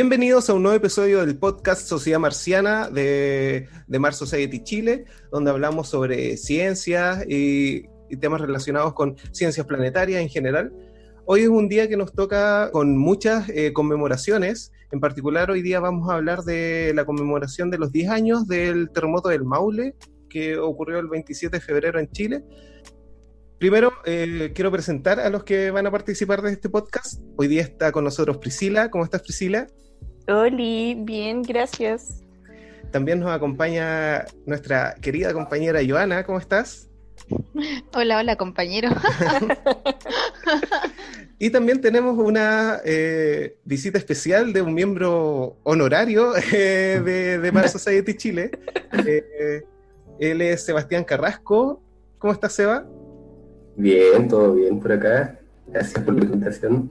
[0.00, 5.50] Bienvenidos a un nuevo episodio del podcast Sociedad Marciana de, de Mars Society Chile, donde
[5.50, 7.82] hablamos sobre ciencias y,
[8.20, 10.72] temas relacionados con ciencias planetarias en general.
[11.24, 14.70] Hoy es un día que nos toca con muchas eh, conmemoraciones.
[14.92, 18.90] En particular, hoy día vamos a hablar de la conmemoración de los 10 años del
[18.90, 19.96] terremoto del Maule,
[20.30, 22.44] que ocurrió el 27 de febrero en Chile.
[23.58, 27.20] Primero, eh, quiero presentar a los que van a participar de este podcast.
[27.36, 28.92] Hoy día está con nosotros Priscila.
[28.92, 29.66] ¿Cómo estás, Priscila?
[30.28, 32.22] Oli, bien, gracias.
[32.90, 36.24] También nos acompaña nuestra querida compañera Joana.
[36.24, 36.88] ¿Cómo estás?
[37.94, 38.88] Hola, hola, compañero.
[41.38, 47.72] y también tenemos una eh, visita especial de un miembro honorario eh, de, de Mars
[47.72, 48.50] Society Chile.
[49.06, 49.64] Eh,
[50.18, 51.80] él es Sebastián Carrasco.
[52.18, 52.84] ¿Cómo estás, Seba?
[53.76, 55.38] Bien, todo bien por acá.
[55.68, 56.90] Gracias por la invitación.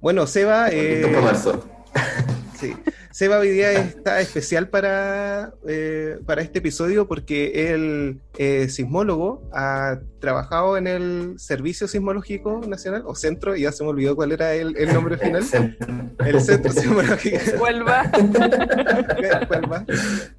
[0.00, 0.68] Bueno, Seba.
[0.70, 1.64] Eh, marzo.
[2.58, 2.74] Sí.
[3.10, 9.98] Seba hoy día está especial para, eh, para este episodio porque él es sismólogo, ha
[10.20, 14.74] trabajado en el Servicio Sismológico Nacional, o Centro, ya se me olvidó cuál era el,
[14.78, 15.42] el nombre final.
[15.42, 15.86] El centro.
[16.24, 17.38] El Centro Sismológico.
[17.58, 18.10] Vuelva.
[19.48, 19.84] Vuelva.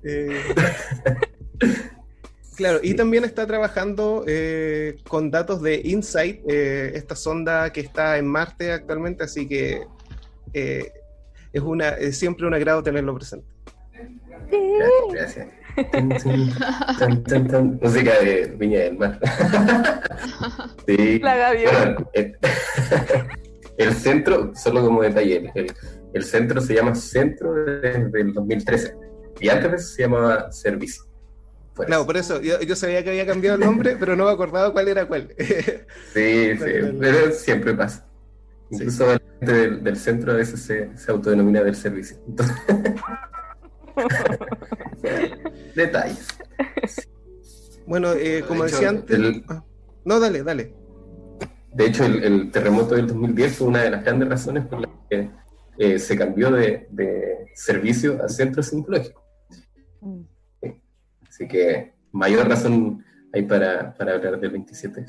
[0.02, 0.42] Eh,
[2.58, 8.18] Claro, y también está trabajando eh, con datos de InSight, eh, esta sonda que está
[8.18, 9.84] en Marte actualmente, así que
[10.54, 10.92] eh,
[11.54, 13.48] es, una, es siempre un agrado tenerlo presente.
[14.50, 16.26] Gracias, gracias.
[17.82, 19.20] Música de Viña del Mar.
[20.88, 21.20] Sí.
[21.20, 21.80] La gaviota.
[21.84, 22.38] Bueno, el,
[23.78, 25.72] el centro, solo como detalle, el,
[26.14, 28.96] el centro se llama Centro desde el 2013
[29.42, 31.04] y antes de eso se llamaba Servicio.
[31.76, 32.08] Por Claro, eso.
[32.08, 34.88] por eso yo, yo sabía que había cambiado el nombre, pero no me acordaba cuál
[34.88, 35.34] era cuál.
[35.38, 38.07] Sí, sí, pero siempre pasa.
[38.70, 38.76] Sí.
[38.76, 42.18] Incluso la gente del, del centro a veces se, se autodenomina del servicio.
[42.28, 42.56] Entonces,
[45.76, 46.28] detalles.
[47.86, 49.18] bueno, eh, como De hecho, decía antes...
[49.18, 49.64] el- ah,
[50.06, 50.74] no, dale, dale.
[51.74, 54.92] De hecho, el, el terremoto del 2010 fue una de las grandes razones por las
[55.10, 55.30] que
[55.78, 59.24] eh, se cambió de, de servicio a centro sismológico.
[61.30, 65.06] Así que mayor razón hay para, para hablar del 27.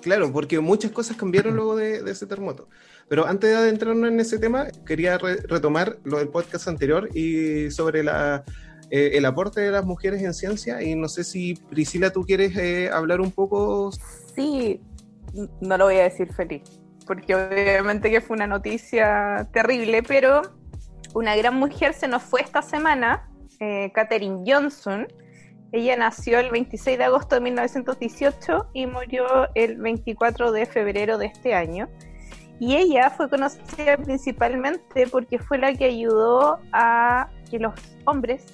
[0.00, 2.68] Claro, porque muchas cosas cambiaron luego de, de ese terremoto.
[3.08, 7.70] Pero antes de adentrarnos en ese tema, quería re- retomar lo del podcast anterior y
[7.70, 8.40] sobre eh,
[8.90, 10.82] el aporte de las mujeres en ciencia.
[10.82, 13.90] Y no sé si, Priscila, tú quieres eh, hablar un poco.
[14.34, 14.80] Sí,
[15.60, 16.62] no lo voy a decir feliz,
[17.06, 20.42] porque obviamente que fue una noticia terrible, pero
[21.14, 23.28] una gran mujer se nos fue esta semana,
[23.58, 25.08] eh, Katherine Johnson.
[25.72, 31.26] Ella nació el 26 de agosto de 1918 y murió el 24 de febrero de
[31.26, 31.88] este año.
[32.58, 38.44] Y ella fue conocida principalmente porque fue la que ayudó a que los hombres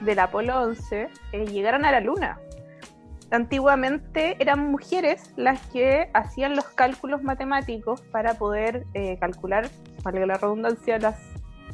[0.00, 2.38] del Apolo 11 eh, llegaran a la Luna.
[3.30, 9.68] Antiguamente eran mujeres las que hacían los cálculos matemáticos para poder eh, calcular,
[10.02, 11.16] valga la redundancia, las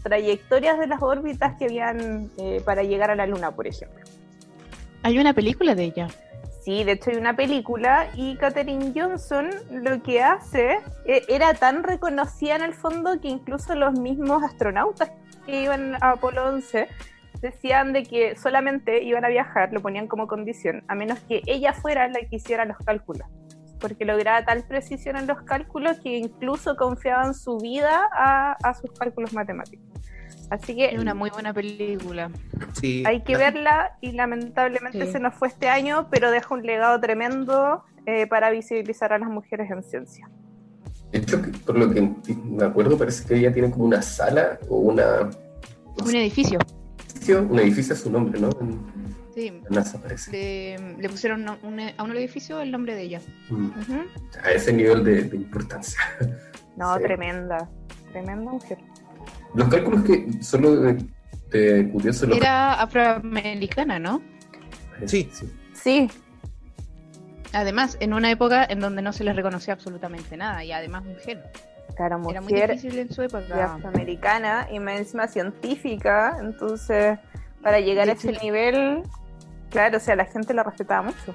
[0.03, 4.02] trayectorias de las órbitas que habían eh, para llegar a la Luna, por ejemplo.
[5.03, 6.09] Hay una película de ella.
[6.61, 11.83] Sí, de hecho hay una película y Katherine Johnson lo que hace eh, era tan
[11.83, 15.11] reconocida en el fondo que incluso los mismos astronautas
[15.45, 16.87] que iban a Apolo 11
[17.41, 21.73] decían de que solamente iban a viajar, lo ponían como condición, a menos que ella
[21.73, 23.27] fuera la que hiciera los cálculos,
[23.81, 28.93] porque lograba tal precisión en los cálculos que incluso confiaban su vida a, a sus
[28.93, 29.84] cálculos matemáticos.
[30.53, 32.31] Así que Es una muy buena película.
[32.75, 35.13] Sí, hay que la- verla y lamentablemente Sí.
[35.13, 39.31] se nos fue este año, pero deja un legado tremendo eh, para visibilizar a las
[39.31, 40.28] mujeres en ciencia.
[41.10, 42.03] De hecho, por lo que
[42.45, 45.31] me acuerdo, parece que ella tiene como una sala o una,
[46.04, 46.59] Un edificio.
[47.51, 48.51] un edificio a su nombre, ¿no?
[48.60, 48.78] En
[49.34, 49.59] Sí.
[49.71, 50.31] NASA parece.
[50.33, 53.21] Le, le pusieron un- un- a un edificio el nombre de ella.
[53.48, 53.71] Mm.
[54.45, 55.98] A ese nivel de, de importancia.
[56.77, 57.03] No, Sí.
[57.05, 57.71] tremenda,
[58.13, 58.78] tremenda mujer.
[59.54, 61.04] Los cálculos que, solo de,
[61.51, 64.22] de curioso, los Era afroamericana, ¿no?
[65.07, 65.28] Sí.
[65.75, 66.09] Sí,
[67.53, 71.51] Además, en una época en donde no se les reconocía absolutamente nada, y además mujer.
[71.97, 73.75] claro, Era muy mujer difícil en su y época.
[73.75, 77.19] afroamericana y más encima científica, entonces
[77.63, 79.03] para llegar a ese nivel,
[79.71, 81.34] claro, o sea, la gente la respetaba mucho.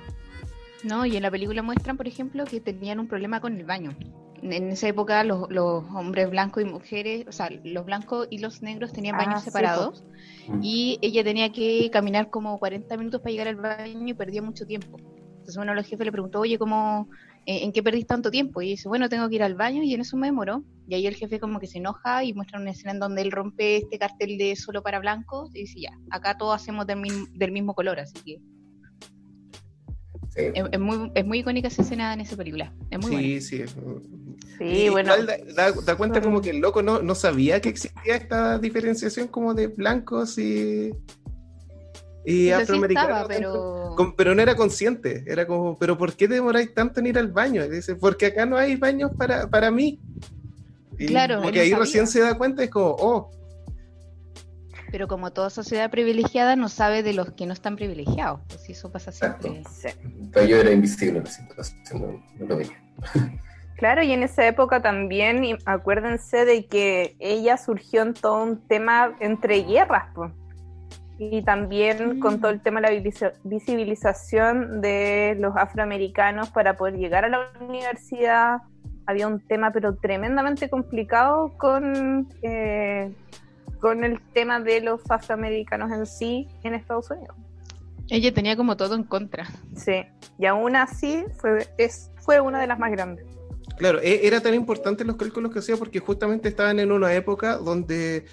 [0.83, 3.91] No, y en la película muestran, por ejemplo, que tenían un problema con el baño.
[4.41, 8.61] En esa época los, los hombres blancos y mujeres, o sea, los blancos y los
[8.61, 10.03] negros tenían Ah, baños sí, separados
[10.47, 10.59] Mm.
[10.63, 14.65] y ella tenía que caminar como 40 minutos para llegar al baño y perdía mucho
[14.65, 14.97] tiempo.
[14.99, 17.09] Entonces uno de los jefes le preguntó, oye, ¿cómo,
[17.45, 18.61] "¿Eh, ¿en qué perdís tanto tiempo?
[18.61, 20.63] Y dice, bueno, tengo que ir al baño y en eso me demoró.
[20.87, 23.31] Y ahí el jefe como que se enoja y muestra una escena en donde él
[23.31, 27.25] rompe este cartel de solo para blancos y dice, ya, acá todos hacemos del mismo,
[27.33, 28.37] del mismo color, así que
[30.29, 30.43] Sí.
[30.53, 32.71] es, es muy, es muy icónica esa escena en esa película.
[32.91, 33.27] Es muy buena.
[33.41, 33.41] Sí,
[34.57, 34.69] sí.
[34.69, 35.13] Sí, Y bueno.
[35.17, 38.57] igual da, da- da cuenta como que el loco no, no sabía que existía esta
[38.59, 40.93] diferenciación como de blancos y,
[42.25, 43.25] y sí afroamericanos.
[43.27, 43.93] pero...
[43.95, 47.27] con- pero no era consciente, era como, pero ¿por qué demoráis tanto en ir al
[47.31, 47.63] baño?
[47.65, 49.99] Y dice, porque acá no hay baños para, para mí.
[50.99, 51.83] Y Claro, como él que no ahí sabía.
[51.85, 53.31] recién se da cuenta, es como, oh,
[54.91, 58.41] Pero como toda sociedad privilegiada no sabe de los que no están privilegiados.
[58.47, 59.61] Pues eso pasa siempre.
[59.71, 59.89] Sí.
[60.33, 62.81] Pero yo era invisible en la situación, no, no lo veía.
[63.77, 69.15] Claro, y en esa época también, acuérdense de que ella surgió en todo un tema
[69.19, 70.31] entre guerras, pues.
[71.19, 72.19] Y también Mm.
[72.19, 77.29] con todo el tema de la visi- visibilización de los afroamericanos para poder llegar a
[77.29, 78.57] la universidad.
[79.05, 83.11] Había un tema, pero tremendamente complicado con, eh,
[83.79, 87.35] con el tema de los afroamericanos en sí en Estados Unidos.
[88.09, 89.45] Ella tenía como todo en contra.
[89.75, 90.03] Sí,
[90.39, 93.25] y aún así fue, es, fue una de las más grandes.
[93.77, 97.57] Claro, e- era tan importante los cálculos que hacía porque justamente estaban en una época
[97.57, 98.25] donde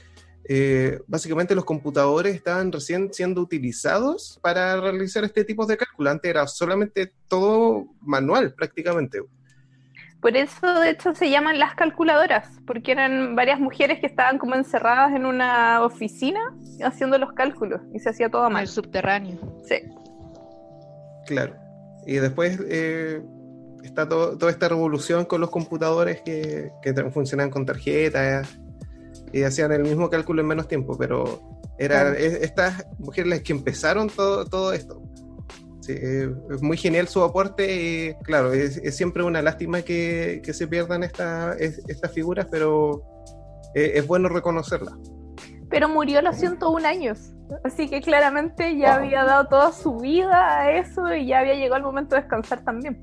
[0.46, 6.12] eh, básicamente los computadores estaban recién siendo utilizados para realizar este tipo de cálculos.
[6.12, 9.22] Antes era solamente todo manual prácticamente.
[10.20, 14.54] Por eso, de hecho, se llaman las calculadoras, porque eran varias mujeres que estaban como
[14.54, 16.40] encerradas en una oficina
[16.82, 18.60] haciendo los cálculos y se hacía todo mano.
[18.60, 19.38] el subterráneo.
[19.68, 19.82] Sí.
[21.26, 21.54] Claro.
[22.06, 23.22] Y después eh,
[23.84, 28.58] está to- toda esta revolución con los computadores que, que funcionaban con tarjetas
[29.32, 31.40] y hacían el mismo cálculo en menos tiempo, pero
[31.78, 32.18] eran Claro.
[32.18, 35.02] es- estas mujeres las que empezaron todo, todo esto.
[35.80, 40.54] Sí, es muy genial su aporte y claro, es, es siempre una lástima que, que
[40.54, 43.02] se pierdan esta- es- estas figuras, pero
[43.74, 44.94] eh, es bueno reconocerlas.
[45.68, 47.32] Pero murió a los 101 años.
[47.64, 49.04] Así que claramente ya Wow.
[49.04, 52.64] había dado toda su vida a eso y ya había llegado el momento de descansar
[52.64, 53.02] también.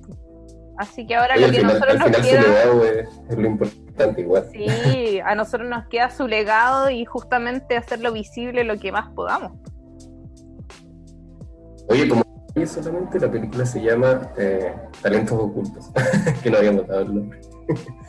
[0.77, 2.41] Así que ahora Oye, lo que a final, nosotros al nos final su queda.
[2.41, 4.47] legado es, es lo importante igual.
[4.51, 9.53] Sí, a nosotros nos queda su legado y justamente hacerlo visible lo que más podamos.
[11.89, 12.23] Oye, como
[12.55, 15.89] y solamente la película se llama eh, Talentos Ocultos,
[16.43, 17.39] que no habíamos dado el nombre.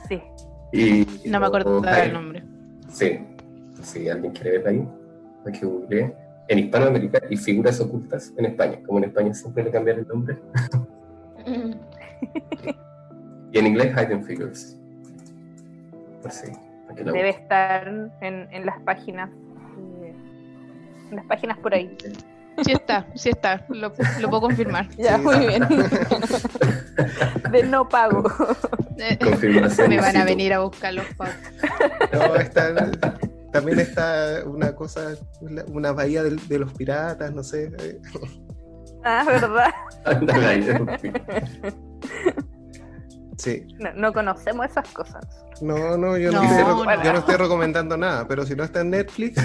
[0.09, 0.21] Sí.
[0.75, 2.43] Y, No me acuerdo Ay, del nombre.
[2.89, 3.21] Sí,
[3.83, 4.89] si alguien quiere verla ahí,
[5.45, 6.17] hay que googlear.
[6.49, 8.79] En Hispanoamérica y figuras ocultas en España.
[8.87, 10.39] Como en España siempre le cambian el nombre.
[13.53, 14.77] Y en inglés Hidden Figures.
[16.23, 16.53] Pues sí,
[16.97, 17.89] que Debe estar
[18.21, 19.29] en, en las páginas.
[20.03, 20.15] eh,
[21.11, 21.97] En las páginas por ahí.
[22.65, 23.65] Sí está, sí está.
[23.69, 24.89] Lo, lo puedo confirmar.
[24.99, 25.23] Ya, Sí.
[25.23, 25.63] muy bien.
[27.51, 28.25] De no pago.
[28.99, 29.89] Eh, Confirmación.
[29.89, 31.35] Me van a venir a buscar los pagos.
[32.13, 33.19] No, está-
[33.51, 37.71] también está una cosa, una- bahía de, los piratas, no sé.
[39.05, 39.73] Ah, ¿verdad?
[43.39, 43.67] Sí.
[43.79, 45.27] No, no conocemos esas cosas.
[45.61, 47.03] No, no, yo no, No, estoy, no.
[47.03, 49.43] yo no estoy recomendando nada, pero si no está en Netflix,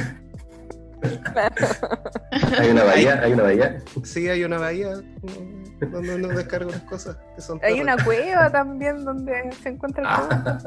[2.59, 3.77] Hay una bahía, hay una bahía.
[4.03, 8.51] sí hay una bahía mm, donde uno descarga unas cosas que son Hay una cueva
[8.51, 10.57] también donde se encuentra el Ah.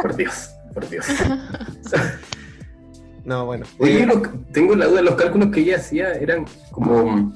[0.02, 1.06] por Dios, por Dios.
[3.24, 3.64] No, bueno.
[3.78, 7.32] Oye, los- tengo la duda, los cálculos que ella hacía eran como mm,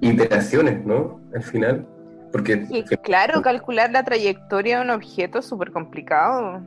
[0.00, 1.20] interacciones, ¿no?
[1.34, 1.86] Al final.
[2.32, 6.60] Porque, Y claro, calcular la trayectoria de un objeto es súper complicado.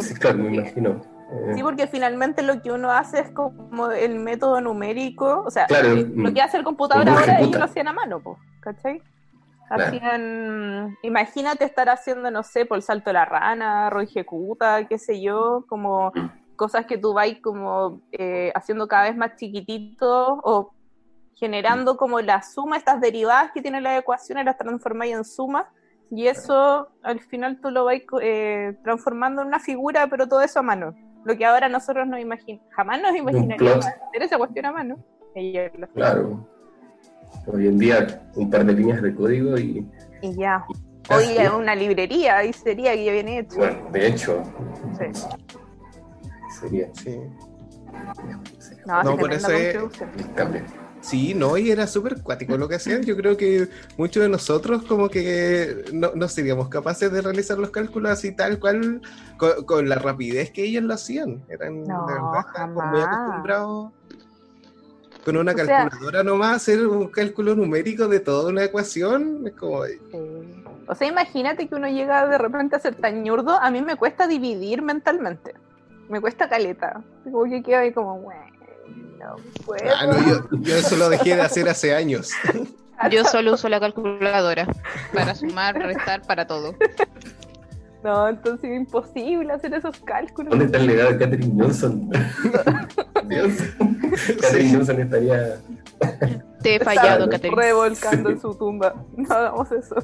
[0.00, 0.90] sí, claro, me imagino.
[1.30, 5.66] Eh, Sí, porque finalmente lo que uno hace es como el método numérico, o sea,
[5.66, 9.02] Claro, eh, lo que hace el computador ahora ellos lo hacían a mano, po, ¿cachai?
[9.68, 9.84] Claro.
[9.84, 14.96] Hacían, imagínate estar haciendo, no sé, por el salto de la rana, ro ejecuta, qué
[14.98, 16.30] sé yo, como Mm.
[16.58, 20.74] Cosas que tú vas como eh, haciendo cada vez más chiquitito o
[21.34, 25.64] generando como la suma, estas derivadas que tienen las ecuaciones, las transformáis en sumas
[26.10, 30.58] y eso al final tú lo vais eh, transformando en una figura, pero todo eso
[30.58, 30.94] a mano.
[31.24, 34.96] Lo que ahora nosotros no imaginamos, jamás nos imaginaríamos hacer esa cuestión a mano.
[35.94, 36.48] Claro.
[37.46, 39.86] Hoy en día, un par de líneas de código y.
[40.22, 40.64] Y ya.
[41.10, 43.58] Hoy es una librería, ahí sería que ya viene hecho.
[43.58, 44.42] Bueno, de hecho,
[44.98, 45.22] Sí.
[46.60, 46.88] Sería.
[46.94, 47.18] sí.
[49.04, 50.34] No, por eso es- contribución.
[50.34, 50.64] También.
[51.00, 53.02] Sí, no, y era súper cuático lo que hacían.
[53.02, 57.70] Yo creo que muchos de nosotros como que no, no seríamos capaces de realizar los
[57.70, 59.00] cálculos así tal cual,
[59.36, 61.44] con, con la rapidez que ellos lo hacían.
[61.48, 63.92] Eran No, de verdad muy acostumbrados.
[65.24, 69.52] con una O sea- calculadora nomás hacer un cálculo numérico de toda una ecuación, es
[69.54, 69.98] como, Sí.
[70.88, 73.96] O sea, imagínate que uno llega de repente a ser tan ñurdo, a mí me
[73.96, 75.54] cuesta dividir mentalmente.
[76.08, 77.02] Me cuesta caleta.
[77.24, 78.46] Como que quedo ahí como, bueno,
[79.18, 79.84] no puedo.
[79.94, 82.30] ah, no, yo, yo eso lo dejé de hacer hace años.
[83.12, 84.66] Yo solo uso la calculadora
[85.14, 86.74] para sumar, restar, para todo.
[88.02, 90.50] No, entonces es imposible hacer esos cálculos.
[90.50, 92.10] ¿Dónde está el legado de Catherine Johnson?
[93.28, 93.52] Dios.
[94.40, 95.60] Catherine Johnson estaría.
[96.62, 97.60] Te he fallado, Catherine.
[97.60, 98.94] Revolcando en su tumba.
[99.16, 99.96] No hagamos eso.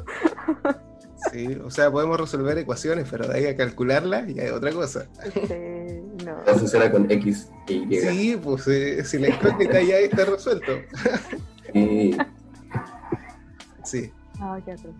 [1.32, 5.06] Sí, o sea, podemos resolver ecuaciones, pero de ahí a calcularlas ya es otra cosa.
[5.32, 5.83] Sí,
[6.24, 6.42] no.
[6.44, 8.00] No funciona con X e Y.
[8.00, 10.72] Sí, pues eh, si la incógnita ya está resuelto.
[11.72, 12.16] Y,
[13.84, 14.10] Sí.
[14.40, 14.94] Ah, qué atroz.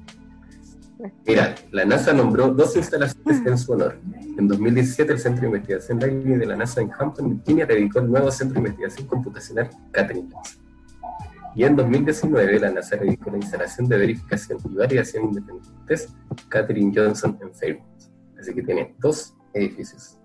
[1.26, 3.98] mira, la NASA nombró dos instalaciones en su honor.
[4.38, 8.10] En 2017, el Centro de Investigación Riley de la NASA en Hampton, Virginia, dedicó el
[8.10, 10.62] nuevo Centro de Investigación Computacional Catherine Johnson.
[11.56, 16.08] Y en 2019, la NASA dedicó la instalación de verificación y validación independientes
[16.48, 17.88] Catherine Johnson en Fairmont.
[18.38, 20.18] Así que tiene dos edificios,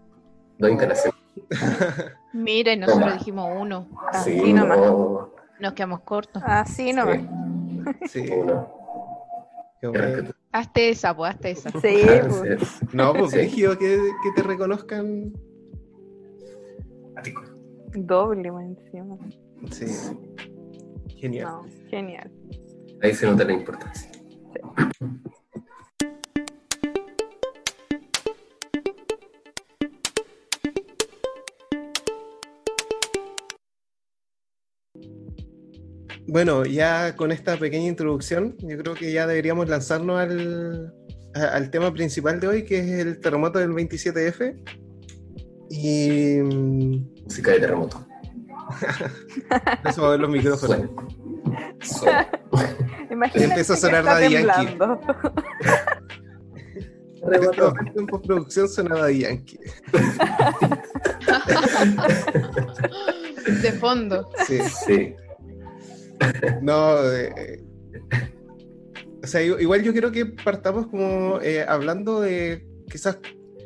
[0.59, 1.19] dos instalaciones.
[2.33, 3.87] Mira, y nosotros dijimos uno.
[4.11, 4.77] Así Sí, nomás.
[4.79, 6.43] no, Nos quedamos cortos.
[6.45, 7.19] Así nomás.
[8.07, 8.67] Sí, uno.
[9.81, 10.33] respeto.
[10.51, 11.69] Hazte esa, pues, hazte esa.
[11.79, 12.67] Sí, Ah, pues.
[12.67, 12.87] sí.
[12.93, 13.37] No, pues Sí.
[13.37, 15.31] Brígido, que, que te reconozcan.
[17.15, 17.41] Ático.
[17.93, 19.17] doble más encima.
[19.71, 19.85] Sí.
[21.17, 21.47] Genial.
[21.47, 22.31] No, genial.
[23.01, 24.09] Ahí se nota la importancia.
[36.31, 40.93] Bueno, ya con esta pequeña introducción, yo creo que ya deberíamos lanzarnos al,
[41.33, 44.55] a- al tema principal de hoy, que es el terremoto del 27F.
[45.71, 48.05] Y mm, Música de terremoto.
[49.89, 50.77] eso va a ver los micrófonos.
[51.81, 51.81] Suena.
[51.81, 52.29] Suena.
[53.09, 54.77] Imagínate Empieza a sonar Daddy Yankee.
[57.95, 59.59] En postproducción sonaba de Yankee.
[63.61, 64.29] De fondo.
[64.47, 64.59] Sí.
[64.87, 65.15] Sí.
[66.61, 67.61] No, eh,
[69.23, 73.17] o sea, igual yo quiero que partamos como eh, hablando de quizás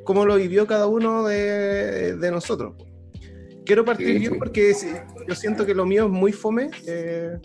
[0.03, 2.75] cómo lo vivió cada uno de, de nosotros.
[3.65, 4.88] Quiero partir Sí, yo porque sí,
[5.27, 6.69] yo siento que lo mío es muy fome.
[6.86, 7.38] eh,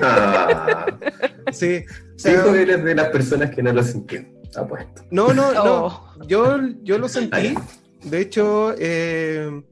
[0.00, 0.86] Ah,
[1.52, 1.84] sí,
[2.14, 4.38] o sea, tú eres de las personas que no lo sintieron.
[4.56, 5.02] Apuesto.
[5.10, 5.86] no, no, no.
[5.86, 6.14] Oh.
[6.26, 7.54] Yo, yo lo Ah, sentí.
[7.54, 7.62] ya.
[8.08, 9.62] De hecho, eh,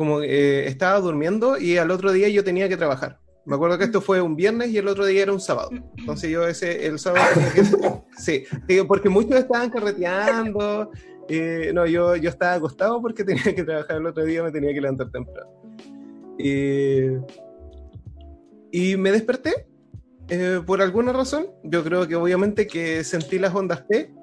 [0.00, 3.20] como eh, estaba durmiendo y al otro día yo tenía que trabajar.
[3.44, 5.68] Me acuerdo que esto fue un viernes y el otro día era un sábado.
[5.98, 7.62] Entonces yo ese, el sábado tenía que...
[8.16, 10.90] Sí, digo, porque muchos estaban carreteando.
[11.28, 14.72] eh, no, yo, yo estaba acostado porque tenía que trabajar el otro día, me tenía
[14.72, 15.50] que levantar temprano.
[16.38, 17.20] Eh,
[18.72, 19.66] y me desperté
[20.30, 21.48] eh, por alguna razón.
[21.62, 24.14] Yo creo que obviamente que sentí las ondas P.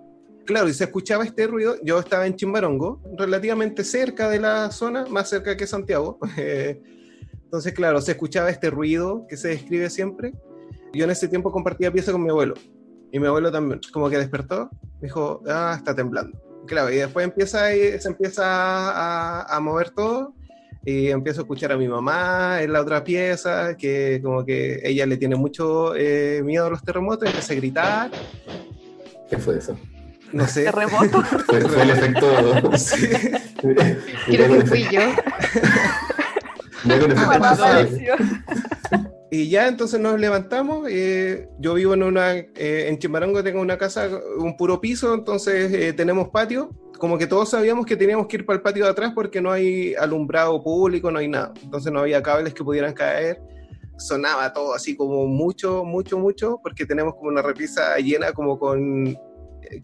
[0.47, 1.75] Claro, y se escuchaba este ruido.
[1.83, 6.19] Yo estaba en Chimbarongo, relativamente cerca de la zona, más cerca que Santiago.
[7.43, 10.33] Entonces, claro, se escuchaba este ruido que se describe siempre.
[10.93, 12.53] Yo en ese tiempo compartía pieza con mi abuelo.
[13.11, 14.69] Y mi abuelo también, como que despertó,
[15.01, 16.41] dijo, ah, está temblando.
[16.65, 20.33] Claro, y después empieza, se empieza a, a mover todo.
[20.85, 25.05] Y empiezo a escuchar a mi mamá en la otra pieza, que como que ella
[25.05, 28.11] le tiene mucho eh, miedo a los terremotos, empieza a gritar,
[29.29, 29.77] ¿Qué fue eso?
[30.33, 30.63] No sé.
[30.65, 31.23] Terremoto.
[31.45, 32.27] Fue, fue el efecto.
[32.77, 33.07] Sí.
[34.27, 35.01] Creo que fui yo.
[39.29, 40.87] Y ya entonces nos levantamos.
[40.89, 42.35] eh, yo vivo en una.
[42.35, 46.69] eh, en Chimbarongo tengo una casa, un puro piso, entonces eh, tenemos patio.
[46.97, 49.51] Como que todos sabíamos que teníamos que ir para el patio de atrás porque no
[49.51, 51.53] hay alumbrado público, no hay nada.
[51.61, 53.41] Entonces no había cables que pudieran caer.
[53.97, 59.17] Sonaba todo así como mucho, mucho, mucho, porque tenemos como una repisa llena como con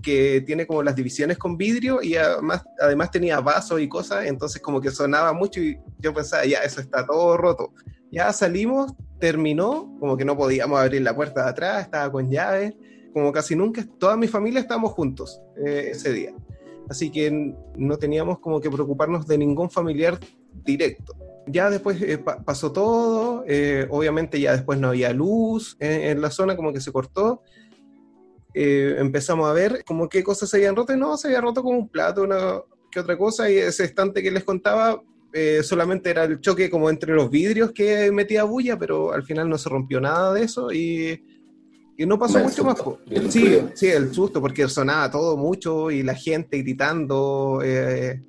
[0.01, 2.63] que tiene como las divisiones con vidrio y además,
[3.11, 7.05] tenía vasos y cosas, entonces como que sonaba mucho y yo pensaba, ya, eso está
[7.05, 7.73] todo roto.
[8.11, 12.75] Ya salimos, terminó, como que no podíamos abrir la puerta de atrás, estaba con llave,
[13.13, 16.33] como casi nunca, toda mi familia estábamos juntos eh, ese día.
[16.89, 17.31] Así que
[17.75, 20.19] no teníamos como que preocuparnos de ningún familiar
[20.65, 21.15] directo.
[21.47, 26.29] Ya después eh, pa- pasó todo, eh, obviamente ya después no había luz en la
[26.29, 27.41] zona, como que se cortó.
[28.53, 31.63] Eh, empezamos a ver como qué cosas se habían roto y no, se había roto
[31.63, 35.01] como un plato, una que otra cosa, y ese estante que les contaba
[35.33, 39.49] eh, solamente era el choque como entre los vidrios que metía bulla, pero al final
[39.49, 41.23] no se rompió nada de eso y,
[41.97, 42.77] y no pasó mucho más.
[42.77, 48.21] susto Sí, sí, el susto, porque sonaba todo mucho y la gente gritando eh,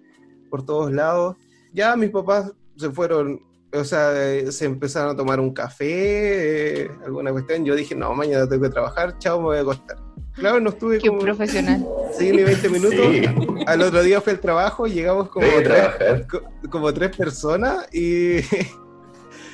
[0.48, 1.36] por todos lados.
[1.74, 3.40] Ya mis papás se fueron
[3.74, 4.12] o sea,
[4.52, 7.64] se empezaron a tomar un café, eh, alguna cuestión.
[7.64, 10.03] Yo dije, no, mañana tengo que trabajar, chao, me voy a acostar.
[10.34, 11.20] Claro, no estuve Qué como...
[11.20, 11.86] profesional.
[12.18, 13.00] Sí, ni 20 minutos.
[13.00, 13.22] Sí.
[13.66, 18.38] Al otro día fue el trabajo, llegamos como, tres, co- como tres personas y,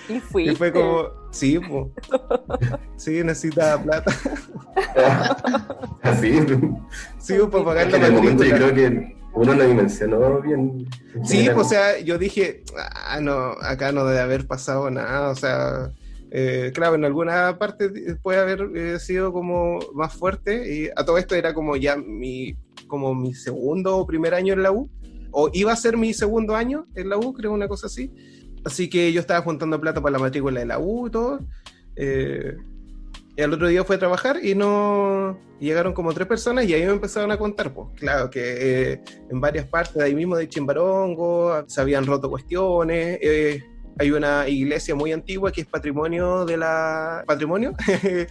[0.08, 0.48] Y fui.
[0.50, 1.90] y fue como, sí, po.
[2.96, 4.12] sí, necesita plata.
[6.02, 6.40] Así.
[7.18, 10.86] Sí, para pagar En la el momento yo creo que uno lo dimensionó bien.
[11.14, 12.64] en Sí, pues, o sea, yo dije,
[13.06, 15.90] ah, no, acá no debe haber pasado nada, o sea,
[16.30, 17.90] eh, claro, en alguna parte
[18.22, 22.56] puede haber eh, sido como más fuerte, y a todo esto era como ya mi,
[22.86, 24.88] como mi segundo o primer año en la U,
[25.32, 28.12] o iba a ser mi segundo año en la U, creo, una cosa así,
[28.64, 31.40] así que yo estaba juntando plata para la matrícula de la U y todo,
[31.96, 32.56] eh,
[33.36, 36.84] y al otro día fue a trabajar y no, llegaron como tres personas y ahí
[36.84, 38.92] me empezaron a contar, pues, claro, que...
[38.92, 43.18] eh, en varias partes de ahí mismo de Chimbarongo, se habían roto cuestiones.
[43.20, 43.62] eh,
[43.98, 47.24] hay una iglesia muy antigua que es patrimonio de la.
[47.26, 48.26] patrimonio eh,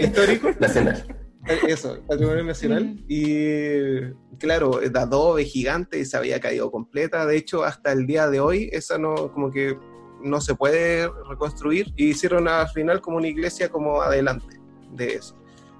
[0.00, 1.04] histórico, Nacional.
[1.46, 2.84] eh, eso, patrimonio nacional.
[2.84, 3.04] Mm.
[3.08, 7.26] Y claro, de adobe gigante y se había caído completa.
[7.26, 9.76] De hecho, hasta el día de hoy, esa no, como que
[10.22, 11.92] no se puede reconstruir.
[11.96, 14.60] Y hicieron al final como una iglesia como adelante
[14.92, 15.36] de eso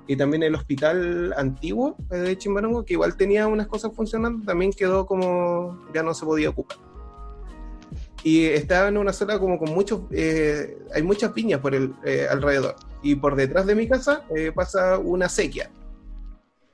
[0.07, 4.73] y también el hospital antiguo eh, de Chimbarongo, que igual tenía unas cosas funcionando, también
[4.73, 6.79] quedó como ya no se podía ocupar.
[8.25, 12.27] Y estaba en una zona como con muchos, eh, hay muchas piñas por el eh,
[12.29, 12.75] alrededor.
[13.03, 15.71] Y por detrás de mi casa eh, pasa una sequía.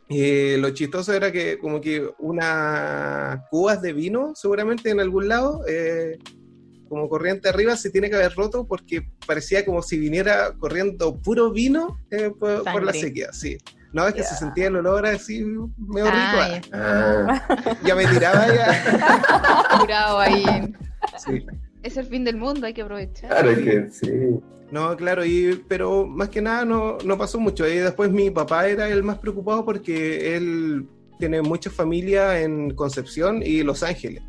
[0.09, 5.65] Eh, lo chistoso era que como que unas cubas de vino, seguramente en algún lado,
[6.89, 11.51] como corriente arriba, se tiene que haber roto porque parecía como si viniera corriendo puro
[11.51, 11.99] vino
[12.39, 13.59] por, por la sequía, sí.
[13.93, 16.13] No, es que se sentía el olor así medio rico.
[16.15, 16.61] ya.
[16.73, 17.47] ah.
[17.49, 19.79] Ah, Ya me tiraba ya.
[19.81, 20.75] Curado ahí.
[21.19, 21.45] Sí.
[21.83, 23.31] Es el fin del mundo, hay que aprovechar.
[23.31, 24.11] claro, que sí.
[24.71, 27.67] No, claro, y, pero más que nada no, no pasó mucho.
[27.67, 30.87] Y después mi papá era el más preocupado porque él
[31.19, 34.23] tiene mucha familia en Concepción y Los Ángeles.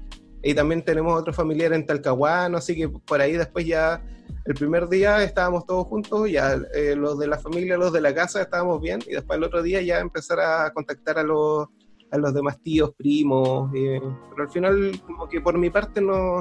[0.44, 4.02] Y también tenemos otro familiar en Talcahuano, así que por ahí después ya
[4.46, 8.14] el primer día estábamos todos juntos, ya eh, los de la familia, los de la
[8.14, 11.68] casa estábamos bien, y después el otro día ya empezar a contactar a los,
[12.10, 16.40] a los demás tíos, primos, eh, pero al final como que por mi parte no,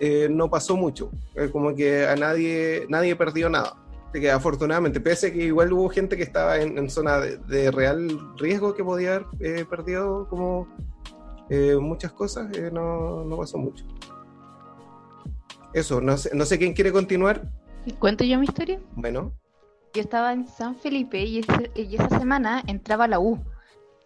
[0.00, 3.76] eh, no pasó mucho, Eh, como que a nadie, nadie perdió nada.
[4.08, 7.36] Así que afortunadamente, pese a que igual hubo gente que estaba en, en zona de,
[7.36, 10.66] de real riesgo que podía haber eh, perdido como
[11.80, 13.84] muchas cosas, no, no pasó mucho.
[15.72, 17.42] Eso, no sé, no sé quién quiere continuar.
[17.98, 18.80] ¿Cuento yo mi historia?
[18.94, 19.32] Bueno,
[19.94, 23.40] Yo estaba en San Felipe y, ese- y esa semana entraba a la U.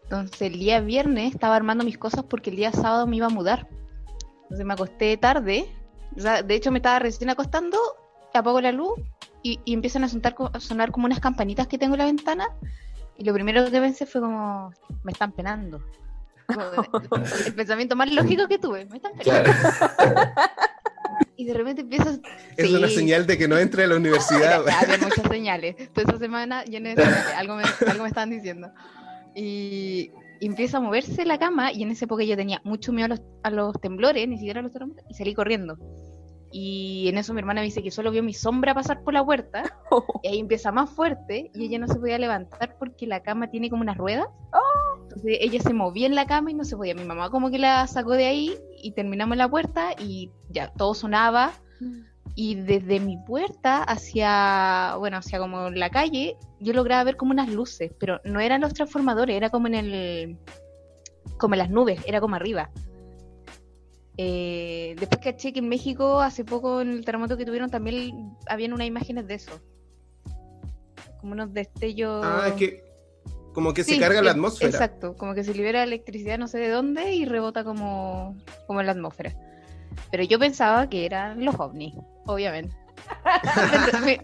[0.04, 3.30] Entonces el día viernes estaba armando mis cosas porque el día sábado me iba a
[3.30, 3.68] mudar.
[4.44, 5.66] Entonces me acosté tarde.
[6.16, 7.79] O sea, de hecho me estaba recién acostando,
[8.33, 8.98] apago la luz
[9.42, 12.48] y, y empiezan a sonar, a sonar como unas campanitas que tengo en la ventana.
[13.16, 14.72] Y lo primero que pensé fue como,
[15.03, 15.81] me están penando.
[16.46, 19.50] Como el pensamiento más lógico que tuve, me están penando.
[19.50, 20.33] Claro.
[21.37, 22.20] Y de repente empiezas...
[22.57, 22.94] es una Sí.
[22.94, 24.66] señal de que no entre a la universidad.
[24.83, 25.77] Había muchas señales.
[25.92, 27.27] Toda esa semana llena de señales.
[27.37, 28.70] Algo me, algo me estaban diciendo.
[29.35, 30.12] Y,
[30.44, 31.72] y empieza a moverse la cama.
[31.72, 34.61] Y en esa época yo tenía mucho miedo a los, a los temblores, ni siquiera
[34.61, 35.02] a los terremotos.
[35.09, 35.78] Y salí corriendo.
[36.52, 39.24] Y en eso mi hermana me dice que solo vio mi sombra pasar por la
[39.24, 39.62] puerta.
[40.22, 41.50] Y ahí empieza más fuerte.
[41.54, 44.26] Y ella no se podía levantar porque la cama tiene como unas ruedas.
[45.04, 46.94] Entonces ella se movía en la cama y no se podía.
[46.94, 48.54] Mi mamá como que la sacó de ahí.
[48.83, 49.94] Y terminamos en la puerta.
[49.98, 51.52] Y ya todo sonaba
[52.35, 57.49] y desde mi puerta hacia, bueno, hacia como la calle, yo lograba ver como unas
[57.49, 60.38] luces, pero no eran los transformadores, era como en el,
[61.37, 62.70] como en las nubes, era como arriba.
[64.16, 68.73] Eh, después caché que en México, hace poco en el terremoto que tuvieron, también habían
[68.73, 69.61] unas imágenes de eso.
[71.20, 72.25] Como unos destellos.
[72.25, 72.85] Ah, es que
[73.53, 74.70] como que se carga la atmósfera.
[74.70, 78.87] Exacto, como que se libera electricidad no sé de dónde y rebota como, como en
[78.87, 79.33] la atmósfera.
[80.11, 81.94] Pero yo pensaba que eran los ovnis,
[82.26, 82.74] obviamente.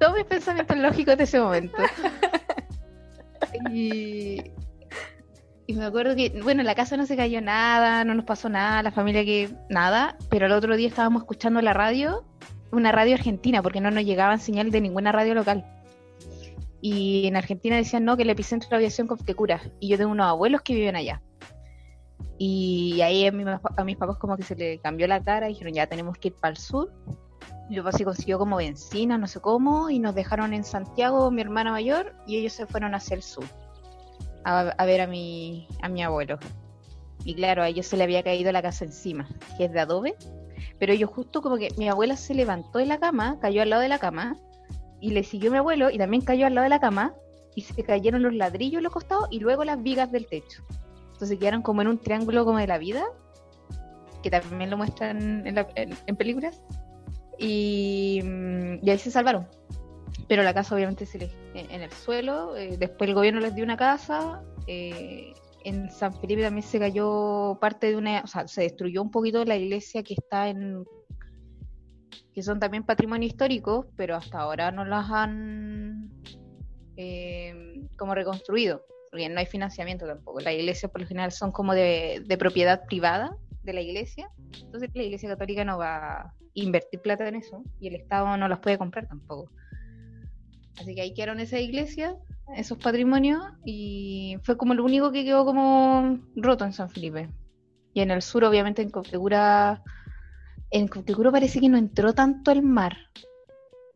[0.00, 1.76] Todos mis pensamientos lógicos de ese momento.
[3.70, 4.42] Y,
[5.66, 8.48] y me acuerdo que, bueno, en la casa no se cayó nada, no nos pasó
[8.48, 12.24] nada, la familia que nada, pero el otro día estábamos escuchando la radio,
[12.70, 15.64] una radio argentina, porque no nos llegaban señal de ninguna radio local.
[16.80, 19.60] Y en Argentina decían no, que el epicentro de la aviación Confecura.
[19.80, 21.20] Y yo tengo unos abuelos que viven allá.
[22.38, 25.74] Y ahí a, a mis papás como que se le cambió la cara y dijeron
[25.74, 26.92] ya tenemos que ir para el sur.
[27.68, 31.42] Mi papá se consiguió como benzina, no sé cómo, y nos dejaron en Santiago, mi
[31.42, 33.44] hermana mayor, y ellos se fueron hacia el sur
[34.44, 36.38] a, a ver a mi, a mi abuelo.
[37.24, 40.14] Y claro, a ellos se le había caído la casa encima, que es de adobe.
[40.78, 43.82] Pero yo justo como que mi abuela se levantó de la cama, cayó al lado
[43.82, 44.36] de la cama,
[45.00, 47.14] y le siguió mi abuelo y también cayó al lado de la cama,
[47.54, 50.62] y se cayeron los ladrillos en los costados y luego las vigas del techo.
[51.18, 53.04] Entonces quedaron como en un triángulo como de la vida,
[54.22, 56.62] que también lo muestran en, la- en- películas,
[57.40, 59.48] y, mm, y ahí se salvaron.
[60.28, 63.64] Pero la casa obviamente se les, en el suelo, eh, después el gobierno les dio
[63.64, 65.32] una casa, eh,
[65.64, 69.44] en San Felipe también se cayó parte de una, o sea, se destruyó un poquito
[69.44, 70.84] la iglesia que está en,
[72.32, 76.10] que son también patrimonio histórico, pero hasta ahora no las han
[76.96, 80.40] eh, como reconstruido, porque no hay financiamiento tampoco.
[80.40, 84.30] Las iglesias por lo general son como de, de propiedad privada de la iglesia,
[84.62, 88.48] entonces la iglesia católica no va a invertir plata en eso y el Estado no
[88.48, 89.50] las puede comprar tampoco.
[90.80, 92.14] Así que ahí quedaron esas iglesias,
[92.56, 97.28] esos patrimonios, y fue como lo único que quedó como roto en San Felipe.
[97.94, 99.82] Y en el sur, obviamente, en Configura,
[100.70, 102.96] en Configura parece que no entró tanto el mar,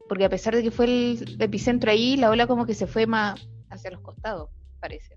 [0.08, 3.06] porque a pesar de que fue el epicentro ahí, la ola como que se fue
[3.06, 4.50] más hacia los costados,
[4.82, 5.16] parece.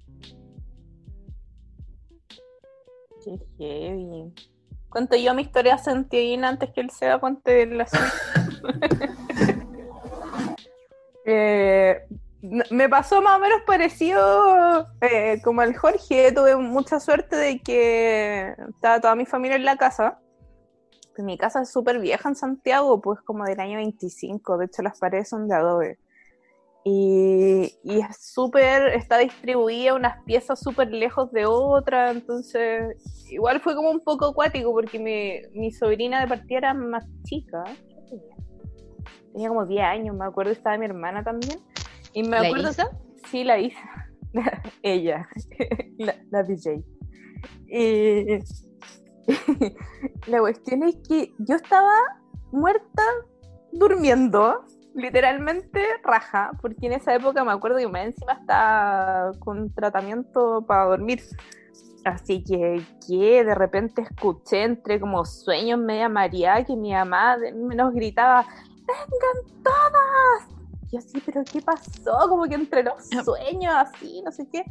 [3.25, 4.33] Qué heavy.
[4.89, 7.87] Cuento yo mi historia santiaguina antes que él se da cuenta de la.
[11.27, 12.05] Eh,
[12.69, 16.31] me pasó más o menos parecido eh, como al Jorge.
[16.31, 20.19] Tuve mucha suerte de que estaba toda mi familia en la casa.
[21.17, 24.59] Mi casa es súper vieja en Santiago, pues como del año 25.
[24.59, 25.97] De hecho, las paredes son de adobe.
[26.87, 32.95] Y, y es súper, está distribuida unas piezas súper lejos de otra, entonces
[33.31, 37.63] igual fue como un poco acuático porque mi, mi sobrina de partida era más chica,
[37.65, 38.35] ¿qué tenía?
[39.33, 41.59] tenía como 10 años, me acuerdo, estaba mi hermana también,
[42.13, 42.87] y me ¿La acuerdo, Isa?
[43.31, 43.79] sí, la Isa,
[44.83, 45.27] ella,
[45.97, 46.83] la, la DJ.
[47.67, 48.25] Y
[50.27, 51.95] la cuestión es que yo estaba
[52.51, 53.01] muerta
[53.71, 54.63] durmiendo,
[54.95, 60.85] literalmente raja, porque en esa época me acuerdo que más encima estaba con tratamiento para
[60.85, 61.21] dormir.
[62.05, 67.93] Así que, que de repente escuché entre como sueños media mareada que mi mamá nos
[67.93, 68.45] gritaba,
[68.85, 70.55] ¡vengan todas!
[70.91, 72.29] Y así, pero ¿qué pasó?
[72.29, 74.63] Como que entre los sueños, así, no sé qué.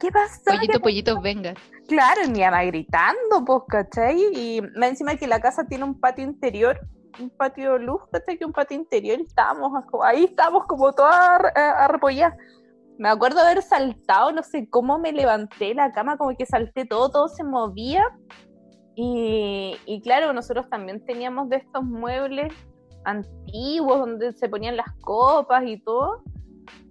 [0.00, 0.40] ¿Qué pasó?
[0.46, 1.54] ¿Qué Pollito, pollitos, venga.
[1.88, 4.18] Claro, y mi mamá gritando, pues, ¿cachai?
[4.32, 6.80] Y más encima que la casa tiene un patio interior,
[7.20, 8.00] un patio de luz.
[8.38, 12.36] Que un patio interior, estábamos, ahí estábamos como todas ar- arrepolladas.
[12.98, 17.10] Me acuerdo haber saltado, no sé cómo me levanté la cama, como que salté todo,
[17.10, 18.04] todo se movía.
[18.96, 22.52] Y, y claro, nosotros también teníamos de estos muebles
[23.04, 26.24] antiguos donde se ponían las copas y todo,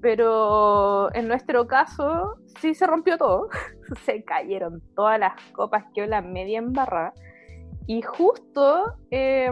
[0.01, 3.49] pero en nuestro caso sí se rompió todo
[4.05, 7.13] se cayeron todas las copas, quedó la media embarrada.
[7.85, 9.51] Y justo eh,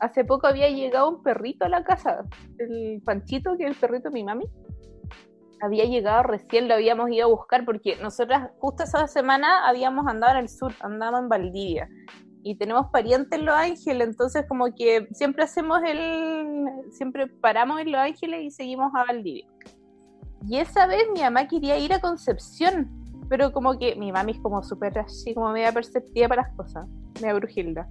[0.00, 2.24] hace poco había llegado un perrito a la casa,
[2.58, 4.46] el Panchito, que es el perrito de mi mami.
[5.60, 10.32] Había llegado recién, lo habíamos ido a buscar porque nosotras justo esa semana habíamos andado
[10.32, 11.88] en el sur, andábamos en Valdivia.
[12.42, 16.66] Y tenemos parientes en Los Ángeles, entonces como que siempre hacemos el...
[16.92, 19.48] Siempre paramos en Los Ángeles y seguimos a Valdivia.
[20.48, 22.88] Y esa vez mi mamá quería ir a Concepción,
[23.28, 26.86] pero como que mi mami es como súper así, como media perceptiva para las cosas,
[27.20, 27.88] media brujilda.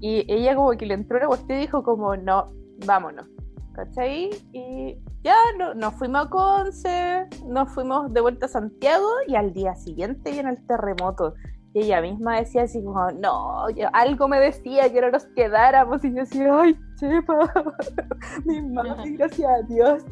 [0.00, 2.46] Y ella como que le entró la cuestión y dijo como, no,
[2.86, 3.26] vámonos,
[3.74, 4.30] ¿cachai?
[4.52, 9.52] Y ya no, nos fuimos a Conce, nos fuimos de vuelta a Santiago y al
[9.52, 11.34] día siguiente viene el terremoto.
[11.74, 16.04] Y ella misma decía así como, no, yo- algo me decía que no nos quedáramos.
[16.04, 17.50] Y yo decía, ay, chepa,
[18.44, 20.02] mi mami, gracias a Dios.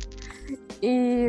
[0.81, 1.27] Y,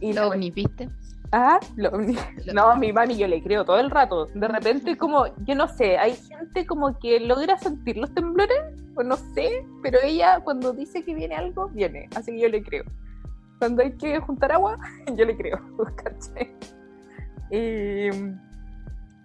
[0.00, 0.88] y Lo ¿viste?
[1.34, 1.58] Ah,
[2.52, 4.26] no, a mi mami yo le creo todo el rato.
[4.26, 8.58] De repente como, yo no sé, hay gente como que logra sentir los temblores,
[8.96, 12.08] o no sé, pero ella cuando dice que viene algo, viene.
[12.14, 12.84] Así que yo le creo.
[13.58, 14.76] Cuando hay que juntar agua,
[15.16, 15.58] yo le creo.
[15.96, 16.54] ¿cachai?
[17.50, 18.08] Y,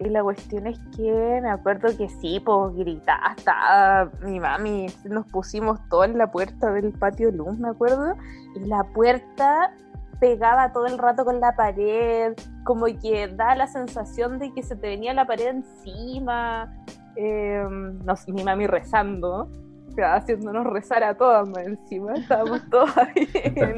[0.00, 5.26] y la cuestión es que me acuerdo que sí, pues gritaba hasta mi mami, nos
[5.26, 8.14] pusimos todos en la puerta del patio luz, me acuerdo,
[8.54, 9.74] y la puerta
[10.20, 14.76] pegaba todo el rato con la pared, como que da la sensación de que se
[14.76, 16.72] te venía la pared encima.
[17.16, 19.50] Eh, no sé, mi mami rezando,
[19.88, 22.14] o sea, haciéndonos rezar a todas más encima.
[22.14, 23.28] Estábamos todas ahí.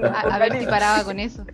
[0.04, 1.44] A, a ver si paraba con eso.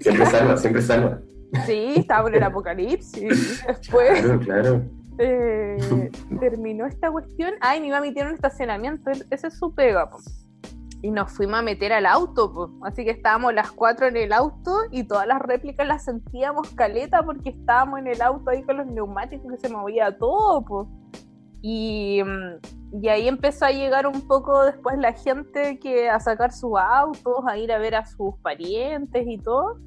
[0.00, 1.18] Siempre salva, siempre salva.
[1.66, 3.64] Sí, estábamos en el apocalipsis.
[3.66, 4.82] Después Claro, claro.
[5.18, 7.52] eh, terminó esta cuestión.
[7.60, 10.10] Ay, mi mami tiene un estacionamiento, ese es su pega.
[11.04, 12.70] Y nos fuimos a meter al auto, po.
[12.82, 17.22] así que estábamos las cuatro en el auto y todas las réplicas las sentíamos caleta
[17.22, 20.64] porque estábamos en el auto ahí con los neumáticos que se movía todo.
[20.64, 20.88] po.
[21.60, 26.52] Y, mm, y ahí empezó a llegar un poco después la gente que a sacar
[26.52, 29.78] sus autos, a ir a ver a sus parientes y todo.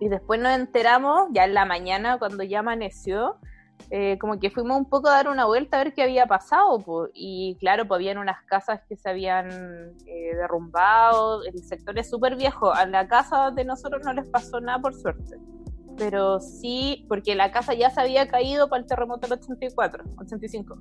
[0.00, 3.36] Y después nos enteramos, ya en la mañana, cuando ya amaneció,
[3.90, 6.80] eh, como que fuimos un poco a dar una vuelta a ver qué había pasado.
[6.80, 7.08] po.
[7.14, 9.48] Y claro, pues habían unas casas que se habían
[10.06, 11.44] eh, derrumbado.
[11.44, 12.72] El sector es súper viejo.
[12.72, 15.36] A la casa de nosotros no les pasó nada, por suerte.
[15.96, 20.78] Pero sí, porque la casa ya se había caído para el terremoto del 84, 85.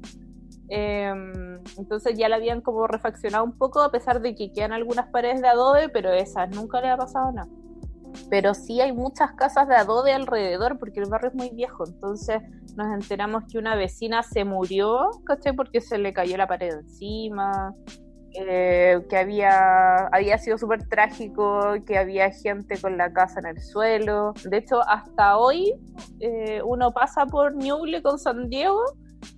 [0.69, 5.07] Em, entonces ya la habían como refaccionado un poco, a pesar de que quedan algunas
[5.07, 7.49] paredes de adobe, pero esas nunca le ha pasado nada.
[8.29, 11.85] Pero sí hay muchas casas de adobe alrededor, porque el barrio es muy viejo.
[11.87, 12.41] Entonces
[12.75, 15.53] nos enteramos que una vecina se murió, ¿cachai?
[15.55, 17.73] Porque se le cayó la pared encima.
[18.33, 23.61] eh, que había, había sido súper trágico, que había gente con la casa en el
[23.61, 24.33] suelo.
[24.45, 25.73] De hecho, hasta hoy
[26.19, 28.83] eh, uno pasa por Ñuble con San Diego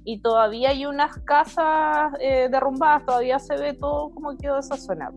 [0.03, 5.09] y todavía hay unas casas eh, derrumbadas, todavía se ve todo como quedó esa zona.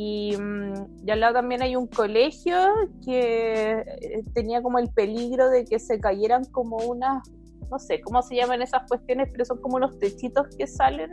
[0.00, 2.56] Y, mm, y al lado también hay un colegio
[3.04, 7.28] que eh, tenía como el peligro de que se cayeran como unas,
[7.68, 11.10] no sé cómo se llaman esas cuestiones, pero son como unos techitos que salen,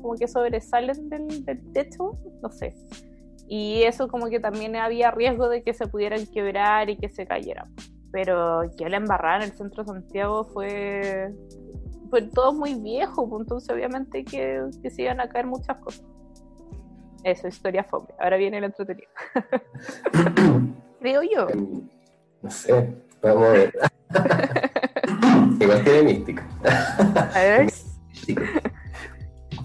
[0.00, 2.74] como que sobresalen del, del techo, no sé.
[3.46, 7.26] Y eso como que también había riesgo de que se pudieran quebrar y que se
[7.26, 7.70] cayeran.
[8.12, 11.34] Pero que la embarrada en el centro de Santiago fue,
[12.08, 16.02] fue todo muy viejo, pues, entonces obviamente que, que se iban a caer muchas cosas.
[17.24, 18.08] Eso, historia fome.
[18.18, 19.08] Ahora viene el entretenido.
[21.00, 21.48] Creo yo.
[22.42, 23.72] No sé, vamos a ver.
[25.60, 26.48] Igual tiene mística.
[27.34, 27.64] A ver.
[28.08, 28.42] Místico.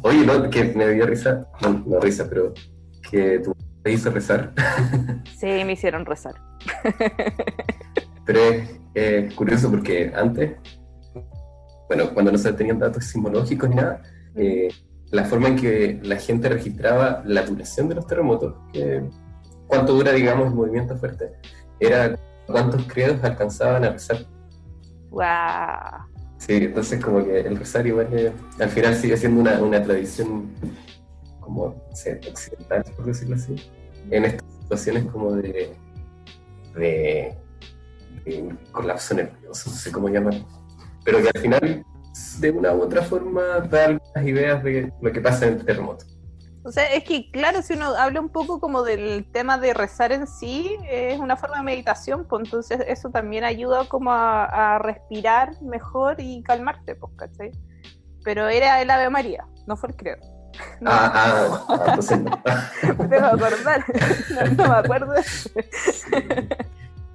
[0.01, 2.53] Oye, no, que me dio risa, no, no risa, pero
[3.09, 4.51] que tu te hizo rezar.
[5.37, 6.33] Sí, me hicieron rezar.
[8.25, 10.53] Pero es eh, curioso porque antes,
[11.87, 14.01] bueno, cuando no se tenían datos sismológicos ni nada,
[14.35, 14.69] eh,
[15.15, 19.01] la forma en que la gente registraba la duración de los terremotos, que
[19.67, 21.31] cuánto dura, digamos, el movimiento fuerte,
[21.79, 24.17] era cuántos credos alcanzaban a rezar.
[25.09, 26.05] ¡Guau!
[26.37, 30.51] Sí, entonces como que el rosario igual eh, al final sigue siendo una, una tradición
[31.39, 31.75] como
[32.27, 33.55] occidental, por decirlo así,
[34.11, 35.73] en estas situaciones como de,
[36.75, 37.37] de,
[38.25, 40.45] de colapso nervioso, no sé cómo llamarlo,
[41.05, 41.85] pero que al final
[42.39, 46.05] de una u otra forma da algunas ideas de lo que pasa en el terremoto.
[46.63, 50.11] O sea, es que claro, si uno habla un poco como del tema de rezar
[50.11, 54.79] en sí, es una forma de meditación, pues entonces eso también ayuda como a, a
[54.79, 57.51] respirar mejor y calmarte, pues, ¿cachai?
[58.23, 60.21] Pero era el Ave María, no fue el credo.
[60.79, 62.31] No, Ah, ah, ah, entonces no.
[62.97, 63.85] me tengo que acordar,
[64.33, 65.13] no, no me acuerdo.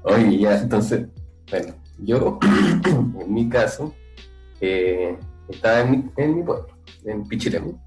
[0.04, 1.08] Oye, ya, entonces,
[1.50, 2.38] bueno, yo,
[2.86, 3.94] en mi caso,
[4.60, 5.16] eh,
[5.48, 6.66] estaba en mi, en mi pueblo,
[7.04, 7.78] en Pichilemu,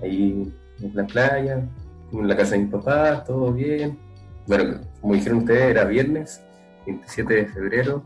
[0.00, 1.68] ahí en la playa,
[2.12, 3.98] en la casa de mis papás, todo bien.
[4.46, 6.42] Bueno, como dijeron ustedes, era viernes,
[6.86, 8.04] 27 de febrero,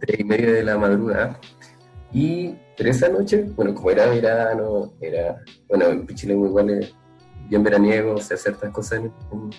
[0.00, 1.38] 3 y media de la madrugada.
[2.12, 6.94] Y pero esa noche, bueno, como era verano, era, bueno, en Pichilemu igual es
[7.48, 9.50] bien veraniego, se hace ciertas cosas en, en-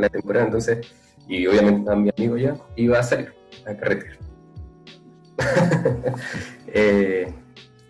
[0.00, 0.86] la temporada, entonces,
[1.26, 3.32] y obviamente estaba mi amigo ya, iba a salir
[3.66, 4.16] a carretera.
[6.72, 7.32] Eh,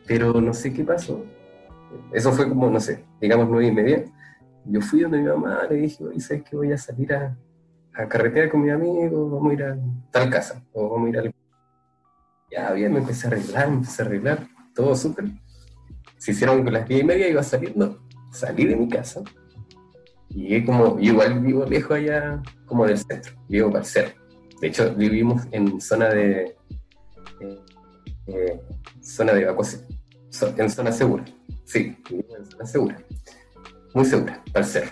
[0.06, 1.24] pero no sé qué pasó.
[2.12, 4.04] Eso fue como, no sé, digamos nueve y media.
[4.64, 7.36] Yo fui donde mi mamá, le dije, oye, ¿sabes que voy a salir a,
[7.94, 9.30] a carretera con mi amigo?
[9.30, 9.78] Vamos a ir a
[10.10, 11.34] tal casa, o vamos a ir al...
[12.50, 15.26] Ya, bien, me empecé a arreglar, me empecé a arreglar, todo súper.
[16.16, 19.22] Se hicieron las diez y media, iba saliendo, salí de mi casa.
[20.30, 24.12] Y como, igual vivo lejos allá, como del centro, vivo cerro.
[24.60, 26.56] De hecho, vivimos en zona de,
[27.40, 27.60] eh,
[28.28, 28.60] eh,
[29.00, 29.82] zona de evacuación,
[30.56, 31.24] en zona segura.
[31.64, 32.96] Sí, en zona segura.
[33.94, 34.88] Muy segura, para el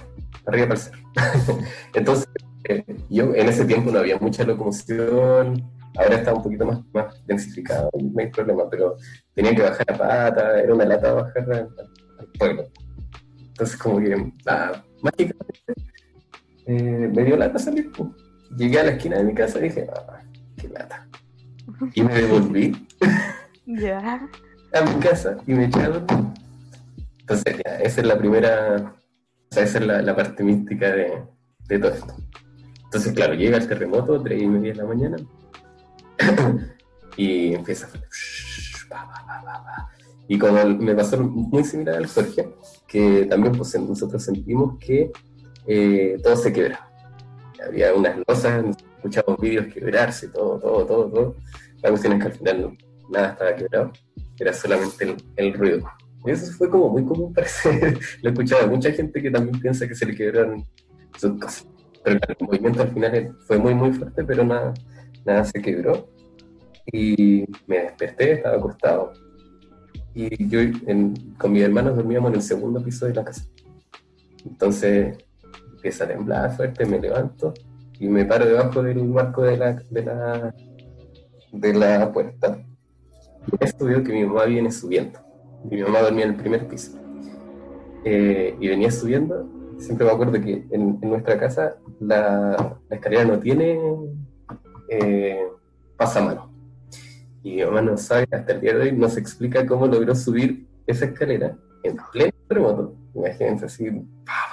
[0.47, 1.65] arriba para el.
[1.95, 2.29] Entonces,
[2.65, 5.63] eh, yo en ese tiempo no había mucha locomoción,
[5.97, 8.97] ahora está un poquito más, más densificado, no hay problema, pero
[9.35, 11.69] tenía que bajar a pata, era una lata bajar al,
[12.19, 12.65] al pueblo.
[13.39, 15.73] Entonces, como que, ah, mágicamente,
[16.67, 17.91] eh, me dio lata salir.
[17.93, 18.11] pues.
[18.57, 20.21] Llegué a la esquina de mi casa y dije, ah,
[20.57, 21.06] qué lata.
[21.95, 22.87] Y me devolví
[24.73, 26.05] a mi casa y me dormir.
[27.21, 28.95] Entonces, ya, esa es la primera,
[29.51, 31.23] o sea, esa es la, la parte mística de,
[31.67, 32.15] de todo esto.
[32.85, 35.17] Entonces, claro, llega el terremoto, tres y media de la mañana,
[37.17, 37.91] y empieza a.
[40.29, 42.55] Y como me pasó muy similar al Jorge,
[42.87, 45.11] que también pues, nosotros sentimos que
[45.67, 46.89] eh, todo se quebraba.
[47.65, 48.65] Había unas losas,
[49.07, 51.37] escuchábamos vídeos quebrarse, todo, todo, todo, todo.
[51.83, 52.77] La cuestión es que al final no-
[53.11, 53.93] nada estaba quebrado.
[54.39, 55.89] era solamente el, el ruido.
[56.25, 57.99] Y eso fue como muy común, parece.
[58.23, 60.65] Lo he escuchado mucha gente que también piensa que se le quebraron
[61.17, 61.67] sus cosas.
[62.05, 64.75] Pero el movimiento al final fue muy, muy fuerte, pero nada,
[65.25, 66.09] nada se quebró.
[66.93, 69.13] Y me desperté, estaba acostado.
[70.15, 73.43] Y yo en- con mis hermanos dormíamos en el segundo piso de la casa.
[74.45, 75.17] Entonces
[75.75, 77.53] empieza a temblar fuerte, me levanto
[77.99, 80.55] y me paro debajo del marco de la, de la,
[81.53, 82.59] de la puerta.
[83.53, 85.21] Y que mi mamá viene subiendo.
[85.71, 86.99] Mi mamá dormía en el primer piso.
[88.05, 89.49] Eh, y venía subiendo.
[89.79, 93.79] Siempre me acuerdo que en, nuestra casa la, la escalera no tiene
[94.89, 95.47] eh,
[95.97, 96.53] pasamano.
[97.43, 100.67] Y mi mamá no sabe, hasta el día de hoy no explica cómo logró subir
[100.87, 102.95] esa escalera en pleno terremoto.
[103.15, 104.27] Imagínense así, pa, pa, pa, pa.
[104.27, 104.46] Y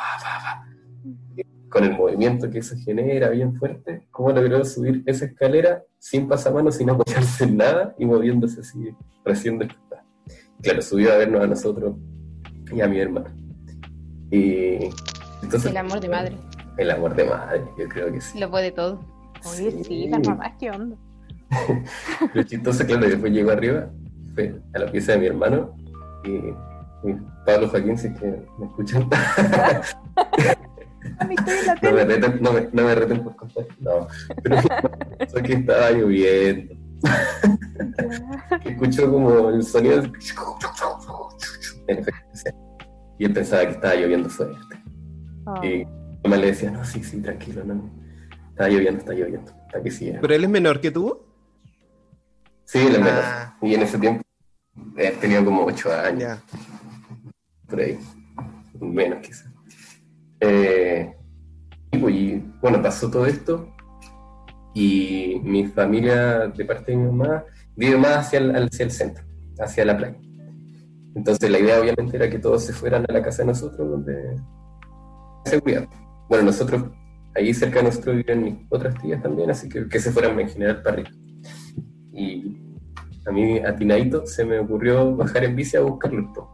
[1.74, 6.76] con el movimiento que eso genera bien fuerte, cómo logró subir esa escalera sin pasamanos,
[6.76, 10.06] sin apoyarse en nada y moviéndose así recién despertada.
[10.62, 11.96] Claro, subió a vernos a nosotros
[12.72, 13.26] y a mi hermano.
[14.30, 14.92] Y
[15.42, 16.38] entonces, El amor de madre.
[16.78, 18.40] el amor de madre, yo creo que sí.
[18.40, 19.04] Lo puede todo.
[19.44, 20.96] Oye, sí, las mamás, ¿qué onda?
[22.36, 23.90] Lo chistoso, claro, después llegó arriba,
[24.36, 25.76] fue a la pieza de mi hermano
[26.24, 26.30] y,
[27.10, 27.16] y
[27.48, 28.28] Pablo Joaquín, si es que
[28.60, 29.10] me escuchan,
[31.24, 33.66] A mí estoy en la no me reten, no me, no me reten por contar,
[33.80, 34.08] no,
[34.44, 34.58] pero
[35.30, 36.76] fue que estaba lloviendo,
[38.62, 40.12] que escuchó como el sonido del-
[43.20, 44.76] y él pensaba que estaba lloviendo fuerte.
[45.46, 45.60] Ah.
[45.64, 45.88] Y mi
[46.24, 47.90] mamá le decía, no, sí, sí, tranquilo, no.
[48.52, 49.52] Está lloviendo, está lloviendo.
[49.66, 50.14] Hasta que sí.
[50.20, 51.22] ¿Pero él es menor que tú?
[52.66, 53.24] Sí, la menor.
[53.24, 53.58] Ah.
[53.62, 54.24] Y en ese tiempo
[54.98, 56.40] eh, tenía como 8 años,
[57.68, 58.00] por ahí.
[58.80, 59.48] Menos quizás.
[60.44, 61.16] Eh,
[61.92, 63.70] y, pues, y, bueno, pasó todo esto.
[64.74, 67.44] Y mi familia, de parte de mi mamá,
[67.76, 69.24] vive más hacia el, hacia el centro,
[69.60, 70.18] hacia la playa.
[71.16, 74.36] Entonces la idea obviamente era que todos se fueran a la casa de nosotros, donde
[75.46, 75.88] seguridad.
[76.28, 76.86] Bueno, nosotros,
[77.36, 80.50] ahí cerca de nosotros viven mis otras tías también, así que que se fueran en
[80.50, 81.12] general para arriba.
[82.14, 82.58] Y
[83.26, 86.26] a mí, a Tinaito, se me ocurrió bajar en bici a buscarlos.
[86.34, 86.54] po.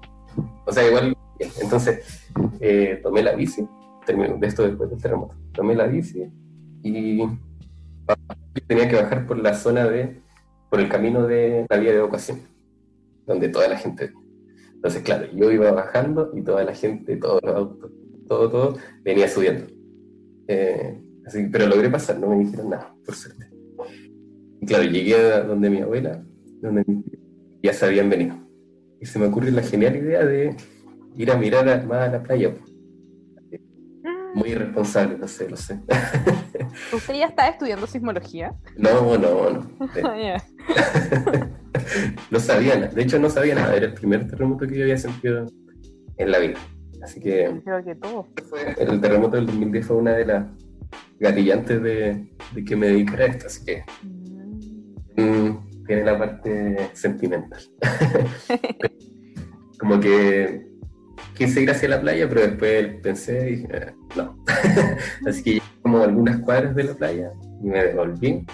[0.66, 1.16] O sea, igual,
[1.62, 3.66] entonces eh, tomé la bici,
[4.06, 6.26] terminé de esto después del terremoto, tomé la bici
[6.84, 7.22] y
[8.68, 10.22] tenía que bajar por la zona de,
[10.70, 12.40] por el camino de la vía de evacuación,
[13.26, 14.12] donde toda la gente
[14.80, 17.92] entonces, claro, yo iba bajando y toda la gente, todos los autos,
[18.30, 19.66] todo, todo, venía subiendo.
[20.48, 23.50] Eh, así, pero logré pasar, no me dijeron nada, por suerte.
[24.62, 26.24] Y claro, llegué a donde mi abuela,
[26.62, 27.22] donde mis tíos,
[27.62, 28.38] ya se habían venido.
[29.02, 30.56] Y se me ocurre la genial idea de
[31.18, 32.56] ir a mirar más a la playa.
[32.56, 32.69] po.
[34.40, 35.80] Muy irresponsable, no sé, lo sé.
[36.94, 38.54] ¿Usted ya estaba estudiando sismología?
[38.78, 39.70] No, no, no.
[39.96, 40.44] Eh, Ah, ya.
[42.32, 42.88] no sabía nada.
[42.94, 43.76] De hecho, no sabía nada.
[43.76, 45.46] Era el primer terremoto que yo había sentido
[46.18, 46.58] en la vida.
[47.04, 48.28] Así que Creo que todo.
[48.78, 50.46] el terremoto del 2010 fue una de las
[51.20, 53.48] gatillantes de, de que me dedicara a esto.
[53.48, 53.84] Así que
[55.16, 55.22] Mm.
[55.22, 57.60] mm, tiene la parte sentimental.
[59.80, 60.69] Como que
[61.40, 64.38] quise ir hacia la playa, pero después pensé y dije, "Eh, no.
[65.28, 67.32] Así que llegué como algunas cuadras de la playa
[67.64, 68.46] y me devolví.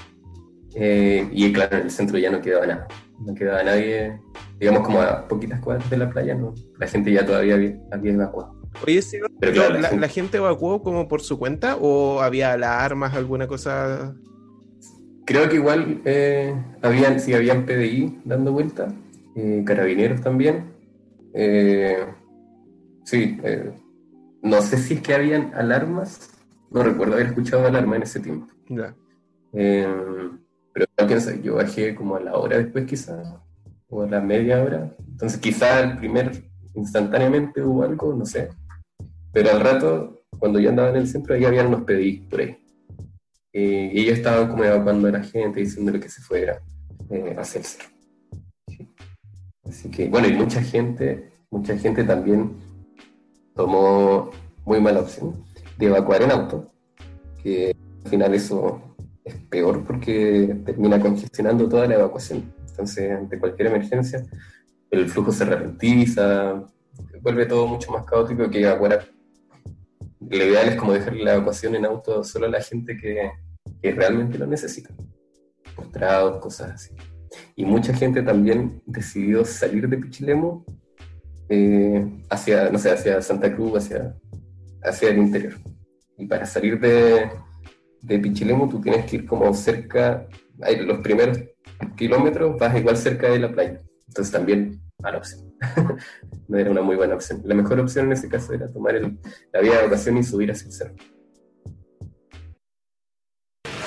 [0.76, 2.88] Eh, y claro, en el centro ya no quedaba nada.
[3.20, 4.20] No quedaba nadie,
[4.60, 6.54] digamos como a poquitas cuadras de la playa, no.
[6.80, 8.56] La gente ya todavía había, había evacuado.
[8.86, 12.22] Oye, Seba, Pero claro, la ¿la, gente- la gente evacuó como por su cuenta o
[12.22, 14.16] había alarmas, alguna cosa?
[15.26, 18.90] Creo que igual eh, habían, sí, habían PDI dando vuelta,
[19.36, 20.66] eh, carabineros también.
[21.34, 22.06] Eh,
[23.06, 23.72] sí, eh,
[24.42, 26.30] no sé si es que habían alarmas,
[26.70, 28.48] no recuerdo haber escuchado alarma en ese tiempo.
[28.70, 28.94] Ya.
[29.54, 29.88] Eh,
[30.74, 33.34] pero no pienso, yo bajé como a la hora después quizás,
[33.88, 34.94] o a la media hora.
[35.08, 36.44] Entonces quizá el primer,
[36.74, 38.50] instantáneamente hubo algo, no sé.
[39.32, 42.58] Pero al rato, cuando yo andaba en el centro, ahí habían unos PDI por ahí.
[43.54, 46.62] Eh, y ellos estaban como evacuando a la gente, diciéndole que se fuera
[47.10, 47.90] eh, hacia el cerro.
[48.68, 48.90] Sí.
[49.64, 52.52] Así que, bueno, y mucha gente, mucha gente también
[53.56, 54.32] tomó
[54.66, 55.44] muy mala opción
[55.78, 56.72] de evacuar en auto,
[57.42, 58.82] que al final eso
[59.24, 62.54] es peor porque termina congestionando toda la evacuación.
[62.70, 64.24] Entonces, ante cualquier emergencia,
[64.92, 66.64] el flujo se ralentiza,
[67.22, 69.08] vuelve todo mucho más caótico que evacuar.
[70.20, 73.32] Lo ideal es como dejar la evacuación en auto solo a la gente que,
[73.82, 74.94] que realmente lo necesita.
[75.76, 76.92] Postrados, cosas así.
[77.56, 80.64] Y mucha gente también decidió salir de Pichilemu
[81.50, 84.16] eh, hacia, no sé, hacia Santa Cruz, hacia,
[84.84, 85.54] hacia el interior.
[86.18, 87.30] Y para salir de,
[88.02, 90.26] de Pichilemu tú tienes que ir como cerca,
[90.86, 91.40] los primeros
[91.96, 93.82] kilómetros vas igual cerca de la playa.
[94.08, 95.54] Entonces también mala opción.
[96.48, 97.42] no era una muy buena opción.
[97.44, 99.20] La mejor opción en ese caso era tomar el-
[99.52, 100.96] la vía de evacuación y subir hacia el cerro.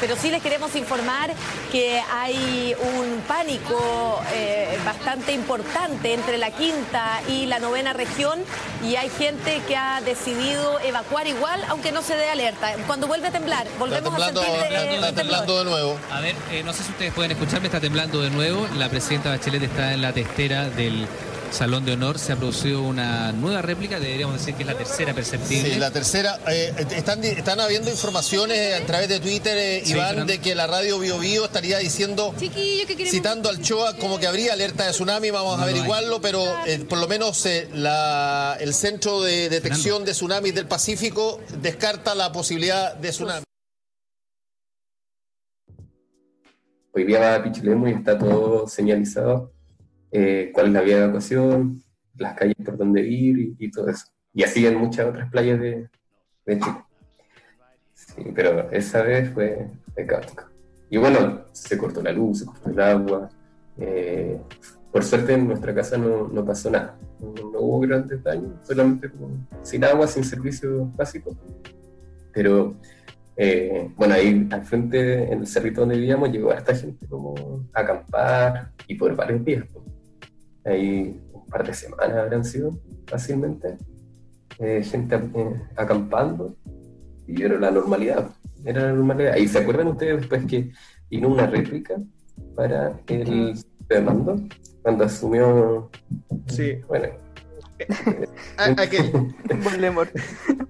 [0.01, 1.33] Pero sí les queremos informar
[1.73, 8.39] que hay un pánico eh, bastante importante entre la quinta y la novena región
[8.85, 12.73] y hay gente que ha decidido evacuar igual, aunque no se dé alerta.
[12.87, 15.15] Cuando vuelve a temblar, Está volvemos temblando, a sentir eh, está temblor.
[15.15, 15.99] temblando de nuevo.
[16.13, 18.67] A ver, eh, no sé si ustedes pueden escucharme, está temblando de nuevo.
[18.77, 21.07] La presidenta Bachelet está en la testera del
[21.51, 22.19] Salón de Honor.
[22.19, 25.73] Se ha producido una nueva réplica, deberíamos decir que es la tercera perceptible.
[25.75, 26.39] Sí, la tercera.
[26.49, 30.33] eh, están, están habiendo informaciones a través de Twitter, eh, Sí, Iván, Fernando.
[30.33, 33.11] de que la radio Bio Bio estaría diciendo, Chiquillo, que queremos.
[33.11, 35.31] citando al Choa, como que habría alerta de tsunami.
[35.31, 39.49] Vamos No a lo averiguarlo, pero eh, por lo menos eh, la- el Centro de
[39.49, 43.45] Detección de Tsunamis del Pacífico descarta la posibilidad de tsunami.
[46.93, 49.53] Hoy día va a Pichilemu y está todo señalizado,
[50.13, 51.83] eh, cuál es la vía de evacuación,
[52.17, 54.07] las calles por donde ir y, y todo eso.
[54.33, 55.89] Y así en muchas otras playas de,
[56.47, 56.85] de Chile.
[57.95, 60.45] Sí, pero esa vez fue, fue caótico.
[60.91, 63.29] Y bueno, se cortó la luz, se cortó el agua.
[63.79, 64.41] eh,
[64.93, 66.97] por suerte en nuestra casa no, no pasó nada.
[67.21, 71.37] No, no hubo grandes daños, solamente como sin agua, sin servicios básicos.
[72.33, 72.77] Pero
[73.37, 77.81] eh, bueno, ahí al frente, en el cerrito donde vivíamos, llegó harta gente como a
[77.81, 79.65] acampar y por varios días.
[79.73, 79.85] pues.
[80.69, 83.77] Ahí un par de semanas habrán sido fácilmente.
[84.61, 86.57] eh, gente eh, acampando
[87.27, 88.31] y era la normalidad.
[88.65, 89.37] Era la normalidad.
[89.37, 90.73] ¿Y se acuerdan ustedes después que
[91.11, 91.95] vino una réplica
[92.57, 93.55] para el
[93.89, 94.37] de mando?
[94.83, 95.91] Cuando asumió.
[96.49, 96.81] Sí.
[96.89, 97.09] Bueno,
[98.57, 99.13] aquel,
[99.63, 100.11] Voldemort.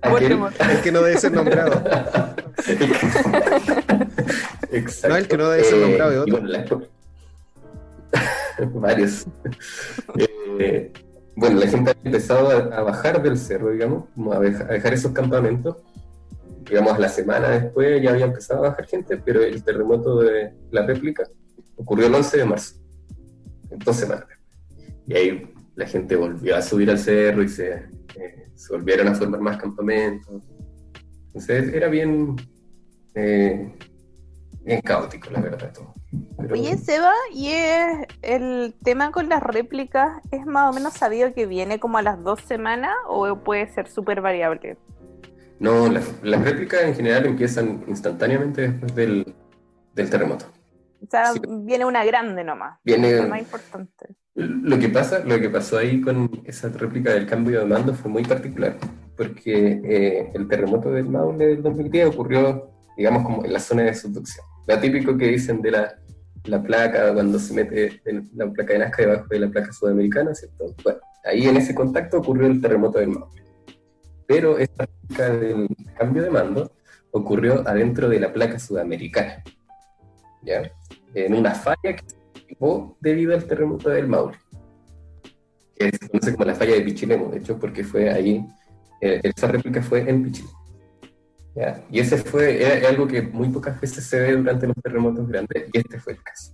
[0.03, 0.55] aquel- Voldemort.
[0.61, 1.82] el que no debe ser nombrado.
[4.70, 5.09] Exacto.
[5.09, 6.32] No, el que no debe ser Eh, nombrado es y otro.
[6.40, 6.64] bueno, la-
[8.74, 9.26] Varios.
[10.61, 10.92] Eh,
[11.36, 15.12] bueno, la gente ha empezado a, bajar del cerro, digamos, a, deja- a dejar esos
[15.12, 15.76] campamentos.
[16.68, 20.84] Digamos, la semana después ya había empezado a bajar gente, pero el terremoto de la
[20.84, 21.22] réplica
[21.76, 22.74] ocurrió el 11 de marzo,
[23.70, 24.04] en dos.
[25.06, 29.40] Y ahí la gente volvió a subir al cerro y se, eh, volvieron a formar
[29.40, 30.42] más campamentos.
[31.26, 32.34] Entonces era bien,
[33.14, 33.72] eh,
[34.64, 35.94] bien caótico, la verdad, todo.
[36.38, 41.34] Pero- Oye, Seba, ¿y es el tema con las réplicas es más o menos sabido
[41.34, 44.78] que viene como a las dos semanas o puede ser súper variable?
[45.61, 49.34] No, las, las réplicas en general empiezan instantáneamente después del,
[49.94, 50.46] del terremoto.
[51.02, 51.40] O sea, Sí.
[51.46, 52.78] viene una grande nomás.
[52.84, 54.06] Viene- La más importante.
[54.34, 58.09] Lo que pasa, lo que pasó ahí con esa réplica del cambio de mando fue
[58.11, 58.76] muy particular,
[59.16, 63.94] porque eh, el terremoto del Maule del 2010 ocurrió, digamos, como en la zona de
[63.94, 64.46] subducción.
[64.69, 65.99] Lo típico que dicen de la,
[66.45, 68.03] la placa, cuando se mete
[68.35, 70.75] la placa de Nazca debajo de la placa sudamericana, ¿cierto?
[70.85, 73.43] Bueno, ahí en ese contacto ocurrió el terremoto del Maule.
[74.27, 76.71] Pero esta réplica del cambio de mando
[77.12, 79.43] ocurrió adentro de la placa sudamericana,
[80.43, 80.71] ¿ya?
[81.14, 82.05] En una falla que
[82.59, 84.37] o debido al terremoto del Maule,
[85.77, 88.45] que se conoce como la falla de Pichilemu, de hecho, porque fue ahí,
[89.01, 90.57] eh, esa réplica fue en Pichilemu.
[91.59, 91.82] ¿Ya?
[91.90, 95.64] Y ese fue era algo que muy pocas veces se ve durante los terremotos grandes,
[95.72, 96.52] y este fue el caso.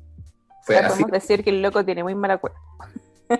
[0.64, 1.02] Fue así.
[1.02, 2.58] podemos decir que el loco tiene muy mala cuenta.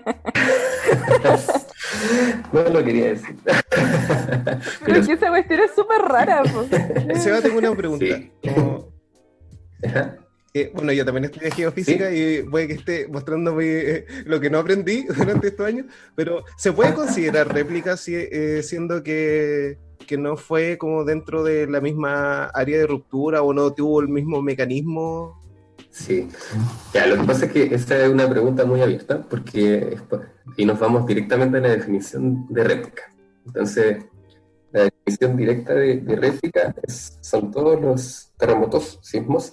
[2.53, 3.37] no lo quería decir.
[3.45, 3.59] Pero
[4.85, 6.43] Pero- es que esa cuestión es súper rara.
[6.43, 7.23] pues.
[7.23, 8.05] Seba, tengo una pregunta.
[8.07, 8.31] Sí.
[8.55, 8.93] Como,
[10.55, 14.59] eh, bueno, yo también estudié geofísica y puede que esté mostrándome eh, lo que no
[14.59, 20.37] aprendí durante estos años, pero ¿se puede considerar réplica si- eh, siendo que, que no
[20.37, 25.41] fue como dentro de la misma área de ruptura o no tuvo el mismo mecanismo?
[25.91, 26.29] Sí,
[26.93, 29.97] ya, lo que pasa es que esta es una pregunta muy abierta porque
[30.57, 33.03] y nos vamos directamente a la definición de réplica.
[33.47, 34.05] Entonces,
[34.73, 39.53] la definición directa de, de réplica es- son todos los terremotos, sismos,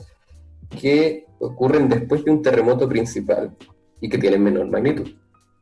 [0.70, 3.56] que ocurren después de un terremoto principal
[4.00, 5.10] y que tienen menor magnitud.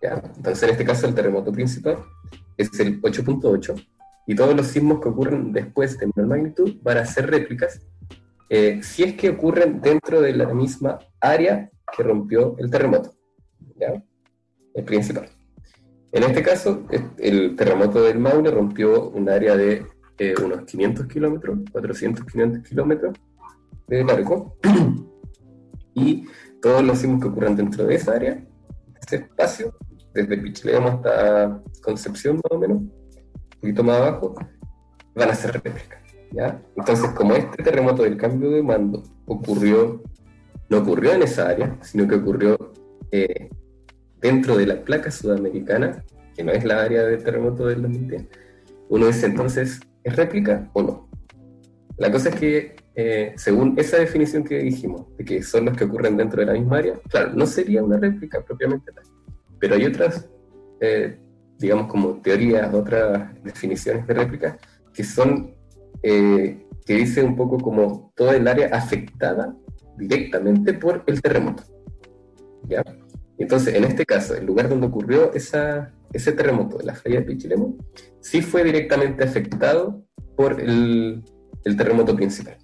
[0.01, 0.21] ¿ya?
[0.37, 1.97] Entonces, en este caso, el terremoto principal
[2.55, 3.75] es el 8.8
[4.27, 7.81] y todos los sismos que ocurren después de menor magnitud van a ser réplicas
[8.49, 13.13] eh, si es que ocurren dentro de la misma área que rompió el terremoto,
[13.75, 14.03] ¿ya?
[14.73, 15.29] El principal.
[16.11, 16.87] En este caso,
[17.19, 19.85] el terremoto del Maule rompió un área de
[20.17, 23.17] eh, unos 500 kilómetros, 400, 500 kilómetros
[23.87, 24.57] de largo,
[25.93, 26.25] y
[26.59, 28.43] todos los sismos que ocurran dentro de esa área,
[29.05, 29.75] ese espacio,
[30.13, 32.81] desde Pichilemu hasta Concepción más o menos,
[33.59, 34.35] un poquito más abajo,
[35.15, 35.99] van a ser réplicas.
[36.31, 36.61] ¿ya?
[36.77, 40.01] Entonces, como este terremoto del cambio de mando ocurrió,
[40.69, 42.71] no ocurrió en esa área, sino que ocurrió
[43.11, 43.49] eh,
[44.21, 46.03] dentro de la placa sudamericana,
[46.35, 48.27] que no es la área de terremoto del 2010,
[48.89, 51.09] uno dice entonces, ¿es réplica o no?
[51.97, 55.83] La cosa es que, eh, según esa definición que dijimos, de que son los que
[55.83, 59.03] ocurren dentro de la misma área, claro, no sería una réplica propiamente tal.
[59.59, 60.29] Pero hay otras,
[60.79, 61.19] eh,
[61.59, 64.57] digamos, como teorías, otras definiciones de réplica,
[64.93, 65.53] que son,
[66.01, 69.55] eh, que dicen un poco como toda el área afectada
[69.97, 71.63] directamente por el terremoto.
[72.67, 72.83] ¿Ya?
[73.37, 77.25] Entonces, en este caso, el lugar donde ocurrió esa, ese terremoto de la falla de
[77.25, 77.77] Pichilemu,
[78.19, 80.03] sí fue directamente afectado
[80.35, 81.23] por el,
[81.63, 82.57] el terremoto principal.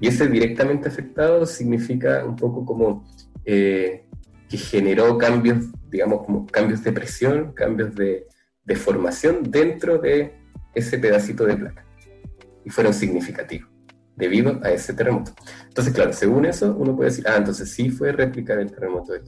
[0.00, 3.04] Y ese directamente afectado significa un poco como
[3.44, 4.05] eh,
[4.48, 8.26] que generó cambios, digamos, como cambios de presión, cambios de,
[8.64, 10.34] de formación dentro de
[10.74, 11.84] ese pedacito de placa.
[12.64, 13.70] Y fueron significativos
[14.16, 15.32] debido a ese terremoto.
[15.68, 19.20] Entonces, claro, según eso, uno puede decir, ah, entonces sí fue réplica del terremoto de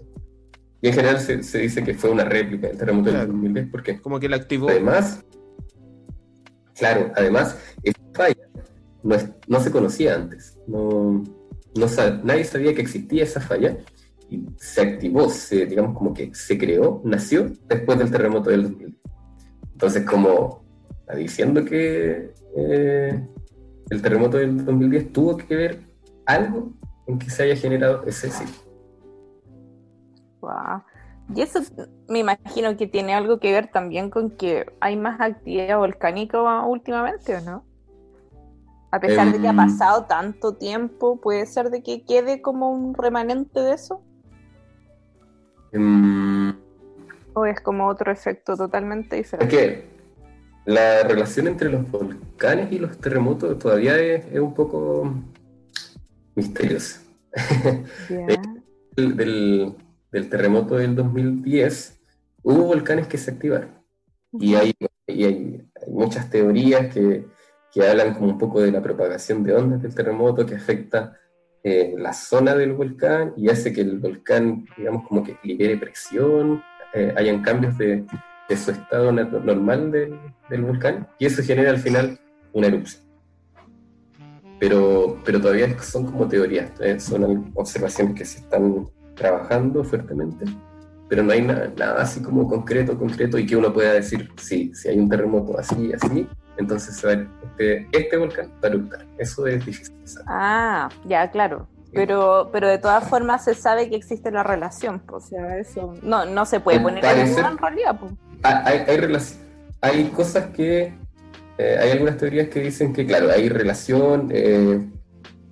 [0.80, 3.26] y en general se, se, dice que fue una réplica del terremoto Claro.
[3.26, 4.68] del 2010, porque Como que la activó.
[4.70, 5.24] además,
[6.76, 8.48] claro, además, esta falla
[9.02, 10.56] no, es- no se conocía antes.
[10.68, 11.24] No,
[11.74, 11.86] no
[12.22, 13.76] nadie sabía que existía esa falla
[14.30, 18.94] y se activó, se, digamos como que se creó, nació después del terremoto del 2010.
[19.72, 23.26] Entonces, como está diciendo que eh,
[23.90, 25.80] el terremoto del 2010 tuvo que ver
[26.26, 26.72] algo
[27.06, 28.54] en que se haya generado ese sitio.
[30.40, 30.82] Guau.
[31.34, 31.60] Y eso
[32.08, 37.36] me imagino que tiene algo que ver también con que hay más actividad volcánica últimamente,
[37.36, 37.64] ¿o no?
[38.90, 39.56] A pesar de que ha Em.
[39.56, 44.02] pasado tanto tiempo, puede ser de que quede como un remanente de eso,
[45.72, 46.50] Mm,
[47.34, 49.56] o es como otro efecto totalmente Es diferente.
[49.56, 49.84] que
[50.66, 55.12] la relación entre los volcanes y los terremotos todavía es, es un poco
[56.34, 57.00] misteriosa.
[58.08, 58.26] Ya.
[58.96, 59.74] Del, del-
[60.10, 62.00] del terremoto del 2010
[62.42, 63.68] hubo volcanes que se activaron
[64.32, 64.74] y hay,
[65.06, 67.26] y hay, hay muchas teorías que,
[67.72, 71.14] que hablan como un poco de la propagación de ondas del terremoto que afecta
[71.64, 76.62] eh, la zona del volcán y hace que el volcán, digamos, como que libere presión,
[76.94, 78.04] eh, hayan cambios de,
[78.48, 82.18] de su estado normal del, del volcán y eso genera al final
[82.52, 83.02] una erupción.
[84.60, 90.46] Pero, pero todavía son como teorías, eh, son observaciones que se están trabajando fuertemente,
[91.08, 94.72] pero no hay na- nada así como concreto, concreto y que uno pueda decir, sí,
[94.74, 96.26] si hay un terremoto así, así,
[96.58, 99.06] entonces se este, este volcán va a eruptar.
[99.16, 100.26] Eso es difícil de saber.
[100.30, 101.66] Ah, ya, claro.
[101.92, 106.26] Pero, pero de todas formas se sabe que existe la relación, o sea, eso no,
[106.26, 107.98] no se puede poner parecer- en realidad.
[107.98, 108.12] pues.
[108.42, 109.36] Hay, hay, relac-
[109.80, 110.92] hay cosas que,
[111.56, 114.86] eh, hay algunas teorías que dicen que, claro, hay relación, eh,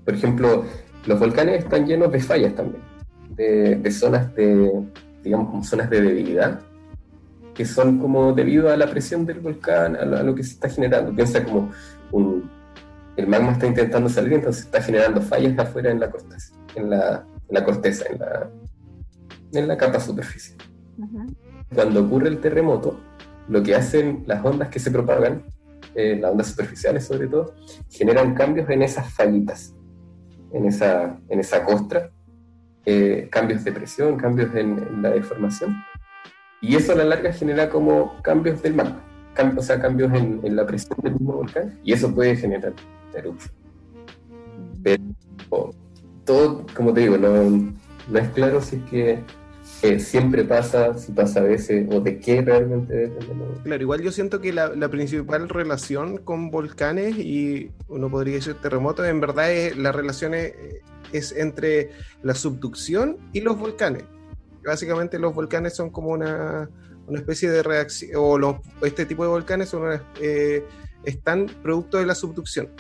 [0.05, 0.65] por ejemplo,
[1.07, 2.83] los volcanes están llenos de fallas también,
[3.31, 4.83] de, de zonas de,
[5.23, 6.61] digamos, como zonas de debilidad,
[7.57, 10.53] que son como debido a la presión del volcán, a lo, a lo que se
[10.53, 11.15] está generando.
[11.15, 11.71] Piensa como
[12.13, 12.51] un,
[13.17, 17.27] el magma está intentando salir, entonces está generando fallas afuera en la corteza, en la,
[17.49, 18.51] en la corteza, en la,
[19.53, 20.59] en la capa superficial
[21.75, 22.99] cuando ocurre el terremoto,
[23.49, 25.45] lo que hacen las ondas que se propagan,
[25.95, 27.55] eh, las ondas superficiales sobre todo,
[27.91, 29.75] generan cambios en esas fallitas,
[30.53, 32.11] en esa, en esa costra,
[32.85, 35.77] eh, cambios de presión, cambios en, en la deformación,
[36.61, 39.03] y eso a la larga genera como cambios del magma,
[39.57, 42.73] o sea, cambios en, en la presión del mismo volcán, y eso puede generar
[43.15, 43.55] erupción.
[44.83, 45.03] Pero
[46.25, 47.75] todo, como te digo, no,
[48.09, 49.19] no es claro si es que
[49.83, 53.45] eh, siempre pasa, si pasa a veces, o de qué realmente depende.
[53.63, 58.55] Claro, igual yo siento que la, la principal relación con volcanes y uno podría decir
[58.55, 60.55] terremotos, en verdad es, la relación es,
[61.13, 61.91] es entre
[62.23, 64.05] la subducción y los volcanes.
[64.67, 66.69] Básicamente los volcanes son como una,
[67.07, 70.65] una especie de reacción, o los, este tipo de volcanes son una- eh,
[71.05, 72.71] están producto de la subducción.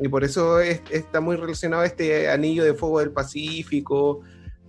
[0.00, 4.22] Y por eso es- está muy relacionado a este anillo de fuego del Pacífico,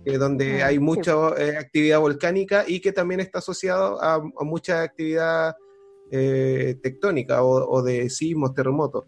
[0.04, 4.44] eh, donde Ah, hay mucha eh, actividad volcánica y que también está asociado a, a
[4.44, 5.54] mucha actividad
[6.82, 9.04] tectónica o, o de sismos, terremotos.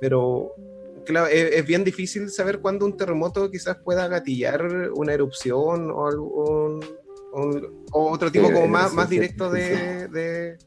[0.00, 0.50] Pero
[1.06, 4.62] claro, es, es bien difícil saber cuándo un terremoto quizás pueda gatillar
[4.94, 6.84] una erupción o, algún,
[7.32, 10.58] un- o otro tipo Sí, como más, directo de, de,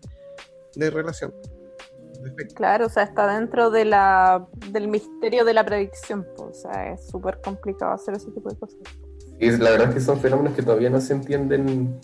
[0.75, 1.33] de relación.
[2.55, 6.91] Claro, o sea, está dentro de la, del misterio de la predicción, pues, o sea,
[6.93, 8.77] es súper complicado hacer ese tipo de cosas.
[9.39, 11.97] Y la verdad es que son fenómenos que todavía no se entienden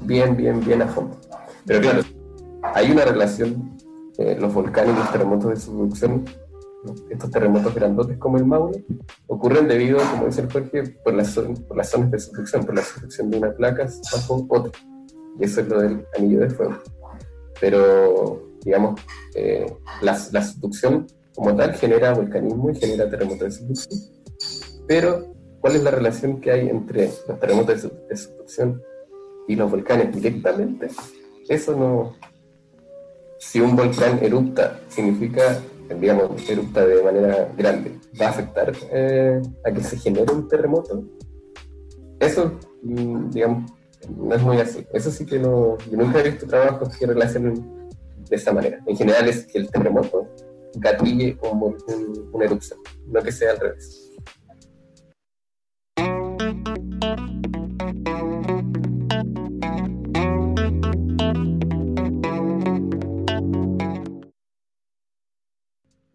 [0.00, 1.16] bien, bien, bien a fondo.
[1.64, 2.02] Pero claro,
[2.74, 3.78] hay una relación,
[4.18, 6.26] eh, los volcanes y los terremotos de subducción,
[7.10, 8.84] estos terremotos grandotes como el Maule,
[9.26, 12.82] ocurren debido, como dice el Jorge, por las, por las zonas de subducción, por la
[12.82, 14.72] subducción de una placa bajo otra.
[15.38, 16.78] y eso es lo del anillo de fuego.
[17.60, 19.00] Pero, digamos,
[19.34, 19.66] eh,
[20.00, 24.00] la, la subducción como tal genera volcanismo y genera terremotos de subducción.
[24.86, 28.82] Pero, ¿cuál es la relación que hay entre los terremotos de subducción
[29.48, 30.88] y los volcanes directamente?
[31.48, 32.16] Eso no.
[33.38, 35.60] Si un volcán erupta, significa,
[35.94, 41.02] digamos, erupta de manera grande, ¿va a afectar eh, a que se genere un terremoto?
[42.20, 43.70] Eso, mm, digamos,
[44.16, 44.86] no es muy así.
[44.92, 45.76] Eso sí que no.
[45.90, 47.88] Yo nunca he visto trabajos que relacionen
[48.28, 48.78] de esa manera.
[48.86, 50.28] En general es que el terremoto
[50.76, 52.78] gatille un, un- una erupción,
[53.08, 54.08] no que sea al revés.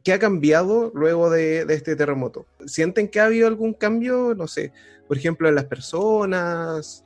[0.07, 2.45] ¿Qué ha cambiado luego de, este terremoto?
[2.65, 4.33] ¿Sienten que ha habido algún cambio?
[4.37, 4.71] No sé,
[5.05, 7.03] por ejemplo, en las personas,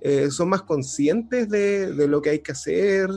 [0.00, 3.08] eh, son más conscientes de, lo que hay que hacer.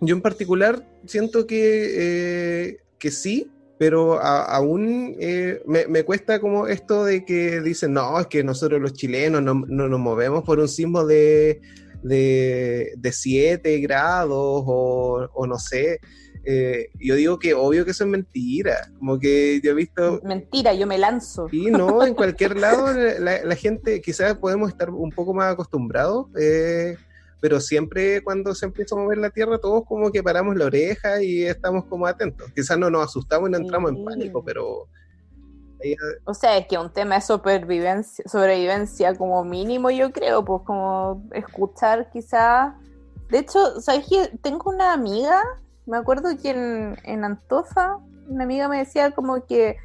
[0.00, 7.04] Yo en particular siento que, eh, que sí, pero aún eh, me, cuesta como esto
[7.04, 10.68] de que dicen, no, es que nosotros los chilenos no, no nos movemos por un
[10.68, 11.60] sismo de,
[12.02, 16.00] de, de 7 grados o no sé.
[16.44, 20.74] Eh, yo digo que obvio que eso es mentira, como que yo he visto Mentira,
[20.74, 21.46] yo me lanzo.
[21.52, 26.26] y no, en cualquier lado la, la gente quizás podemos estar un poco más acostumbrados,
[26.36, 26.96] eh,
[27.40, 31.22] pero siempre cuando se empieza a mover la tierra todos como que paramos la oreja
[31.22, 32.50] y estamos como atentos.
[32.54, 34.04] Quizás no nos asustamos y no entramos en Sí.
[34.04, 34.88] pánico, pero
[35.82, 40.62] ahí- O sea, es que un tema de supervivencia, sobrevivencia como mínimo, yo creo, pues
[40.64, 42.74] como escuchar quizás...
[43.28, 44.30] De hecho, ¿sabes qué?
[44.42, 45.40] Tengo una amiga,
[45.86, 49.76] me acuerdo que en, en Antofa, una amiga me decía como que,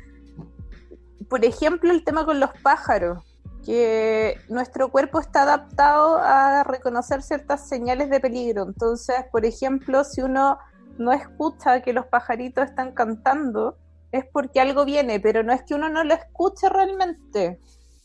[1.30, 3.24] por ejemplo, el tema con los pájaros,
[3.66, 8.64] que nuestro cuerpo está adaptado a reconocer ciertas señales de peligro.
[8.64, 10.58] Entonces, por ejemplo, si uno
[10.98, 13.78] no escucha que los pajaritos están cantando,
[14.12, 17.60] es porque algo viene, pero no es que uno no lo escuche realmente,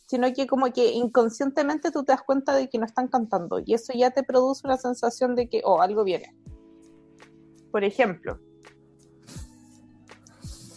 [0.07, 3.74] sino que como que inconscientemente tú te das cuenta de que no están cantando y
[3.74, 6.34] eso ya te produce una sensación de que, oh, algo viene.
[7.72, 8.38] Por ejemplo.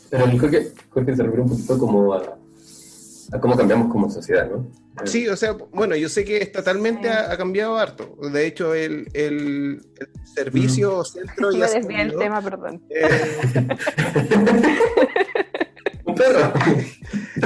[0.10, 2.38] Pero creo que, creo que se refiere un poquito como a,
[3.34, 4.60] a cómo cambiamos como sociedad, ¿no?
[5.04, 8.16] Eh, Sí, o sea, bueno, yo sé que estatalmente ha, ha cambiado harto.
[8.32, 12.82] De hecho, el, el- el servicio centro Me ya se desvié el tema, perdón.
[12.90, 13.68] Eh,
[16.06, 16.54] Un perro.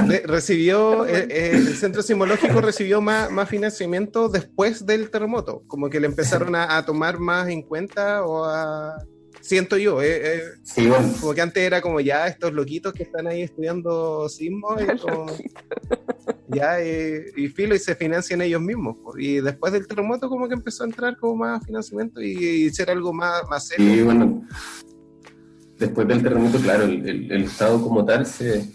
[0.06, 5.88] re- recibió, eh, eh, el centro sismológico recibió más, más financiamiento después del terremoto, como
[5.90, 8.96] que le empezaron a, a tomar más en cuenta o a...
[9.42, 13.04] Siento yo, eh, eh, Sí, bueno, como que antes era como ya estos loquitos que
[13.04, 15.26] están ahí estudiando sismo y, como-
[16.48, 18.96] ya, eh, y filo y se financian ellos mismos.
[19.18, 22.32] Y después del terremoto como que empezó a entrar como más financiamiento y,
[22.66, 23.92] y ser algo más, más serio.
[23.94, 24.46] Sí, bueno,
[25.78, 28.68] después del terremoto, claro, el, el- el Estado como tal se,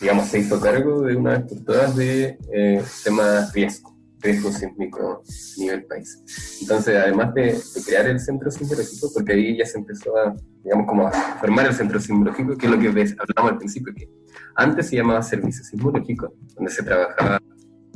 [0.00, 3.89] digamos, se hizo cargo de una vez por todas de eh, temas riesgo,
[4.20, 6.22] riesgo sísmico a nivel país.
[6.60, 11.06] Entonces, además de, crear el centro sismológico, porque ahí ya se empezó a, digamos, como
[11.06, 14.08] a formar el centro sismológico, que es lo que hablábamos al principio, que
[14.56, 17.40] antes se llamaba servicio sismológico, donde se trabajaba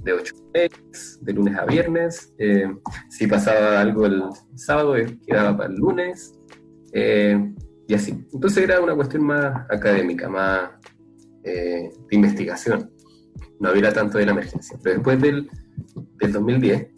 [0.03, 0.59] de 8 a
[0.93, 2.70] 6, de lunes a viernes, eh,
[3.09, 4.22] si pasaba algo el
[4.55, 6.33] sábado, eh, quedaba para el lunes,
[6.93, 7.55] eh,
[7.87, 8.27] y así.
[8.33, 10.70] Entonces era una cuestión más académica, más
[11.43, 12.91] de investigación.
[13.61, 14.79] No había tanto de la emergencia.
[14.83, 15.51] Pero después del,
[16.18, 16.89] del 2010,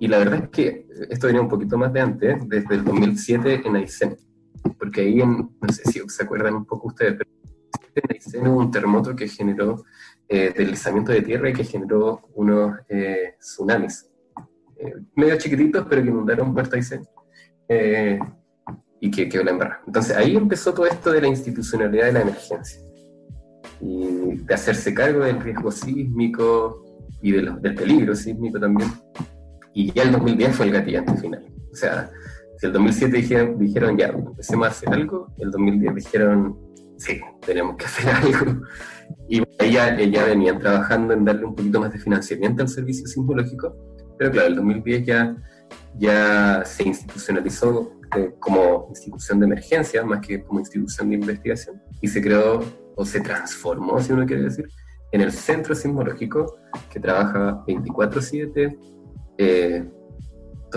[0.00, 3.62] y la verdad es que esto venía un poquito más de antes, desde el 2007
[3.64, 4.16] en Aysén,
[4.78, 7.30] porque ahí, en, no sé si se acuerdan un poco ustedes, pero
[7.94, 9.84] en Aysén hubo un terremoto que generó
[10.28, 14.10] eh, deslizamiento de tierra y que generó unos eh, tsunamis,
[14.78, 17.02] eh, medio chiquititos, pero que inundaron Puerto Aysén.
[17.68, 18.18] Eh,
[19.00, 19.82] y que quedó la embarrada.
[19.86, 22.80] Entonces ahí empezó todo esto de la institucionalidad de la emergencia
[23.80, 26.82] y de hacerse cargo del riesgo sísmico
[27.26, 28.88] y de los- del peligro sísmico también.
[29.74, 31.44] Y ya el 2010 fue el gatillante final.
[31.72, 32.08] O sea,
[32.58, 36.56] si el 2007 dijeron, dijeron ya, empecemos a hacer algo, el 2010 dijeron,
[36.96, 38.62] sí, tenemos que hacer algo.
[39.28, 43.74] Y ya, ya venían trabajando en darle un poquito más de financiamiento al servicio sismológico,
[44.16, 45.36] pero claro, el 2010 ya,
[45.98, 52.06] ya se institucionalizó eh, como institución de emergencia, más que como institución de investigación, y
[52.06, 52.62] se creó,
[52.94, 54.66] o se transformó, si uno quiere decir,
[55.12, 56.58] en el centro sismológico
[56.90, 58.78] que trabaja 24/7,
[59.38, 59.84] eh,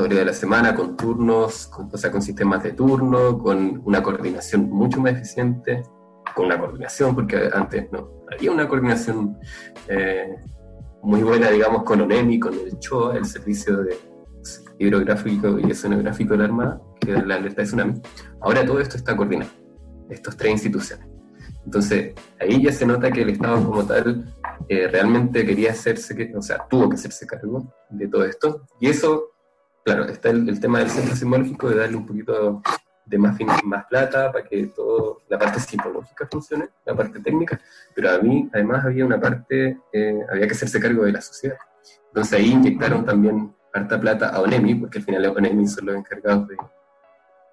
[0.08, 4.70] de la semana, con turnos, con, o sea, con sistemas de turno, con una coordinación
[4.70, 5.84] mucho más eficiente,
[6.36, 9.38] con una coordinación, porque antes no había una coordinación
[9.88, 10.38] eh,
[11.02, 13.98] muy buena, digamos, con ONEMI, con el CHOA, el Servicio de
[14.78, 18.02] hidrográfico y oceanográfico de la Armada, que es la alerta de tsunami.
[18.42, 19.52] Ahora todo esto está coordinado,
[20.10, 21.09] estas tres instituciones.
[21.70, 24.26] Entonces, ahí ya se nota que el Estado como tal
[24.68, 28.66] eh, realmente quería hacerse, o sea, tuvo que hacerse cargo de todo esto.
[28.80, 29.34] Y eso,
[29.86, 32.60] claro, está el, el tema del centro sismológico, de darle un poquito
[33.06, 37.62] de más, fin- más plata para que todo, la parte psicológica funcione, la parte técnica,
[37.94, 41.58] pero a mí además había una parte, eh, había que hacerse cargo de la sociedad.
[42.08, 46.48] Entonces ahí inyectaron también harta plata a ONEMI, porque al final ONEMI son los encargados
[46.48, 46.56] de,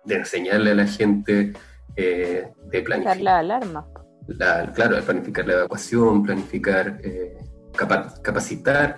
[0.04, 1.52] de enseñarle a la gente,
[1.94, 3.86] eh, de planificar, la alarma.
[4.28, 7.36] La- claro, planificar la evacuación, planificar, eh,
[7.76, 8.96] capa- capacitar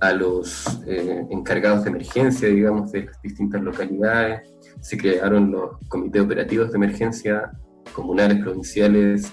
[0.00, 4.52] a los eh, encargados de emergencia, digamos, de las distintas localidades.
[4.80, 7.52] Se crearon los comités operativos de emergencia
[7.94, 9.32] comunales, provinciales,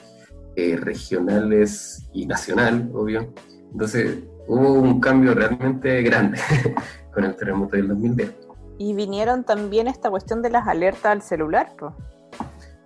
[0.56, 3.34] eh, regionales y nacional, obvio.
[3.72, 6.40] Entonces hubo un cambio realmente grande
[7.14, 8.32] con el terremoto del 2010.
[8.78, 11.94] Y vinieron también esta cuestión de las alertas al celular, pues.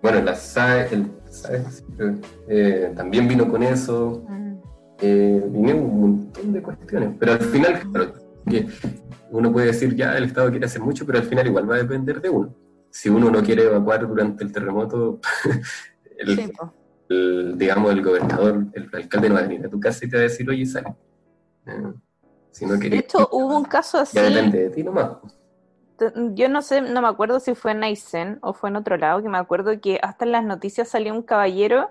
[0.03, 1.63] Bueno, la SAE, el SAE,
[2.49, 4.25] eh, también vino con eso,
[4.99, 8.13] eh, vinieron un montón de cuestiones, pero al final, claro,
[8.45, 8.67] que
[9.31, 11.77] uno puede decir ya el Estado quiere hacer mucho, pero al final igual va a
[11.77, 12.53] depender de uno.
[12.91, 15.21] Si uno no quiere evacuar durante el terremoto,
[16.19, 16.73] el, Sí, po.
[17.07, 20.17] el, digamos, el gobernador, el alcalde no va a venir a tu casa y te
[20.17, 20.93] va a decir, oye, sale.
[21.65, 21.93] Eh,
[22.51, 24.17] si no De hecho, hubo un caso así.
[24.17, 25.11] ya depende de ti nomás.
[25.97, 28.97] T- Yo no sé, no me acuerdo si fue en Aysén o fue en otro
[28.97, 31.89] lado, que me acuerdo que hasta en las noticias salió un caballero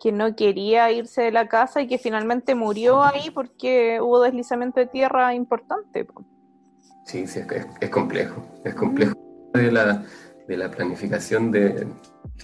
[0.00, 4.80] que no quería irse de la casa y que finalmente murió ahí porque hubo deslizamiento
[4.80, 6.04] de tierra importante.
[6.04, 6.24] po.
[7.06, 8.42] Sí, sí, es, es, complejo.
[8.64, 9.14] Es complejo
[9.54, 10.04] de la,
[10.48, 11.88] de la planificación del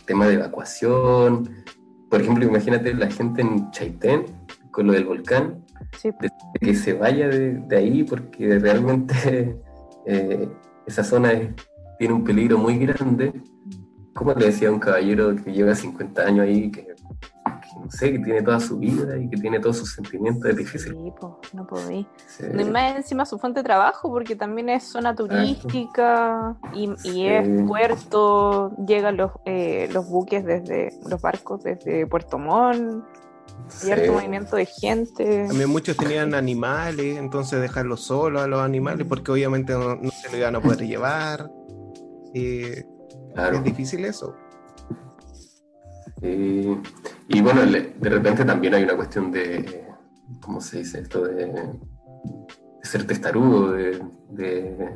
[0.06, 1.64] tema de evacuación.
[2.10, 4.26] Por ejemplo, imagínate la gente en Chaitén
[4.70, 5.64] con lo del volcán,
[5.98, 6.30] Sí, de
[6.60, 9.56] que se vaya de, de ahí porque realmente
[10.06, 10.48] eh,
[10.90, 11.50] esa zona es-
[11.98, 13.32] tiene un peligro muy grande.
[14.14, 16.94] Como le decía a un caballero que lleva 50 años ahí, que, que
[17.80, 20.92] no sé, que tiene toda su vida y que tiene todos sus sentimientos, es difícil.
[20.92, 22.06] sí, po, no podí.
[22.26, 22.44] Sí.
[22.58, 27.26] Y más encima su fuente de trabajo, porque también es zona turística y, y Sí.
[27.26, 33.04] es puerto, llegan los, eh, los buques desde, los barcos desde Puerto Montt,
[33.90, 34.10] harto Sí.
[34.10, 35.46] movimiento de gente.
[35.48, 40.30] También muchos tenían animales, entonces dejarlos solos a los animales porque obviamente no, no se
[40.30, 41.50] lo iban a poder llevar.
[42.34, 42.84] Eh,
[43.34, 43.58] Claro.
[43.58, 44.34] Es difícil eso.
[46.22, 46.76] Eh,
[47.28, 49.86] y bueno, le- de repente también hay una cuestión de,
[50.40, 51.22] ¿cómo se dice esto?
[51.24, 51.78] De, de
[52.82, 54.90] ser testarudo, de, de,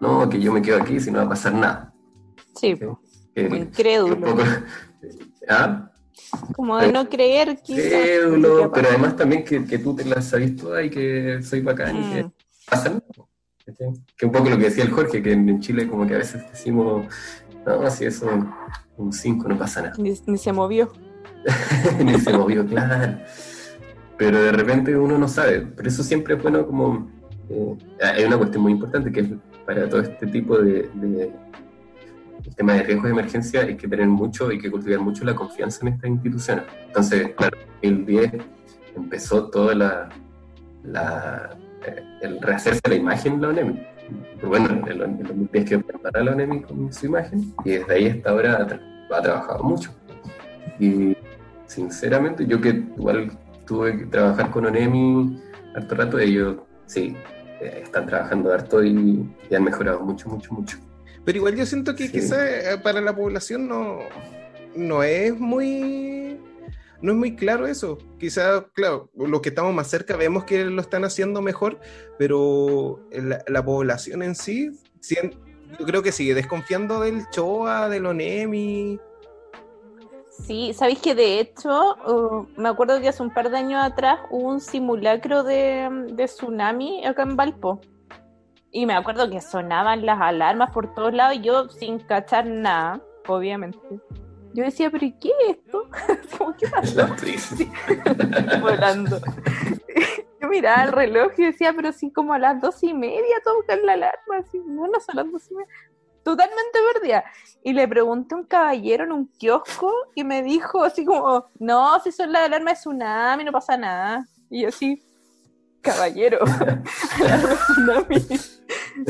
[0.00, 1.94] no, que yo me quedo aquí si no va a pasar nada.
[2.56, 2.84] Sí, ¿sí?
[3.34, 4.14] que incrédulo.
[4.16, 4.42] un poco-
[5.48, 5.83] ¿Ah?
[6.54, 7.90] Como de no creer quizás.
[8.72, 12.14] Pero además también que, que tú te las sabes todas y que soy bacán y
[12.14, 12.32] que Mm.
[12.70, 13.02] pasa.
[13.66, 13.88] ¿cachai?
[14.16, 16.18] Que un poco lo que decía el Jorge, que en en Chile como que a
[16.18, 17.06] veces decimos,
[17.66, 18.28] no, si eso
[18.96, 19.94] un 5 no pasa nada.
[19.98, 20.92] Ni, ni se movió.
[22.04, 23.18] ni se movió, claro.
[24.16, 25.60] Pero de repente uno no sabe.
[25.76, 27.10] Pero eso siempre es bueno como...
[27.48, 29.28] eh, hay una cuestión muy importante que es
[29.66, 31.32] para todo este tipo de, de
[32.44, 35.34] el tema de riesgos de emergencia hay que tener mucho, hay que cultivar mucho la
[35.34, 36.64] confianza en estas instituciones.
[36.86, 38.32] Entonces, claro, en el 10
[38.96, 40.08] empezó toda la,
[40.82, 43.86] la eh, el rehacerse la imagen de la ONEMI.
[44.42, 48.06] Bueno, en el, el 2010 quedó plantada la ONEMI con su imagen y desde ahí
[48.08, 48.80] hasta ahora ha, tra-
[49.10, 49.90] ha trabajado mucho.
[50.78, 51.16] Y
[51.66, 53.30] sinceramente, yo que igual
[53.66, 55.40] tuve que trabajar con ONEMI
[55.74, 57.16] harto rato, ellos sí,
[57.60, 60.76] eh, están trabajando harto y, y han mejorado mucho, mucho, mucho.
[61.24, 62.12] Pero igual yo siento que Sí.
[62.12, 64.00] quizás para la población no,
[64.74, 66.38] no es muy
[67.00, 67.98] no es muy claro eso.
[68.18, 71.78] Quizás, claro, los que estamos más cerca vemos que lo están haciendo mejor,
[72.18, 74.70] pero la, la población en sí,
[75.78, 78.98] yo creo que sigue desconfiando del CHOA, del ONEMI.
[80.46, 84.20] Sí, sabéis que de hecho, uh, me acuerdo que hace un par de años atrás
[84.30, 87.80] hubo un simulacro de, de tsunami acá en Valpo.
[88.76, 93.00] Y me acuerdo que sonaban las alarmas por todos lados y yo sin cachar nada,
[93.28, 93.78] obviamente.
[94.52, 95.88] Yo decía, pero ¿y qué es esto?
[96.58, 96.96] ¿Qué pasó?
[96.96, 99.20] La volando.
[100.40, 103.86] Yo miraba el reloj y decía, pero sí, como a las dos y media tocan
[103.86, 104.38] la alarma.
[104.40, 105.72] Así, no, no son las dos y media.
[106.24, 107.24] Totalmente perdida.
[107.62, 112.00] Y le pregunté a un caballero en un kiosco y me dijo así como, no,
[112.00, 114.26] si son las alarmas de tsunami, no pasa nada.
[114.50, 115.00] Y yo así,
[115.84, 116.38] caballero.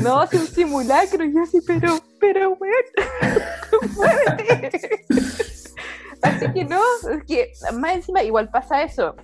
[0.02, 1.24] No, es un simulacro.
[1.24, 5.04] Y así, pero, pero, weón, muévete.
[6.22, 9.14] Así que no, es que más encima igual pasa eso.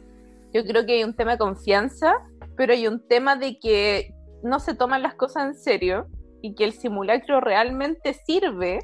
[0.53, 2.15] Yo creo que hay un tema de confianza,
[2.57, 6.07] pero hay un tema de que no se toman las cosas en serio
[6.43, 8.81] y que el simulacro realmente sirve,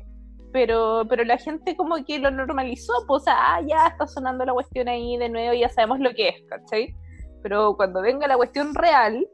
[0.52, 4.44] pero, pero la gente como que lo normalizó, pues, o sea, ah, ya está sonando
[4.46, 6.96] la cuestión ahí de nuevo, ya sabemos lo que es, ¿cachai?
[7.46, 9.24] Pero cuando venga la cuestión real,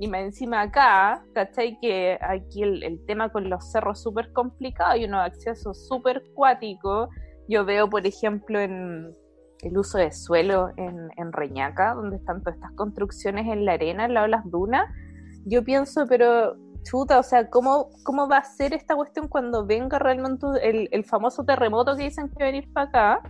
[0.00, 1.78] y más encima acá, ¿cachai?
[1.80, 7.08] Que aquí el, tema con los cerros súper complicado y unos accesos súper cuáticos.
[7.46, 9.14] Yo veo, por ejemplo, en
[9.60, 14.14] el uso de suelo en, Reñaca, donde están todas estas construcciones en la arena, al
[14.14, 14.90] lado de las dunas.
[15.44, 20.00] Yo pienso, pero chuta, o sea, ¿cómo, cómo va a ser esta cuestión cuando venga
[20.00, 23.22] realmente el famoso terremoto que dicen que va a venir para acá?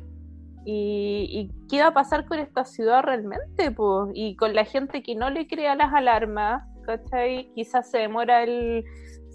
[0.64, 3.70] ¿Y, y qué va a pasar con esta ciudad realmente?
[3.70, 4.10] Pues?
[4.14, 7.52] Y con la gente que no le crea las alarmas, ¿cachai?
[7.54, 8.84] Quizás se demora el...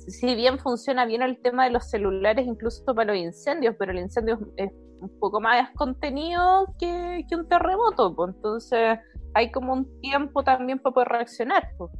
[0.07, 3.99] Si bien funciona bien el tema de los celulares, incluso para los incendios, pero el
[3.99, 4.71] incendio es
[5.01, 8.33] un poco más contenido que, que un terremoto, pues.
[8.35, 8.99] Entonces
[9.33, 11.91] hay como un tiempo también para poder reaccionar, pues.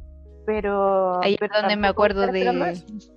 [0.46, 1.22] Pero...
[1.22, 3.12] Ahí es pero donde me acuerdo de, eso.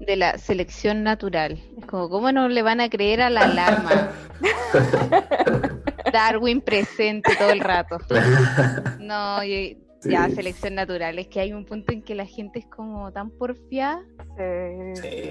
[0.00, 1.58] De la selección natural.
[1.78, 4.10] Es como, ¿cómo no le van a creer a la alarma?
[6.12, 7.98] Darwin presente todo el rato.
[9.00, 10.36] No, y- ya, Sí.
[10.36, 11.18] selección natural.
[11.18, 14.00] Es que hay un punto en que la gente es como tan porfiada.
[14.38, 15.02] Sí.
[15.02, 15.30] Sí.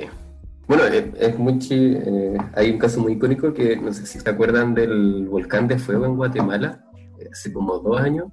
[0.67, 4.29] Bueno, es, es muy eh, hay un caso muy icónico que no sé si se
[4.29, 6.83] acuerdan del volcán de fuego en Guatemala,
[7.19, 8.27] eh, hace como dos años,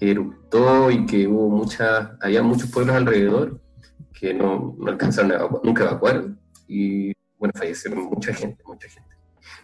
[0.00, 3.60] que eruptó y que hubo muchas, había muchos pueblos alrededor
[4.18, 9.08] que no, no alcanzaron a evacuar, nunca evacuaron y bueno, fallecieron mucha gente, mucha gente.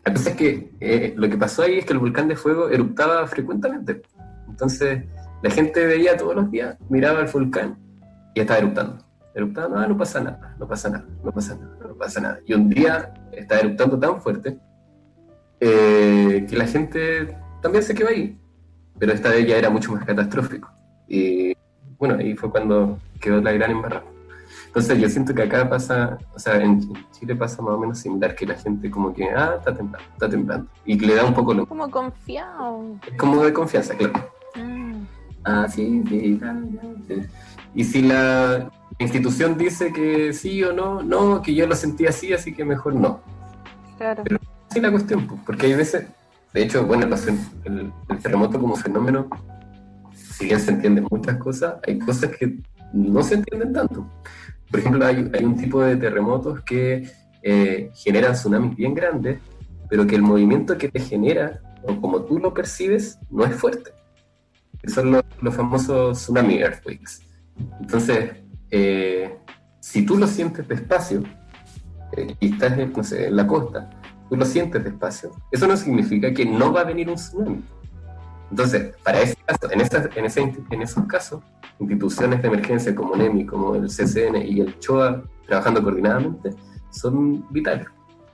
[0.05, 2.69] La cosa es que eh, lo que pasó ahí es que el volcán de fuego
[2.69, 4.03] eruptaba frecuentemente.
[4.49, 5.05] Entonces
[5.43, 7.79] la gente veía todos los días, miraba el volcán
[8.35, 11.95] y estaba eruptando eruptando, ah, no pasa nada, no pasa nada, no pasa nada, no
[11.97, 12.39] pasa nada.
[12.47, 14.57] Y un día está eruptando tan fuerte
[15.61, 18.39] eh, que la gente también se quedó ahí,
[18.99, 20.71] pero esta vez ya era mucho más catastrófico.
[21.09, 21.57] Y
[21.99, 24.14] bueno, ahí fue cuando quedó la gran embarrada.
[24.75, 26.81] Entonces yo siento que acá pasa, o sea, en
[27.13, 30.29] Chile pasa más o menos similar, que la gente como que, ah, está temblando, está
[30.29, 32.97] temblando, y le da un poco lo Como confiado.
[33.07, 34.15] es como de confianza, claro.
[34.57, 35.05] Mm.
[35.45, 36.41] Ah, sí, sí,
[37.07, 37.23] sí.
[37.77, 38.69] Y si la
[38.99, 42.97] institución dice que sí o no, no, que yo lo sentí así, así que mejor
[42.97, 43.21] no.
[43.97, 44.25] Claro.
[44.69, 46.09] Así la cuestión, porque hay veces,
[46.53, 47.07] de hecho, bueno,
[47.65, 49.29] el, el terremoto como fenómeno,
[50.13, 52.59] si bien se entienden muchas cosas, hay cosas que
[52.93, 54.07] no se entienden tanto.
[54.75, 57.09] Por ejemplo, hay, hay un tipo de terremotos que
[57.45, 59.39] eh, generan tsunamis bien grandes,
[59.89, 63.93] pero que el movimiento que te genera, o como tú lo percibes, no es fuerte.
[64.83, 67.23] Que son los, famosos tsunami earthquakes.
[67.83, 68.33] Entonces,
[68.73, 69.39] eh,
[69.79, 71.23] si tú lo sientes despacio,
[72.17, 73.89] eh, y estás en, en la costa,
[74.29, 77.63] tú lo sientes despacio, eso no significa que no va a venir un tsunami.
[78.51, 81.43] Entonces, para ese caso, en, esas, en, ese, en esos casos,
[81.79, 86.51] instituciones de emergencia como NEMI, como el CCN y el CHOA, trabajando coordinadamente,
[86.91, 87.87] son vitales,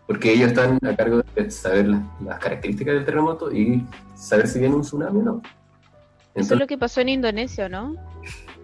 [0.06, 4.58] porque ellos están a cargo de saber las, las características del terremoto y saber si
[4.58, 5.42] viene un tsunami o no.
[6.34, 7.96] Eso es lo que pasó en Indonesia, ¿no?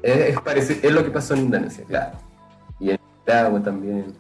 [0.03, 2.19] es, es pareci- es lo que pasó en Indonesia, claro.
[2.79, 4.15] Y en Nicaragua también.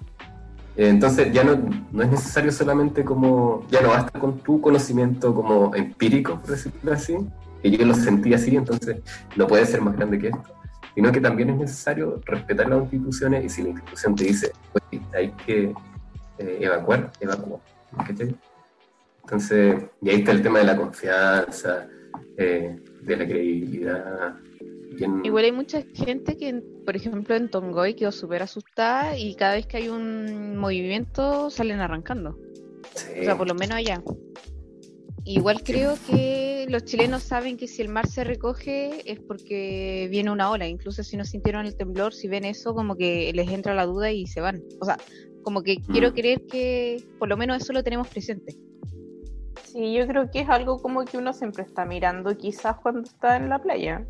[0.76, 1.56] Entonces ya no,
[1.90, 6.92] no es necesario solamente como, ya no basta con tu conocimiento como empírico, por decirlo
[6.92, 7.16] así,
[7.62, 8.98] que yo lo sentí así, entonces
[9.36, 10.54] no puede ser más grande que esto,
[10.94, 15.02] sino que también es necesario respetar las instituciones y si la institución te dice, "Oye,
[15.14, 15.74] hay que
[16.38, 17.10] eh, evacuar.
[18.06, 18.36] ¿cachai?
[19.22, 21.86] Entonces, y ahí está el tema de la confianza,
[22.36, 24.34] eh, de la credibilidad.
[24.96, 29.54] Quién- Igual hay mucha gente que, por ejemplo, en Tongoy quedó súper asustada y cada
[29.54, 32.38] vez que hay un movimiento salen arrancando.
[32.94, 33.20] Sí.
[33.20, 34.02] O sea, por lo menos allá.
[35.24, 40.30] Igual creo que los chilenos saben que si el mar se recoge es porque viene
[40.30, 40.68] una ola.
[40.68, 44.12] Incluso si no sintieron el temblor, si ven eso, como que les entra la duda
[44.12, 44.62] y se van.
[44.80, 44.96] O sea,
[45.42, 46.14] como que quiero Mm.
[46.14, 48.54] creer que por lo menos eso lo tenemos presente.
[49.64, 53.36] Sí, yo creo que es algo como que uno siempre está mirando, quizás cuando está
[53.36, 54.06] en la playa.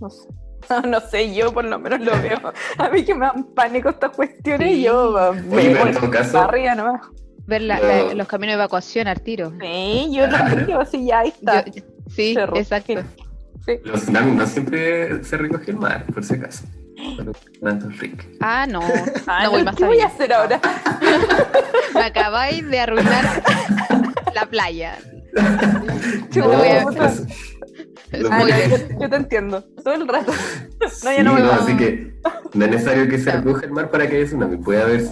[0.00, 0.28] No sé.
[0.88, 2.40] No sé, yo por lo menos lo veo.
[2.78, 4.82] A mí que me dan pánico estas cuestiones, Sí.
[4.82, 5.40] yo me
[5.74, 5.76] voy
[6.34, 7.02] arriba nomás.
[7.46, 7.86] Ver la- No.
[7.86, 9.52] la- los caminos de evacuación al tiro.
[9.60, 11.64] Sí, yo lo miro así, ya ahí está.
[11.66, 12.56] Yo- sí, Cerro.
[12.56, 12.94] exacto.
[13.64, 13.78] Sí.
[13.84, 16.64] los tsunamis no siempre se recoge el mar, por si acaso.
[18.40, 18.80] Ah, no.
[19.26, 20.60] Ah, no voy más ¿Qué voy a hacer ahora?
[21.94, 23.42] Me acabáis de arruinar
[24.34, 24.96] la playa.
[26.30, 26.84] Yo No voy a-
[28.30, 30.32] Ah, yo, yo te entiendo, todo el rato.
[31.04, 32.14] No, ya Sí, no me no, así que
[32.54, 34.56] no es necesario que se recoja el mar para que haya tsunami.
[34.58, 35.02] Puede haber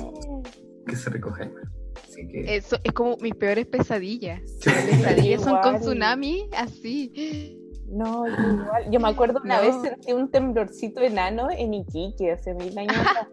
[0.87, 1.63] que se recoja el mar.
[2.03, 4.41] Así que Eso es como mis peores pesadillas.
[4.67, 7.59] Mis pesadillas son con tsunami, así.
[7.89, 8.33] No, yo
[8.63, 8.91] igual.
[8.91, 9.63] Yo me acuerdo una No.
[9.63, 13.29] vez sentí un temblorcito enano en Iquique hace mil años atrás.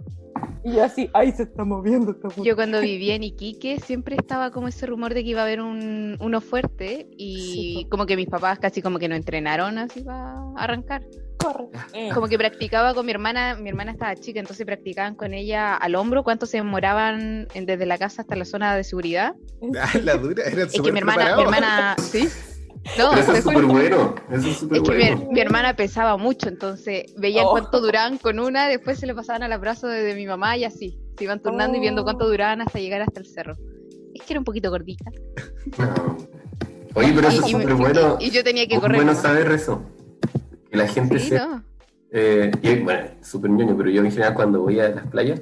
[0.63, 2.43] Y yo así, ay, se está moviendo esta puta".
[2.47, 5.61] Yo cuando vivía en Iquique siempre estaba como ese rumor de que iba a haber
[5.61, 7.35] un, uno fuerte y
[7.81, 11.01] Sí, como que mis papás casi como que no entrenaron así para arrancar.
[11.37, 11.69] Corre.
[11.93, 15.75] Eh, Como que practicaba con mi hermana, mi hermana estaba chica, entonces practicaban con ella
[15.75, 19.33] al hombro cuánto se demoraban desde la casa hasta la zona de seguridad.
[19.79, 22.27] Ah, la dura, eran Es que mi hermana, mi hermana, sí.
[22.97, 24.15] No, Pero eso es súper bueno.
[24.31, 25.17] Eso es súper Es que bueno.
[25.27, 27.51] mi, mi hermana pesaba mucho, entonces veían Oh.
[27.51, 30.63] cuánto duraban con una, después se le pasaban al abrazo de, de mi mamá y
[30.63, 30.99] así.
[31.17, 32.29] Se iban turnando y viendo cuánto Oh.
[32.29, 33.55] duraban hasta llegar hasta el cerro.
[34.13, 35.05] Es que era un poquito gordita.
[35.77, 36.17] No.
[36.95, 38.17] Oye, pero eso es Y- súper bueno.
[38.19, 38.97] Y yo tenía que Es correr.
[38.97, 39.83] bueno saber eso.
[40.69, 41.63] Que la gente Sí, se no.
[42.11, 45.39] Eh, y, bueno, súper ñoño, pero yo en general cuando voy a las playas,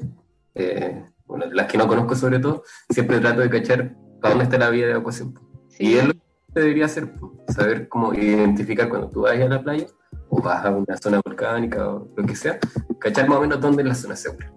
[0.56, 4.58] eh, bueno, las que no conozco sobre todo, siempre trato de cachar para dónde está
[4.60, 5.34] la vía de evacuación.
[5.70, 5.86] Sí.
[5.88, 6.20] Y es lo que
[6.62, 7.12] debería hacer,
[7.48, 9.86] saber cómo identificar cuando tú vayas a la playa
[10.30, 12.60] o vas a una zona volcánica o lo que sea,
[13.00, 14.52] cachar más o menos dónde es la zona segura.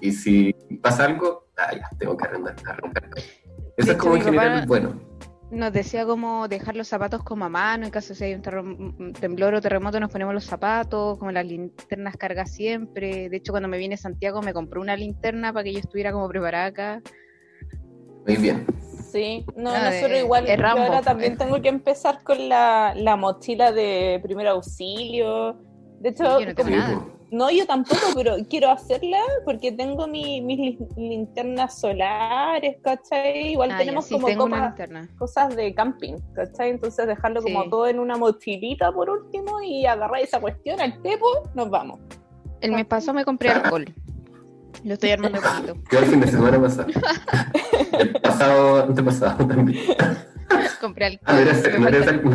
[0.00, 3.08] Y si pasa algo, ah, ya, tengo que arrendar, arrancar.
[3.76, 5.08] Eso es como en general bueno.
[5.50, 9.54] Nos decía como dejar los zapatos como a mano, en caso si hay un, temblor
[9.54, 13.30] o terremoto nos ponemos los zapatos, como las linternas cargas siempre.
[13.30, 16.12] De hecho, cuando me vine a Santiago me compré una linterna para que yo estuviera
[16.12, 17.02] como preparada acá.
[18.26, 18.66] Muy bien.
[19.10, 20.46] Sí, no, Ah, nosotros igual.
[20.46, 25.56] yo ahora también tengo que empezar con la, la mochila de primer auxilio.
[26.00, 30.58] De hecho, Sí, yo no como- yo tampoco, pero quiero hacerla porque tengo mi- mis
[30.58, 33.52] li- linternas solares, ¿cachai?
[33.52, 34.74] Igual Ah, ya, tenemos sí, como copas-
[35.18, 36.70] cosas de camping, ¿cachai?
[36.70, 41.26] Entonces dejarlo como todo en una mochilita por último y agarrar esa cuestión al tepo,
[41.54, 41.98] nos vamos.
[42.60, 43.84] El mes pasado me compré alcohol.
[44.84, 45.76] Lo estoy armando poquito.
[45.90, 46.88] Yo el fin de semana pasado.
[47.98, 49.84] el pasado, antepasado también.
[50.80, 51.26] Compré alcohol.
[51.26, 52.30] Ah, me no eres algo.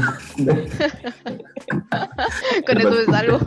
[2.66, 3.40] Con eso me salvo.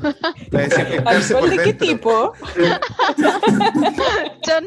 [1.05, 2.33] ¿Alcohol de qué tipo?
[4.43, 4.67] Chon.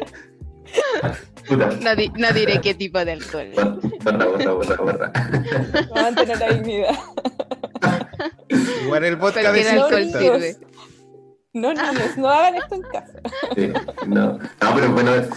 [1.48, 1.70] Puta.
[1.82, 3.50] No, di- no diré qué tipo de alcohol.
[4.04, 5.12] Barra, barra, barra.
[5.90, 6.96] Para mantener la dignidad.
[8.86, 10.58] Igual el vodka Cualquier alcohol sirve.
[11.54, 13.20] No, niños, no hagan esto en casa.
[13.56, 13.74] Sí,
[14.08, 14.38] no.
[14.38, 15.30] no, pero bueno, es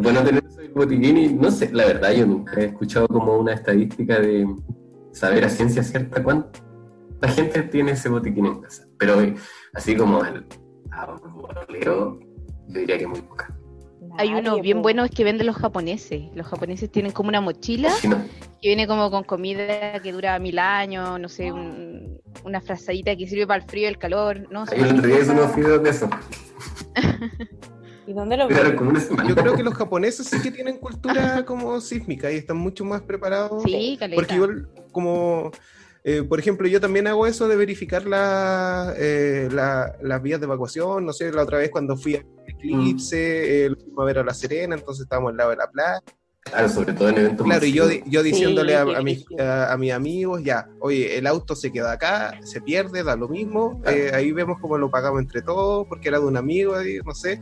[0.00, 3.36] bueno tener eso del botiquín y no sé, la verdad yo nunca he escuchado como
[3.36, 4.46] una estadística de
[5.12, 6.60] saber a ciencia cierta cuánta
[7.28, 8.86] gente tiene ese botiquín en casa.
[8.98, 9.34] Pero eh,
[9.74, 10.46] así como el
[10.92, 12.18] abueleo, yo
[12.68, 13.57] diría que muy poca.
[14.18, 14.82] Hay uno Nadie, bien po.
[14.82, 16.22] bueno que venden los japoneses.
[16.34, 21.18] Los japoneses tienen como una mochila que viene como con comida que dura mil años,
[21.20, 24.40] no sé, un- una frazadita que sirve para el frío y el calor.
[24.50, 25.02] No, unos
[25.82, 26.10] de eso.
[28.06, 28.48] ¿Y dónde lo.
[28.48, 33.02] Yo creo que los japoneses sí que tienen cultura como sísmica y están mucho más
[33.02, 33.62] preparados.
[33.62, 34.16] Sí, caleta.
[34.20, 35.50] Porque igual, como,
[36.04, 40.46] eh, por ejemplo, yo también hago eso de verificar la, eh, la- las vías de
[40.46, 41.04] evacuación.
[41.04, 44.24] No sé, la otra vez cuando fui a Eclipse, eh, lo fuimos a ver a
[44.24, 46.02] La Serena, entonces estábamos al lado de la playa.
[46.50, 49.76] Claro, sobre todo en eventos Claro, y yo, yo diciéndole a, a mis, a, a
[49.76, 54.10] mis amigos, ya, oye, el auto se queda acá, se pierde, da lo mismo, eh,
[54.14, 57.40] ahí vemos cómo lo pagamos entre todos, porque era de un amigo, ahí, no sé,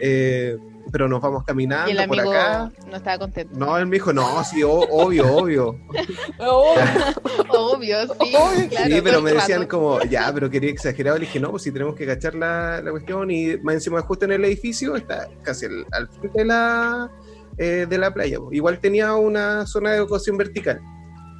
[0.00, 0.56] eh,
[0.90, 2.72] pero nos vamos caminando Y el por amigo acá.
[2.90, 3.54] no estaba contento.
[3.58, 5.78] No, él me dijo, no, sí, o- obvio, obvio.
[7.50, 8.30] Obvio, sí.
[8.70, 9.78] claro, sí, pero me el decían rato.
[9.78, 11.18] como, ya, pero quería exagerado.
[11.18, 13.30] Le dije, no, pues si tenemos que cachar la, la cuestión.
[13.30, 17.10] Y más encima, justo en el edificio, está casi al, al frente de la,
[17.58, 18.38] eh, de la playa.
[18.38, 18.52] po.
[18.52, 20.80] Igual tenía una zona de evacuación vertical.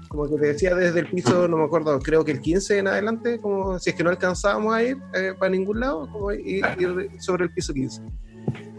[0.08, 2.88] Como que te decía desde el piso, no me acuerdo, creo que el 15 en
[2.88, 6.64] adelante, como si es que no alcanzábamos a ir eh, para ningún lado, como ir,
[6.78, 8.00] ir sobre el piso 15.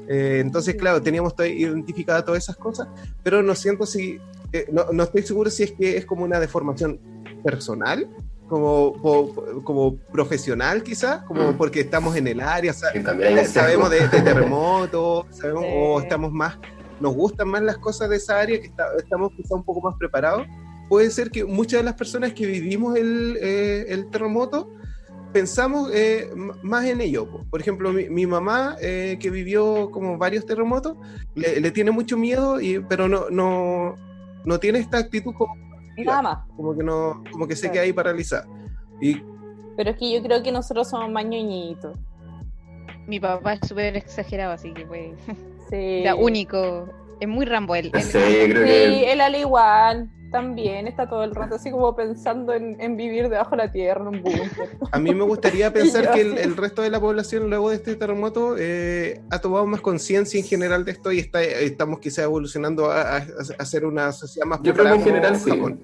[0.07, 2.87] Eh, entonces, claro, teníamos identificadas todas esas cosas,
[3.21, 4.19] pero no siento si,
[4.51, 6.99] eh, no, no estoy seguro si es que es como una deformación
[7.43, 8.09] personal,
[8.47, 11.57] como, po- como profesional quizás, como Mm.
[11.57, 15.69] porque estamos en el área, sabemos de, de terremotos, sabemos, Sí.
[15.75, 16.57] o estamos más,
[16.99, 19.95] nos gustan más las cosas de esa área, que está- estamos quizás un poco más
[19.97, 20.45] preparados.
[20.89, 24.69] Puede ser que muchas de las personas que vivimos el, eh, el terremoto
[25.31, 26.29] pensamos eh,
[26.63, 27.29] más en ello.
[27.29, 27.45] po.
[27.49, 30.97] Por ejemplo, mi, mi mamá, eh, que vivió como varios terremotos,
[31.35, 33.95] le, le tiene mucho miedo, y, pero no, no,
[34.45, 35.55] no tiene esta actitud como,
[35.97, 36.47] nada más.
[36.55, 37.73] como que no, como que se Claro.
[37.73, 38.47] queda ahí paralizada.
[38.99, 39.21] Y
[39.77, 41.95] Pero es que yo creo que nosotros somos más ñoñitos.
[43.07, 45.13] Mi papá es súper exagerado, así que fue
[45.69, 46.03] Sí.
[46.17, 46.89] único.
[47.19, 47.91] Es muy Rambo él.
[48.01, 50.09] Sé, creo Sí, que él al igual.
[50.31, 54.01] También está todo el rato así como pensando en, en vivir debajo de la tierra,
[54.01, 54.69] en un búnker.
[54.91, 58.55] A mí me gustaría pensar que el, resto de la población luego de este terremoto
[58.59, 63.17] eh, ha tomado más conciencia en general de esto y está, estamos quizá evolucionando a,
[63.17, 63.25] a-
[63.57, 65.49] a ser una sociedad más Yo creo que en general sí.
[65.49, 65.81] Japón.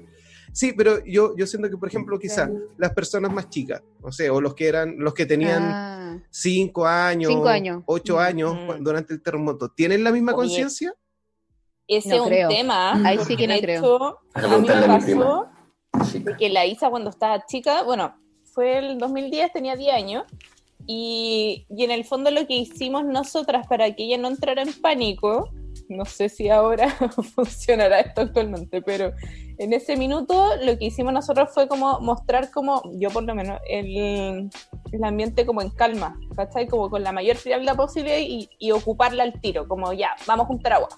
[0.56, 4.32] Sí, pero yo, yo siento que, por ejemplo, quizás las personas más chicas, o sea,
[4.32, 7.84] o los que eran, los que tenían Ah, cinco años, Cinco años.
[7.86, 8.20] ocho Mm.
[8.20, 8.66] años Mm.
[8.68, 10.94] cu- durante el terremoto, ¿tienen la misma conciencia?
[11.90, 12.48] Ese No es un creo.
[12.50, 12.94] tema.
[13.06, 13.80] Ahí porque sí que no creo.
[13.82, 15.48] hecho, A a mí me pasó
[16.24, 20.24] de que la Isa cuando estaba chica, bueno, fue el 2010, tenía 10 años,
[20.88, 24.72] y, y en el fondo lo que hicimos nosotras para que ella no entrara en
[24.82, 25.50] pánico,
[25.90, 26.90] no sé si ahora
[27.36, 29.12] funcionará esto actualmente, pero
[29.58, 33.60] en ese minuto lo que hicimos nosotros fue como mostrar como, yo por lo menos,
[33.70, 34.50] el,
[34.92, 36.68] el ambiente como en calma, ¿cachai?
[36.68, 40.48] Como con la mayor frialdad posible y, y ocuparla al tiro, como ya, vamos a
[40.48, 40.90] juntar agua.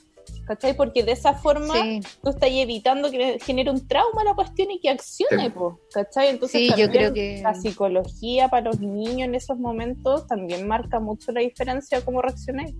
[0.45, 0.75] ¿Cachai?
[0.75, 4.79] Porque de esa forma Sí, tú estás evitando que genere un trauma la cuestión y
[4.79, 5.49] que accione, Sí.
[5.49, 6.29] po, ¿cachai?
[6.29, 10.99] Entonces Sí, yo creo que- la psicología para los niños en esos momentos también marca
[11.01, 12.75] mucho la diferencia cómo reaccionáis.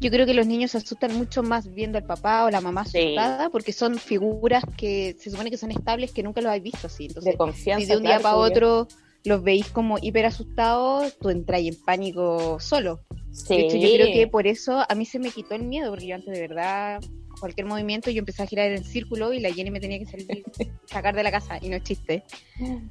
[0.00, 2.84] Yo creo que los niños se asustan mucho más viendo al papá o la mamá
[2.84, 2.98] Sí.
[2.98, 6.86] asustada porque son figuras que se supone que son estables que nunca los habéis visto
[6.86, 7.06] así.
[7.06, 7.84] Entonces, De confianza.
[7.84, 8.88] si de un claro, día para otro
[9.24, 13.00] los veis como hiper asustados, tú entras en pánico solo.
[13.32, 13.56] Sí.
[13.56, 16.06] De hecho, yo creo que por eso a mí se me quitó el miedo, porque
[16.06, 17.00] yo antes de verdad,
[17.40, 20.26] cualquier movimiento, yo empecé a girar en círculo y la Jenny me tenía que salir,
[20.86, 22.22] sacar de la casa, y no es chiste.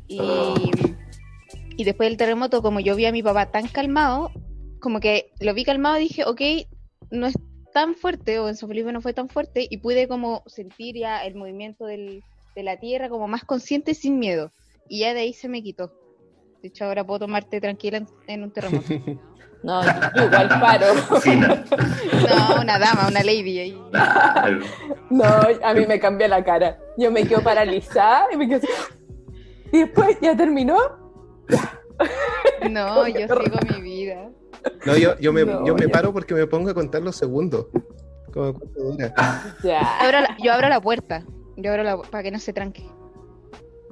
[0.07, 0.19] Y,
[1.77, 4.31] y después del terremoto, como yo vi a mi papá tan calmado,
[4.85, 6.41] como que lo vi calmado, dije, ok,
[7.09, 7.33] no es
[7.73, 11.25] tan fuerte, o en San Felipe no fue tan fuerte, y pude como sentir ya
[11.25, 12.23] el movimiento del,
[12.55, 14.51] de la tierra como más consciente sin miedo.
[14.87, 15.91] Y ya de ahí se me quitó.
[16.61, 18.87] De hecho, ahora puedo tomarte tranquila en, en un terremoto.
[19.63, 20.85] No, igual paro.
[20.93, 23.81] No, una dama, una lady ahí.
[25.09, 26.77] No, a mí me cambia la cara.
[26.99, 28.67] Yo me quedo paralizada y me quedo así.
[29.71, 30.77] Y después, ¿ya terminó?
[32.69, 34.29] No, yo sigo mi vida.
[34.85, 37.67] No, yo, yo, me, No, yo me paro porque me pongo a contar los segundos.
[38.33, 39.13] Como cuánto dura.
[39.63, 39.79] Ya.
[40.01, 41.23] Abro la- yo abro la puerta.
[41.57, 42.83] Yo abro la para que no se tranque.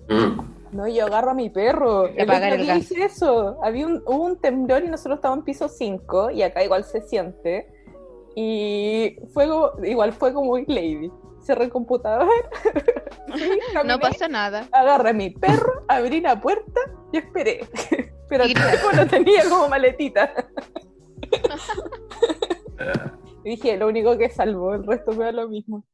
[0.10, 0.76] Mm.
[0.76, 2.06] No, yo agarro a mi perro.
[2.20, 2.84] Apagar el día gas.
[2.92, 3.58] hice eso.
[3.64, 7.02] Había un, hubo un temblor y nosotros estábamos en piso 5 y acá igual se
[7.04, 7.68] siente.
[8.36, 11.12] Y fue como- igual fue como muy lady.
[11.44, 12.30] Cerré el computador.
[13.36, 13.52] sí,
[13.86, 14.68] No pasa nada.
[14.72, 16.80] Agarré a mi perro, abrí la puerta
[17.12, 17.68] y esperé.
[18.30, 18.54] Pero el
[18.96, 20.34] lo tenía como maletita.
[23.44, 25.86] Y dije, lo único que salvó, el resto me da lo mismo.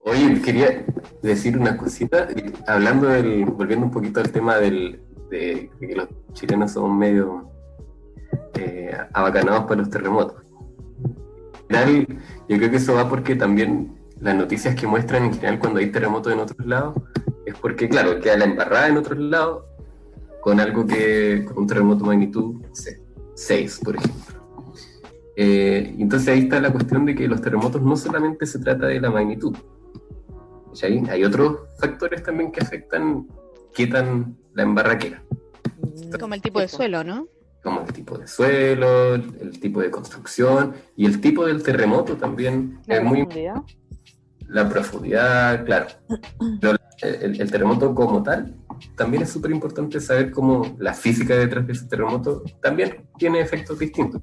[0.00, 0.86] Oye, quería
[1.20, 5.96] decir una cosita, eh, hablando del, volviendo un poquito al tema del, de, de que
[5.96, 7.50] los chilenos somos medio
[8.54, 10.42] eh, abacanados para los terremotos.
[11.68, 12.06] En general,
[12.48, 15.90] yo creo que eso va porque también las noticias que muestran en general cuando hay
[15.90, 16.94] terremotos en otros lados,
[17.44, 19.64] es porque, claro, queda la embarrada en otros lados
[20.40, 23.00] con algo que, con un terremoto magnitud, no sé,
[23.34, 24.36] 6, por ejemplo.
[25.36, 29.00] Eh, entonces ahí está la cuestión de que los terremotos no solamente se trata de
[29.00, 29.54] la magnitud,
[30.68, 31.02] ¿cachai?
[31.10, 33.26] Hay otros factores también que afectan
[33.74, 35.22] qué tan la embarraquera,
[36.20, 37.28] Como el tipo de suelo, ¿no?
[37.62, 42.78] como el tipo de suelo, el, tipo de construcción y el tipo del terremoto también
[42.86, 43.56] La es muy profundidad.
[44.46, 45.86] la profundidad, claro.
[46.60, 48.54] Pero el, el terremoto como tal,
[48.96, 53.80] también es súper importante saber cómo la física detrás de ese terremoto también tiene efectos
[53.80, 54.22] distintos.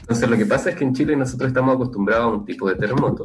[0.00, 2.74] Entonces lo que pasa es que en Chile nosotros estamos acostumbrados a un tipo de
[2.74, 3.22] terremoto,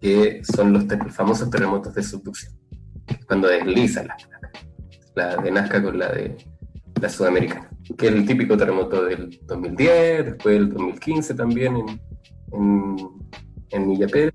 [0.00, 2.54] que son los ter- famosos terremotos de subducción,
[3.26, 4.52] cuando deslizan las placas,
[5.14, 6.38] la de Nazca con la de
[7.00, 12.00] la sudamericana, que es el típico terremoto del 2010, después del 2015 también en,
[12.52, 12.96] en,
[13.70, 14.32] en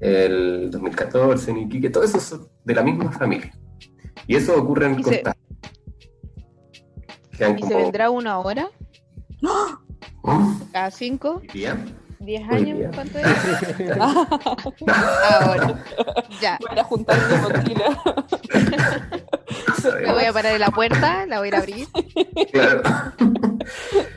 [0.00, 3.52] el 2014 en Iquique, todo eso son de la misma familia.
[4.26, 5.36] Y eso ocurre en Y se- Costa.
[7.56, 8.68] ¿Y se vendrá una ahora?
[9.40, 10.62] ¿Mm?
[10.72, 11.40] ¿Cada cinco?
[11.40, 11.76] ¿Hoy día?
[12.20, 12.78] ¿Diez Hoy años?
[12.78, 12.90] día.
[12.94, 13.26] ¿Cuánto es?
[15.30, 15.84] Ahora.
[16.40, 16.58] Ya.
[16.68, 17.98] Para juntar mi mochila.
[20.04, 21.86] Me voy a parar en la puerta, la voy a ir a abrir.
[22.52, 22.82] Claro.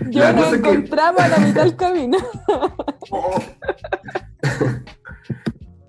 [0.09, 2.17] Yo nos es que- encontramos a la mitad del camino.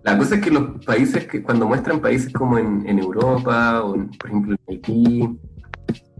[0.02, 3.94] La cosa es que los países que cuando muestran países como en, en Europa o
[3.94, 5.39] en, por ejemplo en Haití,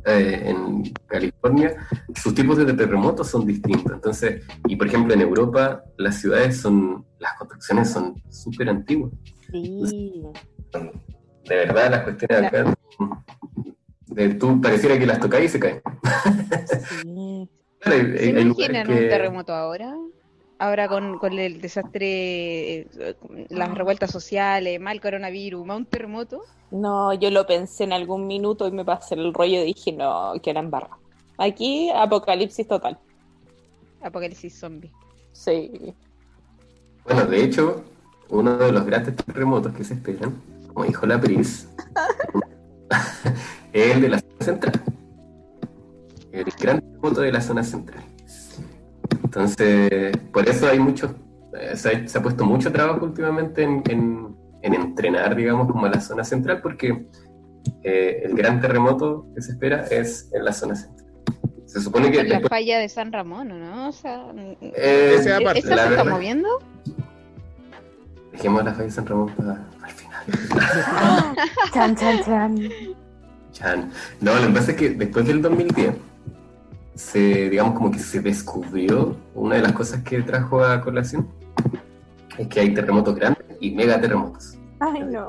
[0.05, 1.77] eh, en California,
[2.15, 3.93] sus tipos de terremotos son distintos.
[3.93, 9.13] Entonces, y por ejemplo en Europa las ciudades son, las construcciones son súper antiguas.
[9.51, 10.23] Sí.
[11.49, 12.75] De verdad las cuestiones acá,
[14.07, 15.83] de, tú pareciera que las tocáis y se caen.
[17.03, 17.49] sí.
[17.83, 19.93] Claro, hay- ¿Se hay- hay lugares imaginan que- un terremoto ahora?
[20.63, 23.17] Ahora con, con el desastre, eh,
[23.49, 26.45] las revueltas sociales, mal coronavirus, más un terremoto.
[26.71, 30.35] No, yo lo pensé en algún minuto y me pasé el rollo y dije, no,
[30.41, 30.97] que era en barra.
[31.37, 32.97] Aquí, apocalipsis total.
[34.05, 34.93] Apocalipsis zombie.
[35.33, 35.97] Sí.
[37.07, 37.83] Bueno, de hecho,
[38.29, 41.69] uno de los grandes terremotos que se esperan, como dijo la Pris,
[43.73, 44.83] es el de la zona central.
[46.31, 48.12] El gran terremoto de la zona central.
[49.25, 51.15] Entonces, por eso hay mucho,
[51.59, 55.87] eh, se, ha, se ha puesto mucho trabajo últimamente en, en- en entrenar, digamos, como
[55.87, 57.07] a la zona central, porque
[57.83, 61.07] eh, el gran terremoto que se espera es en la zona central.
[61.67, 63.89] Se supone que la después- falla de San Ramón, ¿o ¿no?
[63.89, 66.49] O sea, eh, ¿esa la se está verdad- moviendo?
[68.33, 70.25] dejemos la falla de San Ramón para, para el final.
[71.73, 72.71] Chan, chan, chan.
[73.53, 73.91] Chan.
[74.21, 75.95] No, lo que pasa es que después del 2010,
[77.03, 81.29] se, digamos como que se descubrió una de las cosas que trajo a colación,
[82.39, 85.27] es que hay terremotos grandes y megaterremotos, Ay, no.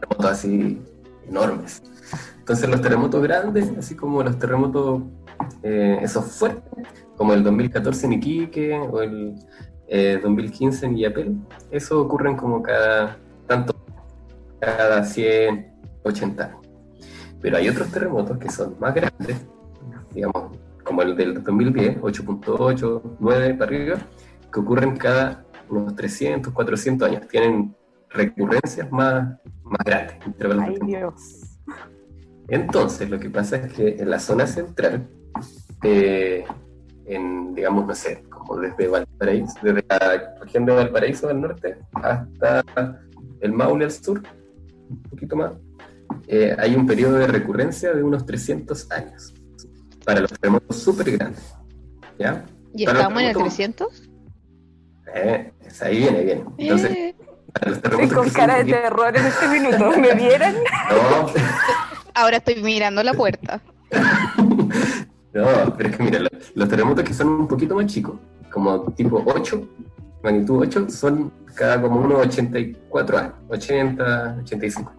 [0.00, 0.80] terremotos así
[1.28, 1.82] enormes.
[2.38, 5.02] Entonces los terremotos grandes, así como los terremotos,
[5.62, 9.34] eh, esos fuertes, como el 2014 en Iquique o el
[9.88, 11.36] eh, 2015 en Illapel,
[11.70, 13.74] eso ocurren como cada tanto,
[14.58, 15.70] cada 100,
[16.02, 16.58] 80 años.
[17.40, 19.36] Pero hay otros terremotos que son más grandes,
[20.12, 20.50] digamos,
[20.90, 23.98] como el del 2010, 8.8, 9 para arriba,
[24.52, 27.28] que ocurren cada unos 300, 400 años.
[27.28, 27.76] Tienen
[28.08, 30.16] recurrencias más, más grandes.
[30.60, 30.78] Ay.
[30.84, 31.60] Dios.
[32.48, 35.08] Entonces, lo que pasa es que en la zona central,
[35.84, 36.44] eh,
[37.04, 43.00] en, digamos, no sé, como desde Valparaíso, desde la región de Valparaíso al norte hasta
[43.38, 44.20] el Maule al sur,
[44.88, 45.52] un poquito más,
[46.26, 49.34] eh, hay un periodo de recurrencia de unos 300 años
[50.10, 51.54] para los terremotos súper grandes.
[52.18, 52.44] ¿Ya?
[52.74, 54.02] ¿Y Para estamos en el terremotos- 300?
[55.14, 56.44] Eh, es ahí viene, viene.
[56.58, 57.14] Entonces, Eh,
[57.52, 59.90] para los Estoy terremotos con que son cara de poquito- terror en este minuto.
[60.00, 60.54] ¿Me vieran?
[60.90, 61.26] No,
[62.14, 63.60] ahora estoy mirando la puerta.
[65.32, 65.46] No,
[65.76, 68.16] pero es que mira, lo- los terremotos que son un poquito más chicos,
[68.52, 69.64] como tipo 8,
[70.24, 74.92] magnitud 8, son cada como unos 84 años, 80, 85.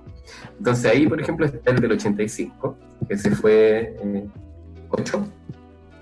[0.58, 2.78] Entonces ahí, por ejemplo, está el del 85,
[3.10, 4.26] que se fue eh,
[4.92, 5.28] 8,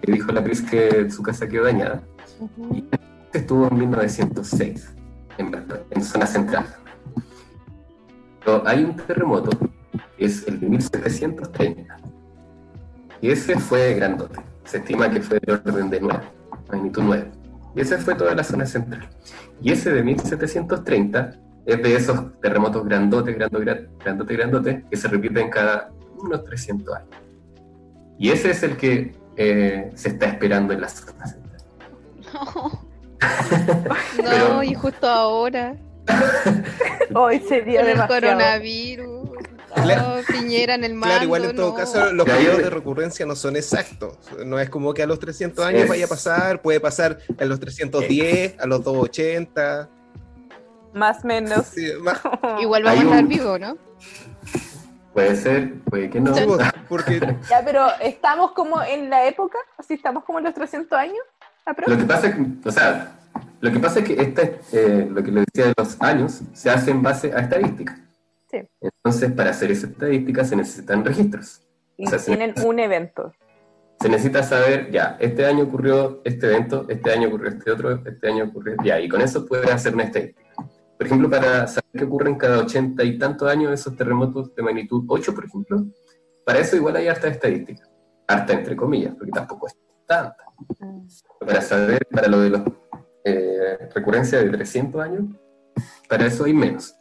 [0.01, 2.01] que dijo la Pris que su casa quedó dañada.
[2.73, 2.85] Y
[3.33, 4.93] estuvo en 1906,
[5.37, 6.65] en, zona central.
[8.39, 9.49] Pero hay un terremoto,
[10.17, 11.97] que es el de 1730.
[13.21, 14.39] Y ese fue grandote.
[14.63, 16.19] Se estima que fue de orden de 9,
[16.71, 17.31] magnitud 9.
[17.75, 19.07] Y ese fue toda la zona central.
[19.61, 21.31] Y ese de 1730
[21.65, 27.28] es de esos terremotos grandotes, grandote, grandote, grandote, que se repiten cada unos 300 años.
[28.19, 31.63] Y ese es el que eh, se está esperando en la zona central.
[32.33, 32.85] No,
[34.17, 35.75] Pero- y justo ahora,
[37.13, 39.29] Hoy sería con el coronavirus.
[39.75, 40.15] Claro.
[40.19, 41.07] Oh, Piñera en el mando.
[41.13, 41.75] Claro, igual en todo no.
[41.75, 44.17] caso los periodos de recurrencia no son exactos.
[44.45, 47.59] No es como que a los 300 años vaya a pasar, puede pasar a los
[47.59, 49.89] 310, a los 280.
[50.95, 51.65] Más o menos.
[51.67, 52.19] Sí, más-
[52.59, 53.77] Igual vamos a estar vivos, ¿no?
[55.13, 56.33] Puede ser, puede que no.
[56.35, 56.43] sí,
[56.89, 57.19] porque
[57.49, 61.23] Ya, pero estamos como en la época, así estamos como en los 300 años.
[61.85, 63.19] Lo que pasa es que, o sea,
[63.61, 66.69] lo que pasa es que este, eh, lo que le decía de los años se
[66.69, 67.99] hace en base a estadísticas.
[68.49, 68.59] Sí.
[68.81, 71.61] Entonces, para hacer esa estadística se necesitan registros.
[71.97, 73.33] Y o sea, se tienen un evento.
[74.01, 78.27] Se necesita saber, ya, este año ocurrió este evento, este año ocurrió este otro, este
[78.27, 80.48] año ocurrió, ya, y con eso puedes hacer una estadística.
[80.99, 85.05] Por ejemplo, para saber qué ocurren cada ochenta y tantos años esos terremotos de magnitud
[85.07, 85.85] 8, por ejemplo,
[86.45, 87.87] para eso igual hay harta estadística.
[88.27, 90.43] Harta entre comillas, porque tampoco es tanta.
[91.39, 92.61] Para saber, para lo de los
[93.23, 95.23] eh, recurrencia de 300 años,
[96.09, 96.93] para eso hay menos.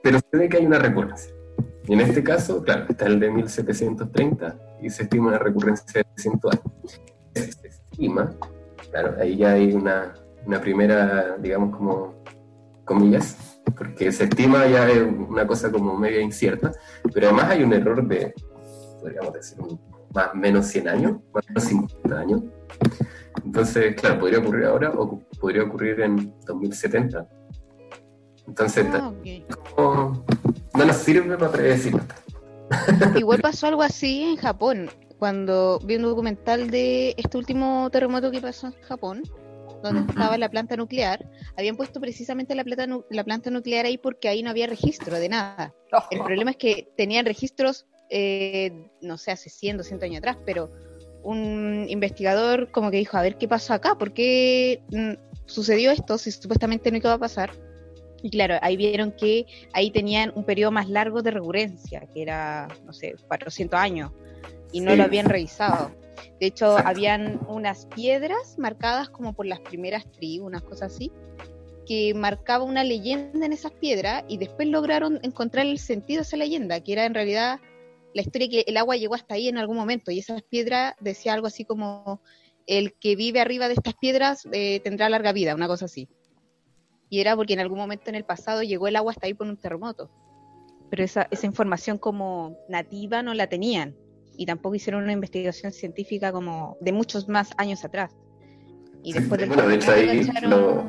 [0.00, 1.34] Pero se ve que hay una recurrencia.
[1.88, 6.04] Y en este caso, claro, está el de 1730 y se estima una recurrencia de
[6.04, 7.00] 300 años.
[7.34, 8.32] Se estima,
[8.92, 10.14] claro, ahí ya hay una,
[10.46, 12.23] una primera, digamos, como
[12.84, 16.72] comillas, porque se estima ya es una cosa como media incierta,
[17.12, 18.34] pero además hay un error de,
[19.00, 19.58] podríamos decir,
[20.14, 22.42] más o menos 100 años, más o menos 50 años.
[23.44, 27.26] Entonces, claro, podría ocurrir ahora o podría ocurrir en 2070.
[28.46, 29.26] Entonces, Ah, ok.
[29.78, 30.24] no,
[30.74, 31.96] no nos sirve para predecir.
[33.16, 38.40] Igual pasó algo así en Japón, cuando vi un documental de este último terremoto que
[38.40, 39.22] pasó en Japón,
[39.92, 41.28] donde estaba la planta nuclear.
[41.56, 45.28] Habían puesto precisamente la planta, la planta nuclear ahí porque ahí no había registro de
[45.28, 45.74] nada.
[46.10, 50.70] El problema es que tenían registros, eh, no sé, hace 100, 200 años atrás, pero
[51.22, 55.12] un investigador como que dijo, a ver qué pasó acá, por qué mm,
[55.46, 57.50] sucedió esto si supuestamente no iba a pasar.
[58.22, 62.68] Y claro, ahí vieron que ahí tenían un periodo más largo de recurrencia, que era,
[62.86, 64.12] no sé, 400 años,
[64.72, 64.96] y no Sí.
[64.96, 65.90] lo habían revisado.
[66.40, 71.10] De hecho, habían unas piedras marcadas como por las primeras tribus, unas cosas así,
[71.86, 76.36] que marcaba una leyenda en esas piedras y después lograron encontrar el sentido de esa
[76.36, 77.60] leyenda, que era en realidad
[78.14, 81.34] la historia que el agua llegó hasta ahí en algún momento y esas piedras decía
[81.34, 82.20] algo así como
[82.66, 86.08] el que vive arriba de estas piedras eh, tendrá larga vida, una cosa así.
[87.10, 89.46] Y era porque en algún momento en el pasado llegó el agua hasta ahí por
[89.46, 90.10] un terremoto.
[90.90, 93.94] Pero esa, esa información como nativa no la tenían
[94.36, 98.10] y tampoco hicieron una investigación científica como de muchos más años atrás.
[99.02, 100.84] Y Sí, después del bueno, de hecho ahí lo-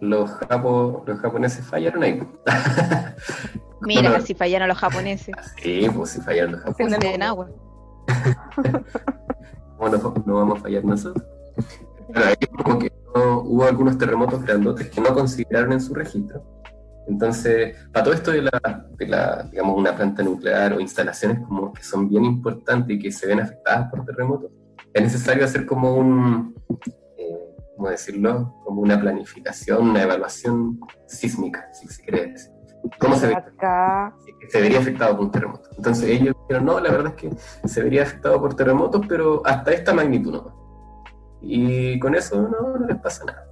[0.00, 2.22] los, japo- los japoneses fallaron ahí.
[3.80, 5.34] Mira, Bueno, casi fallaron los japoneses.
[5.62, 7.04] Sí, pues si fallaron los japoneses.
[7.14, 7.48] En agua.
[9.78, 11.24] ¿Cómo no, no vamos a fallar nosotros?
[12.12, 12.34] Pero ahí
[12.64, 16.42] como que no- hubo algunos terremotos grandotes que no consideraron en su registro.
[17.08, 21.72] Entonces, para todo esto de la, de la, digamos, una planta nuclear o instalaciones como
[21.72, 24.50] que son bien importantes y que se ven afectadas por terremotos,
[24.92, 26.54] es necesario hacer como un,
[27.16, 28.54] eh, ¿cómo decirlo?
[28.64, 32.52] Como una planificación, una evaluación sísmica, si se quiere decir.
[32.98, 33.34] ¿Cómo se ve?
[33.34, 34.14] Acá.
[34.48, 35.70] se vería afectado por un terremoto.
[35.76, 39.72] Entonces ellos dijeron, no, la verdad es que se vería afectado por terremotos, pero hasta
[39.72, 40.54] esta magnitud nomás.
[41.40, 43.46] Y con eso no, no les pasa nada.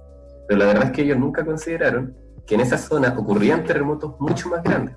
[0.47, 2.15] Pero la verdad es que ellos nunca consideraron
[2.47, 4.95] que en esa zona ocurrían terremotos mucho más grandes.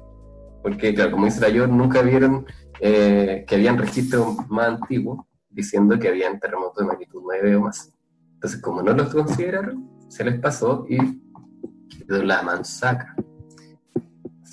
[0.63, 2.47] Porque, claro, como dice la Yor, nunca vieron
[2.81, 7.93] eh, que habían registros más antiguos diciendo que habían terremotos de magnitud 9 o más.
[8.35, 10.99] Entonces, como no los consideraron, se les pasó y
[12.07, 13.17] quedó la mansaca.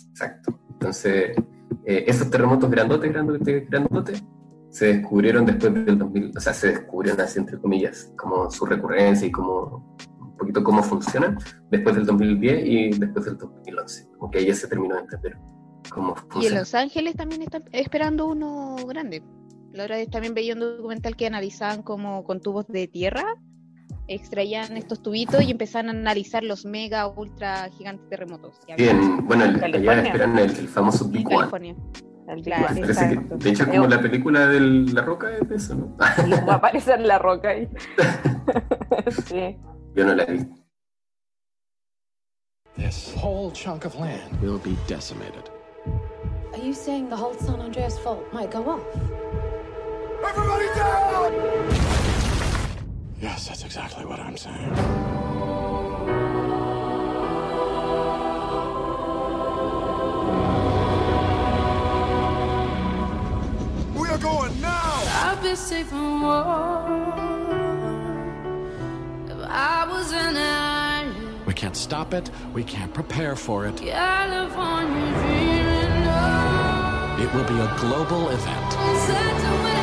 [0.09, 0.59] Exacto.
[0.71, 1.37] Entonces,
[1.85, 4.23] eh, esos terremotos grandotes, grandotes, grandotes,
[4.69, 9.27] se descubrieron después del 2000, o sea, se descubrieron así entre comillas, como su recurrencia
[9.27, 9.95] y como
[10.37, 11.37] un poquito cómo funcionan,
[11.71, 14.07] después del 2010 y después del 2011.
[14.17, 15.35] Como que ahí ya se terminó de entender
[15.89, 16.59] cómo Y en funciona.
[16.59, 19.23] Los Ángeles también están esperando uno grande.
[19.73, 23.23] La otra vez también veía un documental que analizaban como con tubos de tierra,
[24.07, 28.59] extraían estos tubitos y empezaban a analizar los mega, ultra gigantes terremotos.
[28.77, 31.37] Bien, bueno, el- allá esperan el, el famoso Big One.
[31.37, 31.75] California.
[32.43, 35.75] Claro, One, Parece que, de hecho, como la película de La Roca es de eso,
[35.75, 35.95] ¿no?
[35.97, 37.69] Va a aparecer la roca ahí.
[39.27, 39.57] sí.
[39.97, 40.45] Yo no la vi.
[42.77, 45.49] This whole chunk of land will be decimated.
[46.53, 48.85] Are you saying the whole San Andreas fault might go off?
[50.23, 51.33] Everybody down!
[53.19, 54.69] Yes, that's exactly what I'm saying.
[63.95, 65.01] We are going now!
[65.25, 67.26] I'd be safe and warm if
[69.49, 71.45] I was an island.
[71.45, 72.29] We can't stop it.
[72.53, 73.77] We can't prepare for it.
[73.77, 79.77] California dreaming of It will be a global event.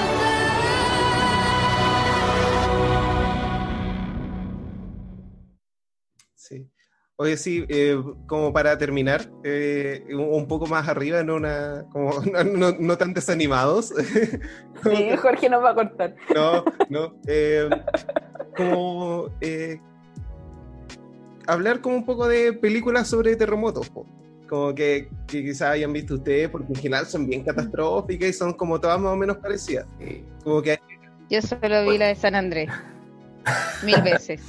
[6.35, 6.71] Sí.
[7.17, 7.97] Oye, sí, eh,
[8.27, 12.99] como para terminar, eh, un, un poco más arriba, no, una, como, no, no- no
[12.99, 13.93] tan desanimados.
[14.85, 16.15] Sí, Jorge nos va a cortar.
[16.35, 17.15] No, no.
[17.27, 17.71] eh,
[18.55, 19.81] como eh,
[21.47, 24.07] hablar como un poco de películas sobre terremotos, po.
[24.49, 28.53] como que, que quizás hayan visto ustedes, porque en general son bien catastróficas y son
[28.55, 29.87] como todas más o menos parecidas.
[30.43, 30.79] Como que
[31.31, 32.71] Yo solo vi la de San Andrés.
[33.85, 34.41] Mil veces.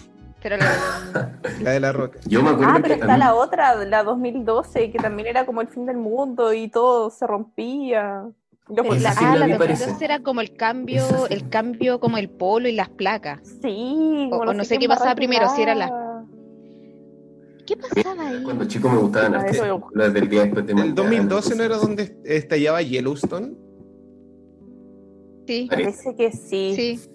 [0.41, 2.19] Pero la la de la roca.
[2.27, 5.45] yo me acuerdo Ah, pero que está mí- la otra, la 2012, que también era
[5.45, 8.25] como el fin del mundo y todo se rompía.
[8.67, 10.05] La, sí ah, la la vi, 2012 parece.
[10.05, 13.39] era como el cambio, el cambio como el polo y las placas.
[13.61, 16.23] Sí, O- no sé qué pasaba primero, si era la-.
[17.67, 18.41] ¿Qué pasaba ahí?
[18.43, 21.77] Cuando chico me gustaban las películas del día después de ¿El mañana, 2012 no era
[21.77, 23.55] donde estallaba Yellowstone?
[25.47, 26.15] Sí, Parece.
[26.15, 26.73] Que sí.
[26.75, 27.09] sí.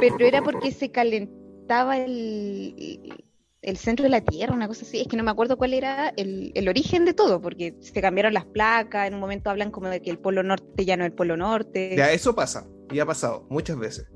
[0.00, 3.24] Pero era porque se calentaba el,
[3.62, 5.00] el centro de la Tierra, una cosa así.
[5.00, 8.32] Es que no me acuerdo cuál era el, el origen de todo, porque se cambiaron
[8.34, 9.08] las placas.
[9.08, 11.36] En un momento hablan como de que el polo norte ya no es el polo
[11.36, 11.94] norte.
[11.96, 14.10] Ya, eso pasa, y ha pasado muchas veces.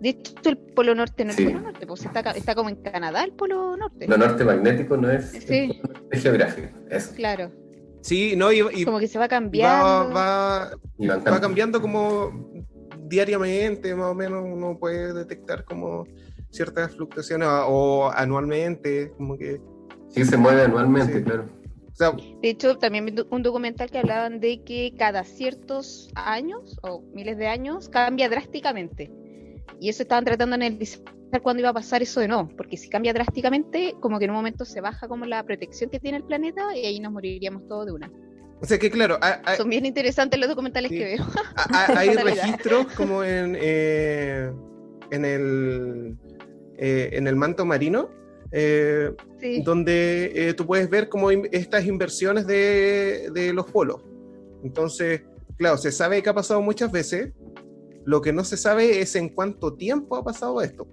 [0.00, 1.44] De hecho, el polo norte no es Sí.
[1.44, 4.06] el polo norte, pues está, está como en Canadá el polo norte.
[4.06, 5.80] Lo norte magnético no es, Sí.
[6.10, 7.14] es geográfico, eso.
[7.14, 7.50] Claro,
[8.02, 10.14] Sí, no, y, y como que se va va, cambiando.
[10.14, 12.52] va, Y van va cambiando como
[13.08, 16.06] diariamente, más o menos uno puede detectar como
[16.56, 19.60] ciertas fluctuaciones o, o anualmente, como que,
[20.08, 21.24] Sí, se mueve anualmente, Sí.
[21.24, 21.44] claro.
[21.92, 26.78] o sea, De hecho, también vi un documental que hablaban de que cada ciertos años
[26.82, 29.10] o miles de años cambia drásticamente.
[29.80, 31.00] Y eso estaban tratando de analizar
[31.42, 34.36] cuándo iba a pasar eso de no, porque si cambia drásticamente, como que en un
[34.36, 37.84] momento se baja como la protección que tiene el planeta y ahí nos moriríamos todos
[37.86, 38.10] de una.
[38.62, 40.96] O sea que claro, hay, hay- Son bien interesantes los documentales Sí.
[40.98, 41.26] que veo.
[41.94, 44.50] hay- registros como en, eh,
[45.10, 46.16] en, el,
[46.78, 48.10] eh, en el manto marino,
[48.52, 49.62] eh, Sí.
[49.62, 54.02] donde eh, tú puedes ver como in- estas inversiones de, de los polos.
[54.62, 55.22] Entonces,
[55.58, 57.32] claro, se sabe que ha pasado muchas veces,
[58.04, 60.86] lo que no se sabe es en cuánto tiempo ha pasado esto.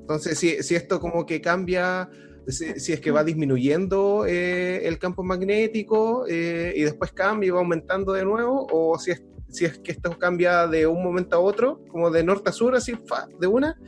[0.00, 2.08] Entonces, si, si esto como que cambia,
[2.48, 7.50] si, si es que va disminuyendo eh, el campo magnético eh, y después cambia y
[7.50, 11.36] va aumentando de nuevo, o si es, si es que esto cambia de un momento
[11.36, 13.80] a otro, como de norte a sur, así, fa, de una,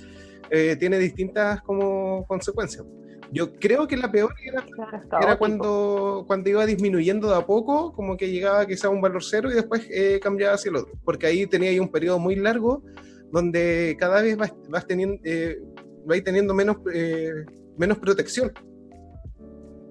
[0.51, 2.85] eh, tiene distintas como consecuencias.
[3.31, 7.93] Yo creo que la peor era Claro, era cuando, cuando iba disminuyendo de a poco,
[7.93, 10.95] como que llegaba quizá a un valor cero y después eh, cambiaba hacia el otro.
[11.05, 12.83] Porque ahí tenía ahí un periodo muy largo
[13.31, 15.59] donde cada vez vas, vas teniendo, eh,
[16.07, 17.45] vais teniendo menos, eh,
[17.77, 18.51] menos protección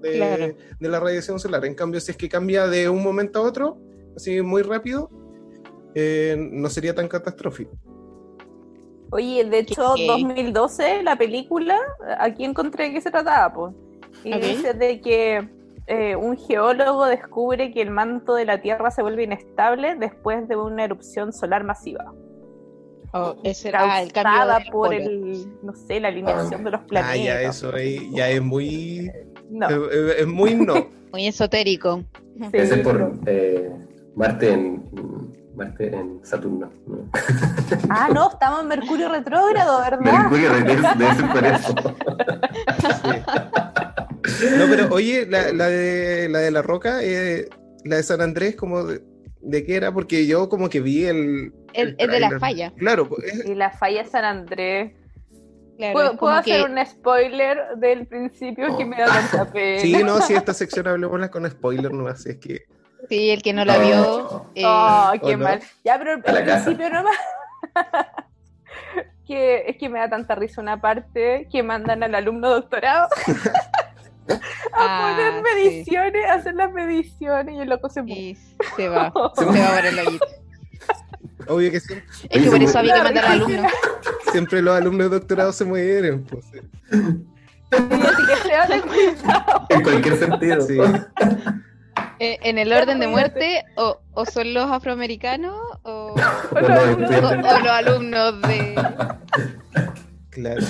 [0.02, 0.56] de, Claro.
[0.80, 1.64] de la radiación solar.
[1.64, 3.80] En cambio, si es que cambia de un momento a otro,
[4.16, 5.10] así muy rápido,
[5.94, 7.72] eh, no sería tan catastrófico.
[9.10, 10.06] Oye, de hecho, ¿Qué?
[10.06, 11.78] 2012, la película,
[12.18, 13.74] aquí encontré de qué se trataba, pues.
[14.24, 15.48] Y dice de que
[15.86, 20.56] eh, un geólogo descubre que el manto de la Tierra se vuelve inestable después de
[20.56, 22.12] una erupción solar masiva.
[23.14, 26.86] Oh, ese era ah, el cambio por el, no sé, la alineación de los Ah,
[26.86, 27.24] planetas.
[27.24, 29.10] ya eso ahí ya es muy,
[29.48, 29.66] No.
[29.68, 30.74] es, es- es muy no.
[31.10, 32.04] Muy esotérico.
[32.36, 33.70] Sí, Ese es por eh,
[34.14, 34.84] Marte en
[35.58, 36.70] Marte en Saturno.
[36.86, 37.08] ¿no?
[37.90, 40.00] Ah, no, estamos en Mercurio retrógrado, ¿verdad?
[40.00, 41.74] Mercurio debe debe ser por eso.
[44.56, 47.48] No, pero oye, la, la de, la de la roca, eh,
[47.84, 49.02] la de San Andrés, como de,
[49.40, 49.92] de qué era?
[49.92, 51.52] Porque yo como que vi el...
[51.74, 52.72] El es de la falla.
[52.76, 54.92] Claro, pues, es- Y la falla San Andrés.
[55.76, 59.80] Claro, ¿Puedo, puedo hacer que- un spoiler del principio que me da tanta pena?
[59.80, 62.62] sí, no, si esta sección hablemosla con spoiler, no así es que...
[63.08, 64.46] Sí, el que no la vio.
[64.54, 65.60] eh, Oh, qué mal.
[65.84, 66.64] Ya, pero al casa.
[66.64, 67.16] principio nomás.
[69.26, 73.08] que es que me da tanta risa una parte que mandan al alumno doctorado
[74.28, 74.38] a
[74.72, 75.42] Ah, poner sí.
[75.42, 78.20] mediciones, a hacer las mediciones y el loco se muere.
[78.20, 78.38] y
[78.76, 79.12] se va.
[79.36, 80.26] Se va por el hoyito.
[81.48, 83.68] Obvio que siempre, Es que por eso había que mandar al alumno.
[84.32, 86.24] siempre los alumnos de doctorado se mueren.
[86.24, 86.44] Pues,
[87.70, 89.66] Así que se cuidado.
[89.70, 90.60] En cualquier sentido.
[90.62, 90.78] sí.
[92.20, 96.14] Eh, en el orden de muerte, o, o son los afroamericanos o,
[96.60, 98.74] los alumnos de.
[100.30, 100.60] Claro.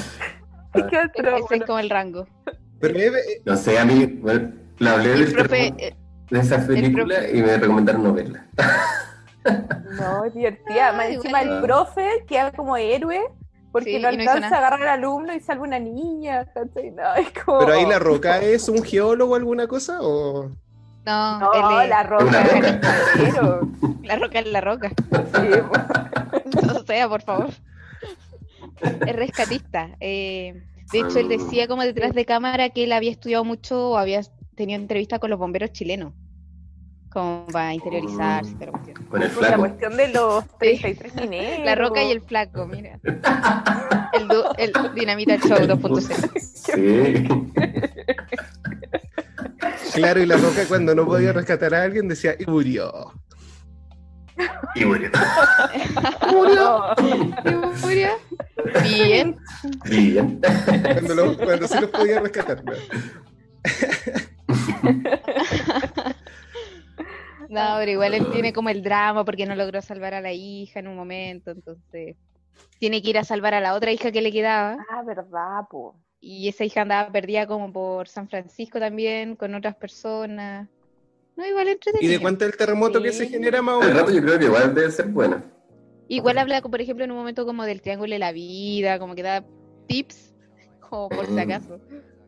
[0.75, 2.27] Es que otro, Ese es como el rango.
[2.81, 3.13] Pero eh,
[3.45, 5.97] No sé, a mí, bueno, la hablé El del profe, eh,
[6.31, 8.47] de esa película profe- y me recomendaron no verla.
[9.99, 10.89] No, es divertida.
[10.89, 11.57] Ah, Más encima igual.
[11.59, 13.21] el profe queda como héroe
[13.73, 16.47] porque Sí, no alcanza a agarrar al alumno y salva una niña.
[16.53, 16.91] ¿cachai?
[16.91, 17.61] No, es como...
[17.61, 20.51] pero ahí la roca es un geólogo o alguna cosa o
[21.07, 22.45] no, No, es- la roca
[24.05, 24.89] la roca es la roca.
[24.91, 25.49] Sí,
[26.75, 27.51] O sea, por favor.
[29.07, 29.91] Es rescatista.
[30.01, 30.63] Eh,
[30.93, 34.21] de hecho, él decía como detrás de cámara que él había estudiado mucho o había
[34.55, 36.13] tenido entrevistas con los bomberos chilenos.
[37.11, 38.55] Como para interiorizarse.
[38.59, 39.03] pero cuestión.
[39.07, 39.63] Con el Por la flaco.
[39.63, 41.65] cuestión de los 33 mineros.
[41.65, 42.99] La roca y el flaco, mira.
[44.13, 46.39] El, du- el Dinamita Show 2.0.
[46.39, 47.29] Sí.
[49.95, 53.13] claro y la roca cuando no podía rescatar a alguien decía y murió
[54.75, 55.11] Y murió.
[56.33, 56.95] No.
[56.99, 58.09] ¿Y murió?
[58.85, 59.37] Bien.
[59.85, 60.41] Bien.
[60.95, 62.73] cuando, lo- cuando sí los podía rescatar ¿no?
[67.49, 70.81] No, pero igual él tiene como el drama porque no logró salvar a la hija
[70.81, 72.17] en un momento, entonces
[72.79, 75.97] tiene que ir a salvar a la otra hija que le quedaba Ah, verdad, po.
[76.21, 80.69] Y esa hija andaba perdida como por San Francisco también con otras personas.
[81.37, 82.13] No, igual y entretenido.
[82.15, 83.31] de cuánto es el terremoto que se Sí.
[83.31, 85.45] genera más o menos rato yo creo que igual debe ser buena.
[86.09, 89.23] Igual habla, por ejemplo, en un momento como del triángulo de la vida, como que
[89.23, 89.45] da
[89.87, 90.35] tips,
[90.81, 91.39] como por si Mm.
[91.39, 91.81] acaso.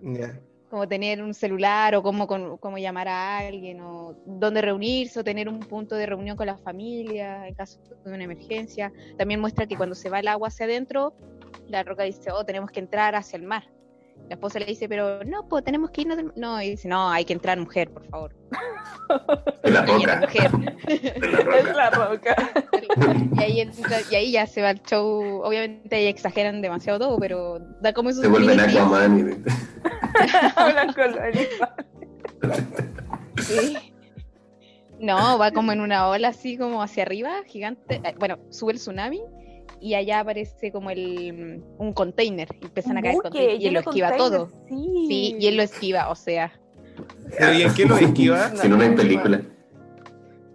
[0.03, 0.39] Ya.
[0.71, 5.49] como tener un celular o cómo, cómo llamar a alguien o dónde reunirse o tener
[5.49, 8.93] un punto de reunión con la familia en caso de una emergencia.
[9.19, 11.13] También muestra que cuando se va el agua hacia adentro,
[11.67, 13.65] la roca dice, oh, tenemos que entrar hacia el mar.
[14.29, 16.33] La esposa le dice, pero no, pues tenemos que irnos del...
[16.37, 18.35] No, y dice, no, hay que entrar mujer, por favor.
[19.65, 20.21] En la roca.
[20.21, 20.51] mujer.
[20.87, 22.37] En la Es la roca.
[23.37, 25.43] y, ahí entra- y ahí ya se va el show.
[25.43, 28.61] Obviamente ahí exageran demasiado todo, pero da como esos Se vuelven.
[28.61, 29.51] Aquaman y...
[30.57, 31.49] Hablan con los animales.
[33.43, 33.77] Sí.
[35.01, 38.01] No, va como en una ola así como hacia arriba, gigante.
[38.05, 39.21] Eh, Bueno, sube el tsunami
[39.81, 42.49] y allá aparece como el un container.
[42.61, 44.49] y Empiezan a caer Buque, containers y él lo esquiva todo.
[44.69, 45.05] Sí.
[45.09, 46.53] Sí, y él lo esquiva, o sea.
[47.39, 48.55] pero ¿y en qué lo esquiva?
[48.57, 49.41] Si no, no hay película.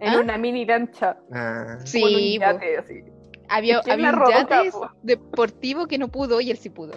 [0.00, 0.20] En ¿Ah?
[0.20, 1.16] una mini lancha.
[1.32, 3.02] Ah, Sí, yate, así.
[3.48, 4.90] había, ¿Quién había un yate po?
[5.02, 6.92] deportivo que no pudo y él sí pudo.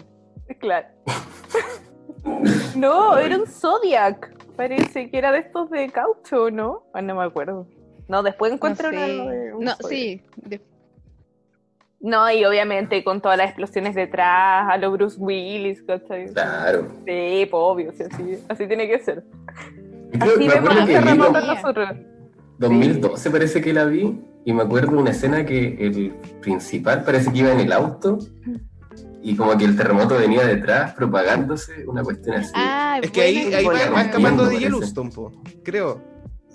[0.59, 0.87] Claro.
[2.75, 4.35] no, era un Zodiac.
[4.55, 6.83] Parece que era de estos de caucho, ¿no?
[6.93, 7.67] Ah, no me acuerdo.
[8.09, 8.95] No, después No, encuentro sé.
[9.21, 9.89] uno de un No, Zodiac.
[9.89, 10.21] sí.
[10.35, 10.61] de-
[12.01, 16.31] No, y obviamente con todas las explosiones detrás, a lo Bruce Willis, ¿cachai?
[16.33, 16.87] Claro.
[17.05, 19.23] Sí, pues obvio, sí, así, así tiene que ser.
[20.11, 21.17] Creo- Así me vemos acuerdo los que vi
[21.55, 21.89] nosotros.
[22.57, 27.31] 2012 parece que la vi y me acuerdo de una escena que el principal parece
[27.31, 28.17] que iba en el auto
[29.21, 32.51] y como que el terremoto venía detrás propagándose, una cuestión así.
[32.55, 34.59] Ah, es que ahí, bueno, ahí va, va escapando de.
[34.59, 35.31] Yellowstone, po,
[35.63, 36.01] creo.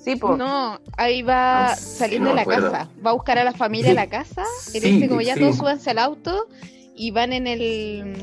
[0.04, 0.36] Sí, pues.
[0.38, 2.70] No, ahí va saliendo no de la acuerdo.
[2.70, 2.90] casa.
[3.04, 4.42] Va a buscar a la familia a la casa.
[4.74, 5.40] Él Sí, dice como ya sí.
[5.40, 6.46] todos súbanse al auto
[6.94, 8.14] y van en el...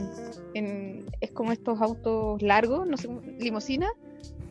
[0.53, 3.07] en- es como estos autos largos, no sé,
[3.39, 3.87] limosina.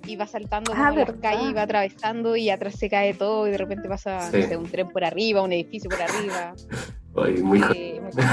[0.06, 1.16] Y va saltando Ah, verdad.
[1.20, 4.38] calles y va atravesando y atrás se cae todo y de repente pasa Sí.
[4.40, 6.54] no sé, un tren por arriba, un edificio por arriba.
[7.16, 8.12] Ay, muy Eh, muy-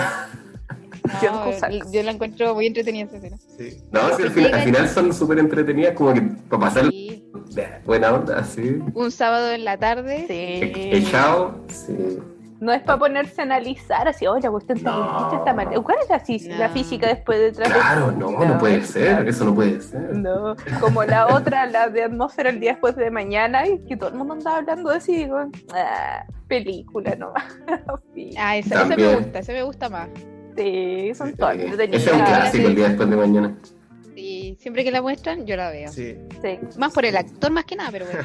[1.24, 1.52] No,
[1.92, 3.38] yo la encuentro muy entretenida esa escena.
[3.58, 3.78] Sí.
[3.92, 7.17] No, sí, al, final, al final son súper entretenidas, como que para pasar Sí.
[7.86, 8.80] buena onda, así.
[8.94, 10.26] Un sábado en la tarde.
[10.28, 10.72] Sí.
[10.76, 12.20] Echado, sí.
[12.60, 15.32] No es para ponerse a analizar así, oye, la cuestión está No.
[15.38, 15.80] esta manera.
[15.80, 16.58] ¿Cuál es la, fí- No.
[16.58, 20.16] la física después de Claro, no, no puede ser, eso no puede ser.
[20.16, 24.10] No, como la otra, la de atmósfera el día después de mañana, y que todo
[24.10, 25.38] el mundo andaba hablando de eso y digo,
[25.76, 27.32] ah, película no.
[28.16, 30.10] sí, Ah, esa, esa me gusta, esa me gusta más.
[30.58, 31.34] sí, son Sí.
[31.40, 32.02] entretenidas.
[32.02, 33.56] Ese es un clásico el día después de mañana.
[34.20, 35.92] Y siempre que la muestran, yo la veo.
[35.92, 36.18] Sí.
[36.42, 36.60] Sí.
[36.78, 38.24] Más por el actor más que nada, pero bueno.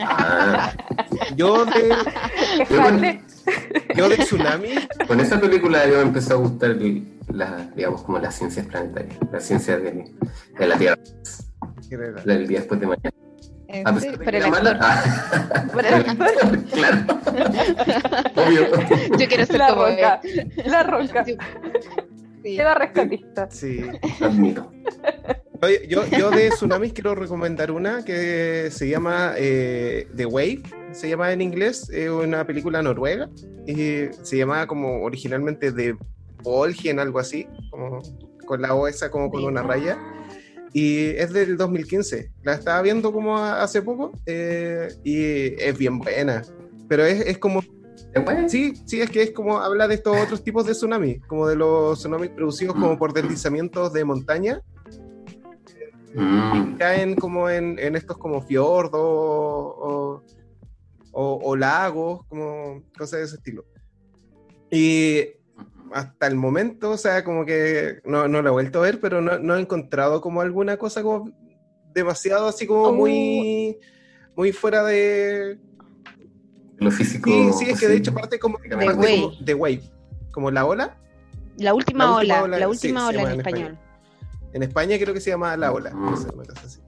[0.00, 0.72] Ah,
[1.36, 1.88] Yo de,
[2.58, 3.20] Yo con- Harley.
[3.96, 4.68] yo de Tsunami,
[5.06, 9.16] con esa película yo me empezó a gustar el- las, digamos, como las ciencias planetarias,
[9.32, 10.12] las ciencias de,
[10.58, 10.96] de la Tierra,
[12.24, 13.10] la del día después de mañana.
[13.68, 14.76] En A pesar serio, de por que el actor.
[14.80, 16.98] Ah, Por el actor, claro.
[18.36, 19.18] Obvio.
[19.18, 20.20] Yo quiero ser la como roca.
[20.24, 20.52] él.
[20.66, 21.24] La roca.
[21.26, 21.36] Yo-
[22.46, 22.56] sí.
[22.56, 23.50] Queda rescatista.
[23.50, 23.80] Sí.
[24.20, 24.72] Admito.
[25.62, 30.62] Oye, Yo, yo de Tsunamis quiero recomendar una que se llama eh, The Wave,
[30.92, 33.30] se llama en inglés, es una película noruega,
[33.66, 35.96] y se llamaba como originalmente The
[36.42, 38.02] Volgen, algo así, como
[38.44, 39.98] con la O esa como con una raya,
[40.72, 46.42] y es del 2015, la estaba viendo como hace poco, eh, y es bien buena,
[46.86, 47.62] pero es, es como
[48.48, 51.56] Sí, sí, es que es como habla de estos otros tipos de tsunamis, como de
[51.56, 54.60] los tsunamis producidos como por deslizamientos de montaña,
[56.14, 60.22] Mm, caen como en, en estos como fiordos o,
[61.12, 63.66] o- o lagos, como cosas de ese estilo.
[64.70, 65.24] Y
[65.92, 69.20] hasta el momento, o sea, como que no, no lo he vuelto a ver, pero
[69.20, 71.30] no, no he encontrado como alguna cosa como
[71.92, 72.92] demasiado así como Oh.
[72.92, 73.78] muy,
[74.34, 75.58] muy fuera de...
[76.78, 77.30] lo físico.
[77.30, 77.98] Sí, sí, es que de sí.
[78.00, 79.20] hecho parte como, parte Wave.
[79.22, 79.82] como de wave,
[80.32, 80.96] como la ola.
[81.58, 83.78] La última, La última ola, ola, la sí, última se ola en en español.
[84.52, 85.90] En España creo que se llama la ola.
[85.90, 86.04] Mm.
[86.10, 86.80] no sé, una cosa así.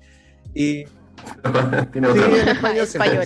[0.55, 0.85] Y
[1.93, 2.53] Tiene sí, otro en nombre.
[2.53, 3.25] español Español.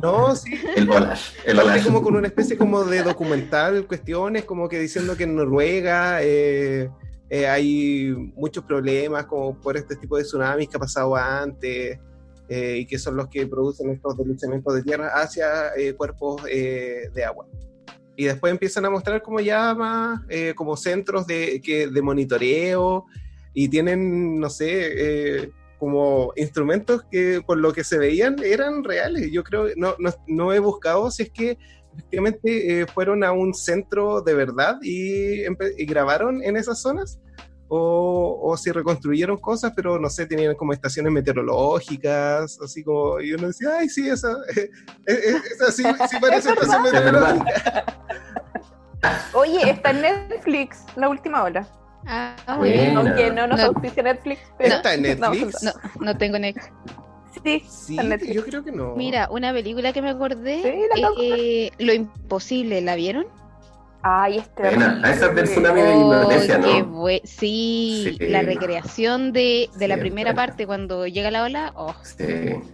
[0.00, 1.30] No, sí, El Olash.
[1.44, 1.84] El Olash.
[1.84, 6.88] como con una especie como de documental, cuestiones, como que diciendo que en Noruega eh,
[7.28, 11.98] eh, hay muchos problemas como por este tipo de tsunamis que ha pasado antes
[12.48, 17.10] eh, y que son los que producen estos deslizamientos de tierra hacia eh, cuerpos eh,
[17.14, 17.46] de agua.
[18.16, 23.06] Y después empiezan a mostrar como ya más eh, como centros de, que, de monitoreo
[23.54, 29.30] y tienen, no sé, eh, como instrumentos que por lo que se veían eran reales.
[29.30, 31.58] Yo creo, no, no, no he buscado si es que
[31.94, 37.20] efectivamente eh, fueron a un centro de verdad y, y grabaron en esas zonas.
[37.70, 43.32] O, o si reconstruyeron cosas, pero no sé, tenían como estaciones meteorológicas, así como, y
[43.34, 44.28] uno decía, ay, sí, esa,
[45.06, 47.84] esa sí, sí parece estación meteorológica.
[49.34, 51.66] Oye, está en Netflix, la última hora.
[52.06, 53.00] Ah, Buena.
[53.00, 53.66] Aunque no nos No.
[53.66, 54.76] auspicia Netflix, pero.
[54.76, 55.62] ¿Está en Netflix?
[55.62, 56.72] No, no tengo Netflix.
[57.44, 58.34] Sí, Sí, Netflix.
[58.34, 58.96] yo creo que no.
[58.96, 63.26] Mira, una película que me acordé, Sí, la eh, Lo Imposible, ¿la vieron?
[64.02, 65.00] Ay, es Buena.
[65.02, 65.52] Ah, esa es del terrible.
[65.68, 67.06] tsunami de Oh, Indonesia, ¿no?
[67.24, 68.28] sí, Sí.
[68.28, 70.46] la recreación de, de la primera buena.
[70.46, 72.24] parte cuando llega la ola, oh, Sí.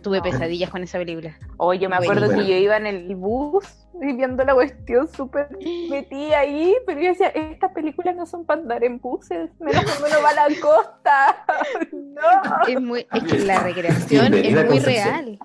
[0.03, 1.37] tuve pesadillas con esa película.
[1.57, 3.65] Oye, yo me acuerdo que yo iba en el bus
[4.03, 5.49] y viendo la cuestión súper
[5.89, 10.07] metida ahí, pero yo decía, estas películas no son para andar en buses, menos cuando
[10.09, 11.45] uno va a la costa.
[11.93, 12.69] no.
[12.69, 15.39] Es, muy, es que la recreación Bienvenida, es muy real.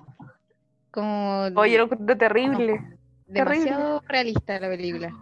[0.90, 1.88] Como Oye, lo
[2.18, 2.80] terrible.
[3.26, 5.12] demasiado realista la película.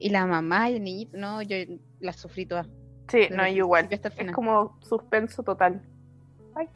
[0.00, 1.56] Y la mamá y el niñito, no, yo
[2.00, 2.66] la sufrí toda.
[3.08, 3.88] Sí, no, yo igual.
[3.88, 4.34] principio hasta el Es final.
[4.34, 5.82] como suspenso total.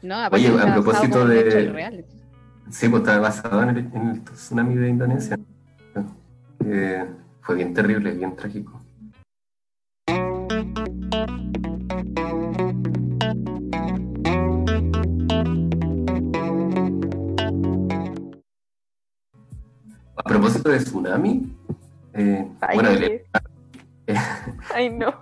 [0.01, 2.05] No, aparte Oye, a propósito de-.
[2.69, 5.37] Sí, pues estaba basado en el, en el tsunami de Indonesia.
[6.65, 7.05] Eh,
[7.41, 8.81] fue bien terrible, bien trágico.
[20.15, 21.51] A propósito de tsunami,
[22.13, 23.21] eh, Ay, bueno, el-
[24.75, 25.13] Ay, no.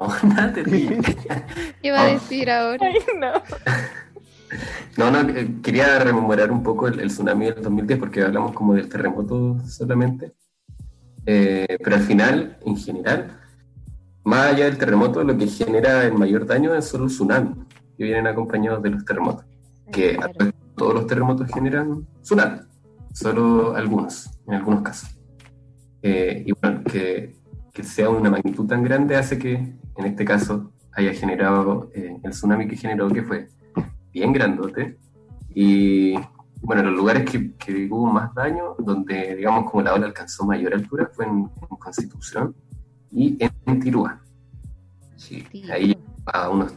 [0.00, 1.00] no, nada terrible.
[1.82, 2.12] ¿Qué va a Oh.
[2.12, 2.86] decir ahora?
[2.86, 3.32] Ay, no.
[4.96, 8.74] No, no, eh, quería rememorar un poco el, el tsunami del 2010 porque hablamos como
[8.74, 10.32] del terremoto solamente.
[11.26, 13.38] Eh, pero al final, en general,
[14.24, 17.54] más allá del terremoto, lo que genera el mayor daño es solo el tsunami,
[17.96, 19.44] que vienen acompañados de los terremotos.
[19.92, 20.32] Que Claro.
[20.76, 22.60] todos los terremotos generan tsunami,
[23.12, 25.10] solo algunos, en algunos casos.
[26.02, 27.36] Eh, y bueno, que,
[27.72, 32.30] que sea una magnitud tan grande hace que, en este caso, haya generado eh, el
[32.30, 33.48] tsunami que generó, que fue
[34.12, 34.96] bien grandote.
[35.54, 36.14] Y
[36.62, 40.74] bueno, los lugares que, que hubo más daño, donde digamos como la ola alcanzó mayor
[40.74, 42.54] altura, fue en, en Constitución
[43.10, 44.20] y en, en Tirúa.
[45.16, 45.96] Sí, ahí
[46.26, 46.72] a unos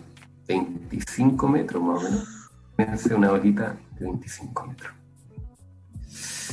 [0.47, 2.27] 25 metros más o menos.
[2.75, 4.93] Fíjense una olita de 25 metros.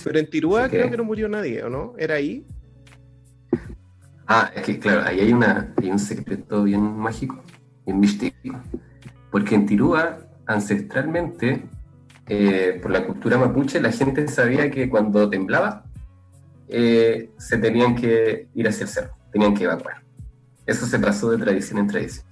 [0.04, 1.94] Pero en Tirúa creo que no murió nadie, ¿o no?
[1.98, 2.46] ¿Era ahí?
[4.32, 7.42] Ah, es que claro, ahí hay, una, hay un secreto bien mágico,
[7.84, 8.60] bien místico.
[9.28, 11.64] Porque en Tirúa, ancestralmente,
[12.28, 15.82] eh, por la cultura mapuche, la gente sabía que cuando temblaba,
[16.68, 20.04] eh, se tenían que ir hacia el cerro, tenían que evacuar.
[20.64, 22.24] Eso se pasó de tradición en tradición.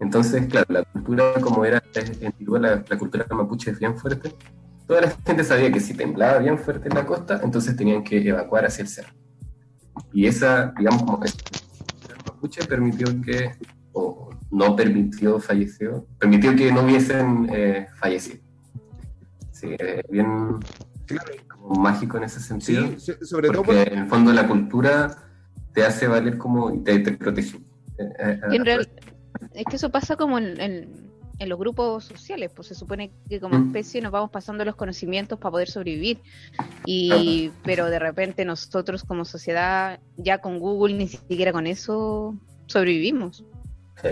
[0.00, 4.34] Entonces, claro, la cultura como era en Tirúa, la, la cultura mapuche es bien fuerte,
[4.88, 8.28] toda la gente sabía que si temblaba bien fuerte en la costa, entonces tenían que
[8.28, 9.21] evacuar hacia el cerro.
[10.12, 13.54] Y esa, digamos, como cultura mapuche permitió que,
[13.92, 18.42] o no permitió, falleció, permitió que no hubiesen eh, fallecido.
[19.52, 20.58] Sí, eh, bien
[21.48, 22.88] como mágico en ese sentido.
[22.98, 25.16] Sí, so- sobre todo Porque por- en el fondo la cultura
[25.72, 27.58] te hace valer como y te, te protege.
[27.98, 28.88] Eh, eh, Y en eh, real-
[29.54, 31.11] es que eso pasa como en, en-
[31.42, 33.66] en los grupos sociales, pues se supone que como Mm.
[33.68, 36.18] especie nos vamos pasando los conocimientos para poder sobrevivir.
[36.86, 42.34] Y pero de repente nosotros como sociedad, ya con Google, ni siquiera con eso
[42.66, 43.44] sobrevivimos.
[44.00, 44.08] Sí,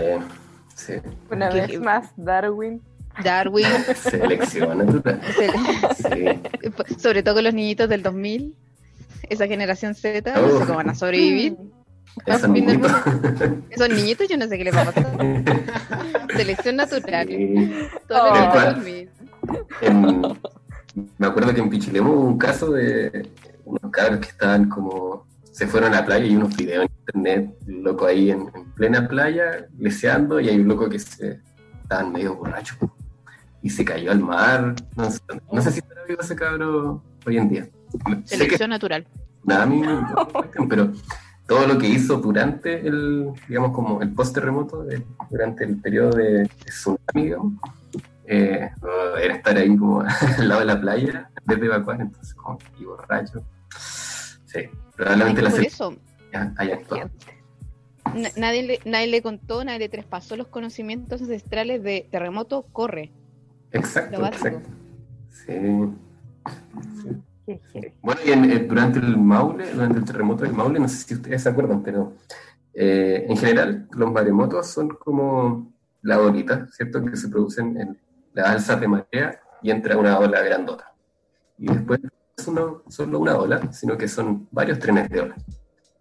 [0.75, 0.93] sí.
[1.31, 2.81] Una Que- vez más, Darwin.
[3.23, 5.19] Darwin, Selección natural.
[5.97, 6.95] Sí.
[6.97, 8.55] sobre todo con los niñitos del 2000,
[9.29, 11.55] esa generación Z, no sé cómo van a sobrevivir.
[12.25, 12.91] Esos niñitos.
[13.69, 15.17] Esos niñitos yo no sé qué les va a pasar.
[16.41, 17.27] Selección natural.
[17.27, 17.69] Sí.
[18.07, 18.33] Todos los Oh.
[18.35, 18.75] niños ¿Cuál?
[18.75, 19.09] 2000.
[19.81, 20.21] En-
[21.17, 23.29] me acuerdo que en Pichilemu hubo un caso de
[23.65, 25.25] unos cabros que estaban como.
[25.51, 26.91] Se fueron a la playa y unos videos en
[27.21, 31.41] internet, loco ahí en, en plena playa, leseando, y hay un loco que se
[31.83, 32.75] estaban medio borracho
[33.61, 34.75] y se cayó al mar.
[34.95, 35.19] No sé,
[35.51, 37.69] no sé si estará vivo ese cabro hoy en día.
[38.25, 39.05] Selección natural.
[39.45, 39.81] tsunami,
[40.69, 40.91] pero
[41.51, 46.47] todo lo que hizo durante el, digamos, como el post-terremoto, de- durante el periodo de,
[46.63, 47.53] tsunami, digamos,
[48.23, 48.69] eh,
[49.21, 49.99] era estar ahí como
[50.37, 53.43] al lado de la playa, en vez de evacuar, entonces como y borracho.
[54.45, 54.59] Sí,
[54.95, 55.93] probablemente la por eso,
[56.55, 57.09] haya actuado.
[58.15, 63.11] na- nadie le, nadie le contó, nadie le traspasó los conocimientos ancestrales de terremoto, corre.
[63.73, 64.69] Exacto, exacto.
[65.29, 65.51] Sí.
[68.01, 71.13] Bueno, y en- eh, durante el Maule, durante el terremoto del Maule, no sé si
[71.15, 72.13] ustedes se acuerdan, pero
[72.73, 75.71] eh, en general los maremotos son como
[76.01, 77.03] la olita, ¿cierto?
[77.05, 77.97] Que se producen en
[78.33, 80.91] las alzas de marea y entra una ola grandota.
[81.57, 85.35] Y después no es uno- solo una ola, sino que son varios trenes de ola.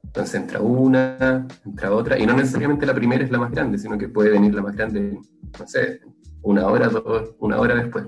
[0.04, 3.96] Entonces entra una, entra otra, y no necesariamente la primera es la más grande, sino
[3.98, 5.20] que puede venir la más grande,
[5.58, 6.00] no sé,
[6.42, 8.06] una hora, dos, una hora después.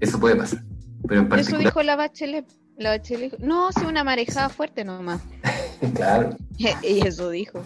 [0.00, 0.60] Eso puede pasar.
[1.08, 2.46] Pero en Eso dijo la Bachelet.
[2.78, 5.22] La Bachelet dijo, no, sí, una marejada fuerte nomás.
[5.94, 7.62] claro, y eso dijo.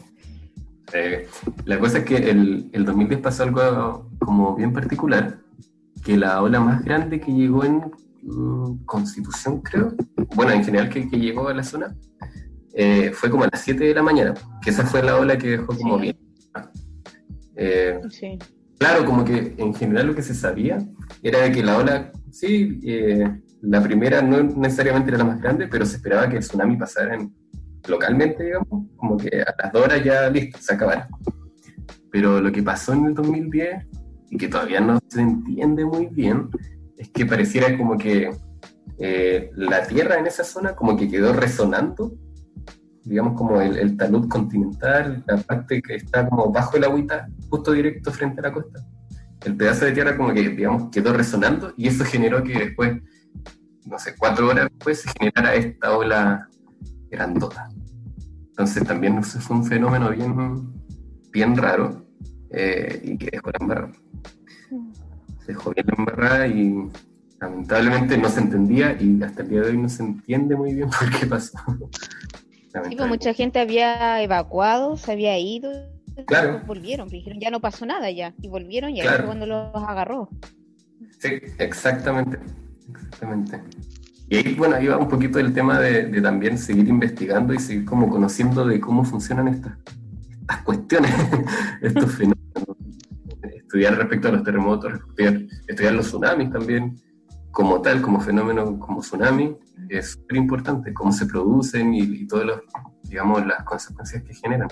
[0.92, 1.28] Eh,
[1.64, 5.38] la cosa es que el, el 2010 pasó algo como bien particular,
[6.04, 7.90] que la ola más grande que llegó en
[8.22, 9.94] mm, Constitución, creo,
[10.34, 11.94] bueno, en general que, que llegó a la zona,
[12.72, 15.50] eh, fue como a las 7 de la mañana, que esa fue la ola que
[15.50, 16.02] dejó como Sí.
[16.02, 16.16] bien.
[17.56, 18.38] Eh, Sí.
[18.78, 20.78] Claro, como que en general lo que se sabía
[21.22, 25.68] era de que la ola, sí, eh, la primera no necesariamente era la más grande,
[25.68, 27.34] pero se esperaba que el tsunami pasara en-
[27.88, 31.08] localmente, digamos, como que a las dos horas ya listo, se acabara.
[32.10, 33.86] Pero lo que pasó en el 2010,
[34.30, 36.48] y que todavía no se entiende muy bien,
[36.96, 38.30] es que pareciera como que
[38.98, 42.12] eh, la Tierra en esa zona como que quedó resonando,
[43.02, 48.12] digamos como el, talud continental, la parte que está como bajo el agüita, justo directo
[48.12, 48.80] frente a la costa.
[49.44, 53.00] El pedazo de tierra como que, digamos, quedó resonando y eso generó que después
[53.90, 56.48] no sé, cuatro horas después se generara esta ola
[57.10, 57.68] grandota.
[58.48, 60.72] Entonces también fue un fenómeno bien,
[61.32, 62.06] bien raro
[62.50, 63.92] eh, y que dejó la embarrada.
[65.40, 66.88] Se dejó bien la embarrada y
[67.40, 70.90] lamentablemente no se entendía y hasta el día de hoy no se entiende muy bien
[70.98, 71.58] por qué pasó.
[72.88, 75.72] Sí, pues mucha gente había evacuado, se había ido.
[76.26, 76.48] Claro.
[76.52, 78.34] después volvieron, pues dijeron ya no pasó nada ya.
[78.42, 79.18] Y volvieron y ahí Claro.
[79.18, 80.28] fue cuando los agarró.
[81.18, 81.28] Sí,
[81.58, 82.38] exactamente,
[82.90, 83.62] exactamente.
[84.28, 87.58] Y ahí, bueno, ahí va un poquito el tema de, de también seguir investigando y
[87.58, 89.72] seguir como conociendo de cómo funcionan estas,
[90.40, 91.10] estas cuestiones,
[91.82, 92.36] estos fenómenos.
[93.42, 96.96] Estudiar respecto a los terremotos, estudiar, estudiar los tsunamis también,
[97.50, 99.56] como tal, como fenómeno, como tsunami,
[99.88, 102.56] es súper importante, cómo se producen y, y todas las,
[103.04, 104.68] digamos, las consecuencias que generan.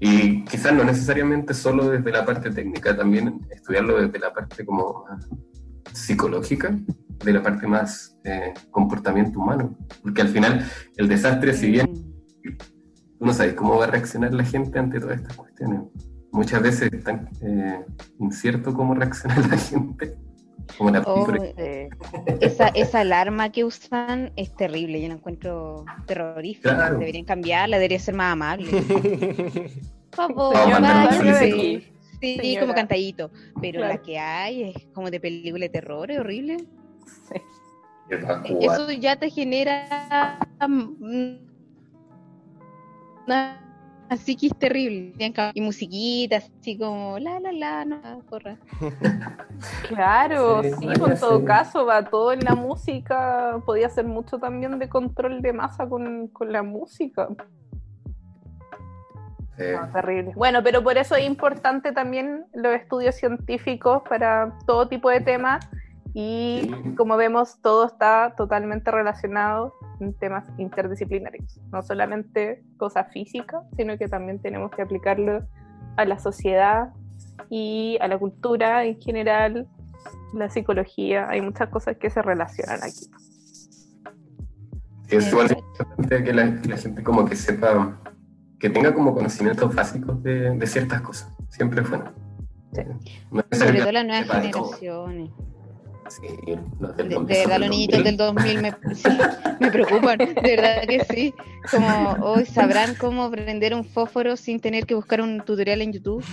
[0.00, 5.04] Y quizás no necesariamente solo desde la parte técnica, también estudiarlo desde la parte como
[5.92, 6.76] psicológica,
[7.24, 9.76] de la parte más eh, comportamiento humano.
[10.02, 10.66] Porque al final
[10.96, 11.86] el desastre, si bien
[13.18, 15.82] tú no sabes cómo va a reaccionar la gente ante todas estas cuestiones,
[16.32, 17.84] muchas veces es tan eh,
[18.18, 20.16] incierto cómo reacciona la gente.
[20.78, 21.26] Como la Oh,
[21.56, 21.88] eh,
[22.40, 26.74] esa, esa alarma que usan es terrible, yo la encuentro terrorífica.
[26.74, 26.98] Claro.
[26.98, 28.70] Deberían cambiarla, debería ser más amable.
[30.10, 30.54] Por favor.
[32.20, 32.60] Sí, Señora.
[32.60, 33.30] como cantadito.
[33.60, 33.94] Pero Claro.
[33.94, 36.56] la que hay es como de película de terror, es horrible.
[38.08, 38.46] Evacuar.
[38.60, 40.38] Eso ya te genera
[44.12, 45.14] mm, una psiquis terrible.
[45.54, 48.56] Y musiquita, así como la la la, no, corra.
[49.88, 51.44] Claro, Sí, sí, en todo sí.
[51.44, 56.28] caso va todo en la música, podía ser mucho también de control de masa con,
[56.28, 57.28] con la música.
[59.58, 60.32] Eh, No, terrible.
[60.34, 65.68] Bueno, pero por eso es importante también los estudios científicos para todo tipo de temas
[66.14, 73.96] y como vemos todo está totalmente relacionado en temas interdisciplinarios, no solamente cosas físicas, sino
[73.96, 75.46] que también tenemos que aplicarlo
[75.96, 76.92] a la sociedad
[77.48, 79.66] y a la cultura en general,
[80.34, 83.10] la psicología, hay muchas cosas que se relacionan aquí.
[85.08, 87.98] es igual importante que la, que la gente como que sepa,
[88.58, 91.32] que tenga como conocimientos básicos de, de ciertas cosas.
[91.48, 92.12] Siempre es bueno.
[92.72, 92.82] Sí.
[93.30, 95.08] No Sobre todo las nuevas todo.
[96.10, 96.64] Generaciones.
[96.64, 99.08] Sí, los del De, 2000 de verdad, los niñitos del 2000 me, sí,
[99.60, 101.34] me preocupan, de verdad que sí.
[101.70, 106.24] Como hoy sabrán cómo prender un fósforo sin tener que buscar un tutorial en YouTube.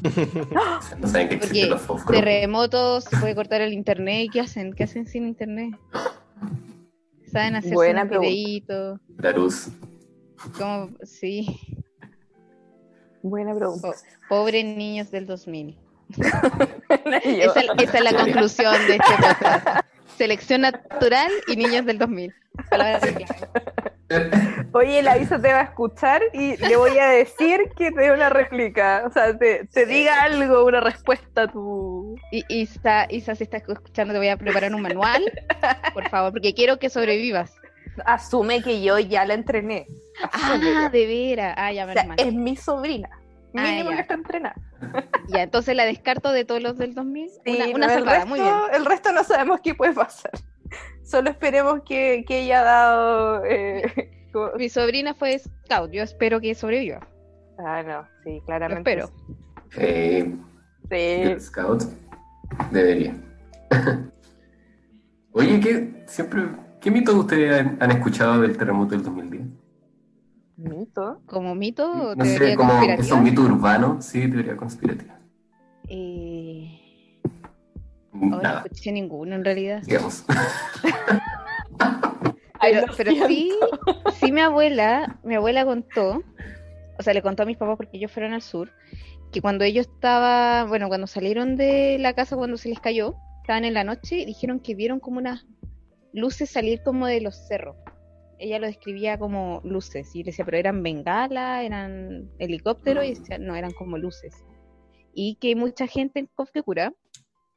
[0.99, 2.19] No saben que existen Porque los fósforos.
[2.21, 4.25] terremotos, se puede cortar el internet.
[4.25, 4.73] ¿Y qué hacen?
[4.73, 5.75] ¿Qué hacen sin internet?
[7.31, 8.29] Saben hacer Buena pregunta.
[8.29, 8.99] videitos.
[9.17, 9.67] La luz.
[10.57, 11.45] Como, sí,
[13.21, 13.89] Buena pregunta.
[13.89, 13.93] po-
[14.29, 15.77] pobres niños del 2000.
[17.23, 19.85] Esa, esa es la conclusión de este podcast.
[20.17, 22.33] Selección natural y niños del 2000.
[22.69, 23.49] Palabras clave.
[24.73, 28.11] Oye, la Isa te va a escuchar y le voy a decir que te dé
[28.11, 29.03] una réplica.
[29.05, 32.15] O sea, te, te diga algo, una respuesta a tu.
[32.31, 35.23] Y Isa, Isa, si estás escuchando, te voy a preparar un manual,
[35.93, 37.53] por favor, porque quiero que sobrevivas.
[38.05, 39.85] Asume que yo ya la entrené.
[40.31, 40.73] Asume.
[40.75, 41.53] Ah, de veras.
[41.57, 43.09] Ah, ya, O sea, es mi sobrina.
[43.55, 43.95] Ah, Mínimo ya.
[43.95, 44.55] que está entrenada.
[45.29, 47.29] Ya, entonces la descarto de todos los del 2000.
[47.29, 48.53] Sí, una una resto, muy bien.
[48.73, 50.31] el resto no sabemos qué puede pasar.
[51.03, 53.45] Solo esperemos que, que ella ha dado.
[53.45, 56.99] eh, como- Mi sobrina fue scout, yo espero que sobreviva.
[57.57, 58.91] Ah, no, sí, Lo claramente.
[58.91, 59.11] espero.
[59.77, 60.35] Eh,
[60.91, 60.95] Sí.
[61.23, 61.83] Girl Scout.
[62.71, 63.13] Debería.
[65.33, 66.43] Oye, ¿qué, siempre,
[66.81, 69.43] ¿qué mitos ustedes han, han escuchado del terremoto del 2010?
[70.59, 71.21] Mito.
[71.25, 73.05] Como mito, o No teoría sé, como conspirativa.
[73.05, 75.17] es un mito urbano, sí, teoría conspirativa.
[75.87, 77.21] Eh,
[78.31, 79.81] ahora no escuché ninguno en realidad.
[79.85, 80.25] digamos.
[82.61, 83.53] Pero, pero sí,
[84.19, 86.21] sí mi abuela, mi abuela contó,
[86.99, 88.69] o sea, le contó a mis papás porque ellos fueron al sur,
[89.31, 93.63] que cuando ellos estaban, bueno, cuando salieron de la casa cuando se les cayó, estaban
[93.63, 95.45] en la noche, dijeron que vieron como unas
[96.11, 97.77] luces salir como de los cerros.
[98.39, 103.55] Ella lo describía como luces, y decía, pero eran bengalas, eran helicópteros, y decía, no,
[103.55, 104.33] eran como luces.
[105.13, 106.93] Y que mucha gente en Cofquecura,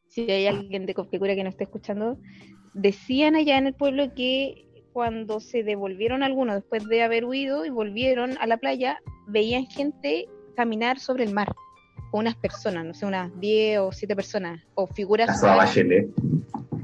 [0.08, 2.18] si hay alguien de Cofquecura que no esté escuchando,
[2.74, 7.70] decían allá en el pueblo que cuando se devolvieron algunos después de haber huido y
[7.70, 11.54] volvieron a la playa, veían gente caminar sobre el mar,
[12.10, 15.74] con unas personas, no sé, unas 10 o 7 personas, o figuras humanas.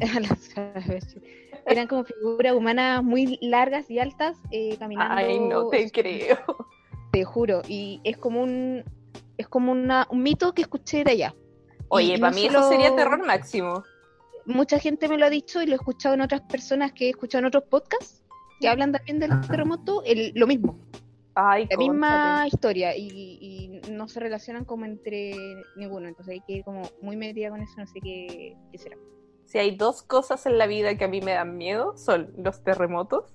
[1.71, 5.15] Eran como figuras humanas muy largas y altas eh, caminando.
[5.17, 6.39] Ay, no te creo.
[7.13, 8.85] Te juro, y es como un
[9.37, 11.35] es como una, un mito que escuché de allá.
[11.89, 13.85] Oye, Y para no mí solo- eso sería terror máximo.
[14.47, 17.11] mucha gente me lo ha dicho y lo he escuchado en otras personas que he
[17.11, 18.25] escuchado en otros podcasts
[18.61, 20.77] que hablan también del terremoto, el, lo mismo,
[21.35, 23.07] Ay, la misma historia y,
[23.41, 27.61] y no se relacionan como entre ninguno, entonces hay que ir como muy metida con
[27.63, 28.97] eso, no sé qué, qué será.
[29.49, 32.63] Si hay dos cosas en la vida que a mí me dan miedo, son los
[32.63, 33.33] terremotos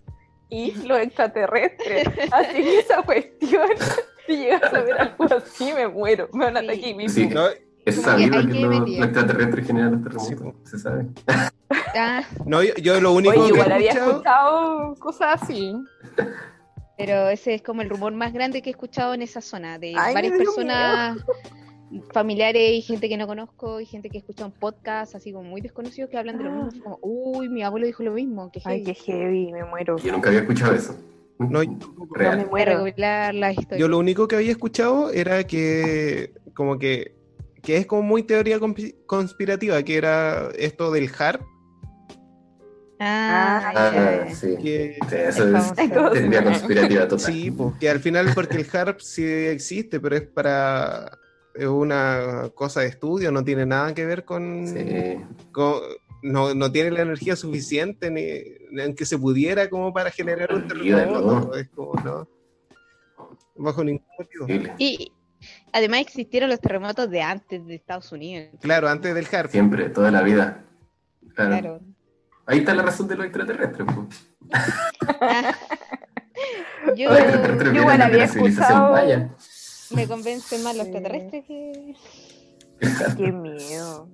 [0.47, 2.07] y los extraterrestres.
[2.31, 3.67] Así que esa cuestión,
[4.27, 6.29] si llegas a ver algo así, me muero.
[6.31, 7.15] Me van a atacar aquí mismo.
[7.15, 11.07] Sí, No, es que sabido que, que los, extraterrestres generan los terremotos, Sí, se sabe.
[11.95, 15.75] Ah, no, yo, yo lo único Oye, que igual he había escuchado, escuchado cosas así.
[16.95, 19.95] pero ese es como el rumor más grande que he escuchado en esa zona, de
[19.97, 21.25] Ay, varias personas
[22.11, 25.61] familiares y gente que no conozco y gente que escucha un podcast así como muy
[25.61, 28.61] desconocidos que hablan de lo mismo, así como, uy, mi abuelo dijo lo mismo, que
[28.65, 29.97] Ay, qué heavy, me muero.
[29.97, 30.95] Yo nunca había escuchado eso.
[31.39, 31.71] No, yo.
[32.15, 32.37] Real.
[32.37, 32.71] No me muero.
[32.73, 33.79] recopilar las historias.
[33.79, 37.15] Yo lo único que había escuchado era que como que
[37.61, 41.41] que es como muy teoría conspi- conspirativa, que era esto del HARP,
[42.99, 43.91] Ah, Ah,
[44.27, 44.55] Ah, sí.
[44.61, 46.11] que Sí, eso es famoso.
[46.13, 47.33] teoría conspirativa total.
[47.33, 51.17] sí, pues, que al final porque el HARP sí existe, pero es para
[51.55, 55.17] es una cosa de estudio, no tiene nada que ver con, Sí.
[55.51, 55.81] con-
[56.21, 60.67] no, no tiene la energía suficiente ni en que se pudiera como para generar un
[60.67, 62.27] terremoto, es como no
[63.55, 64.47] bajo ningún motivo.
[64.79, 65.11] Y
[65.73, 68.49] además existieron los terremotos de antes de Estados Unidos.
[68.61, 69.51] Claro, antes del HARP.
[69.51, 70.63] Siempre, toda la vida.
[71.35, 71.51] Claro.
[71.51, 71.79] Claro.
[72.45, 73.87] Ahí está la razón de los extraterrestres.
[73.93, 74.29] pues.
[76.97, 79.29] Yo Los extraterrestres yo de había escuchado- maya.
[79.95, 80.91] me convencen más los Sí.
[80.93, 81.95] extraterrestres que...
[83.17, 84.09] Qué miedo.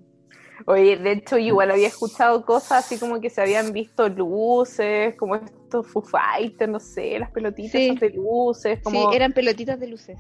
[0.65, 5.35] Oye, de hecho, igual había escuchado cosas así como que se habían visto luces, como
[5.35, 7.95] estos Foo Fighters, no sé, las pelotitas Sí.
[7.97, 10.19] de luces, como, Sí, eran pelotitas de luces.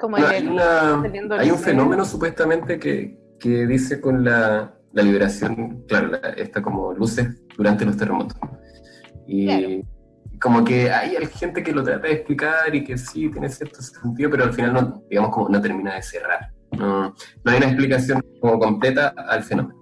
[0.00, 4.74] como No, en hay, el- una- hay un fenómeno supuestamente que, que dice con la,
[4.92, 8.36] la liberación, claro, la- esta como luces durante los terremotos.
[9.26, 9.68] Y Claro.
[10.40, 14.30] Como que hay gente que lo trata de explicar y que sí tiene cierto sentido,
[14.30, 16.50] pero al final no, digamos, como no termina de cerrar.
[16.72, 17.08] No,
[17.44, 19.78] no hay una explicación como completa al fenómeno.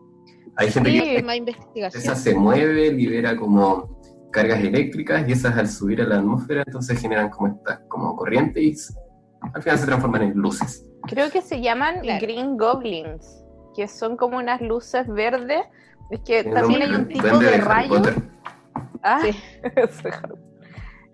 [0.56, 4.01] Hay gente Sí, que más esa se mueve, libera como
[4.31, 8.62] cargas eléctricas y esas al subir a la atmósfera entonces generan como estas como corrientes
[8.62, 8.74] y
[9.55, 10.85] al final se transforman en luces.
[11.06, 12.20] Creo que se llaman Claro.
[12.26, 13.43] Green Goblins,
[13.76, 15.62] que son como unas luces verdes.
[16.10, 17.89] Es que también hay un tipo de Harry rayo.
[17.89, 18.14] Potter.
[19.05, 19.31] Ah, Sí.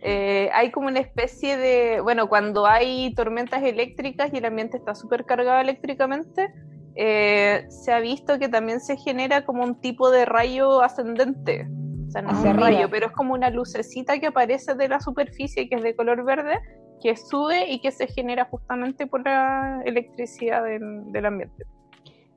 [0.02, 4.94] Eh, hay como una especie de, bueno, cuando hay tormentas eléctricas y el ambiente está
[4.94, 6.50] súper cargado eléctricamente,
[6.96, 11.68] eh, se ha visto que también se genera como un tipo de rayo ascendente.
[12.08, 12.70] O sea, no es un arriba.
[12.70, 16.24] rayo, pero es como una lucecita que aparece de la superficie que es de color
[16.24, 16.58] verde,
[17.02, 21.64] que sube y que se genera justamente por la electricidad del, del ambiente.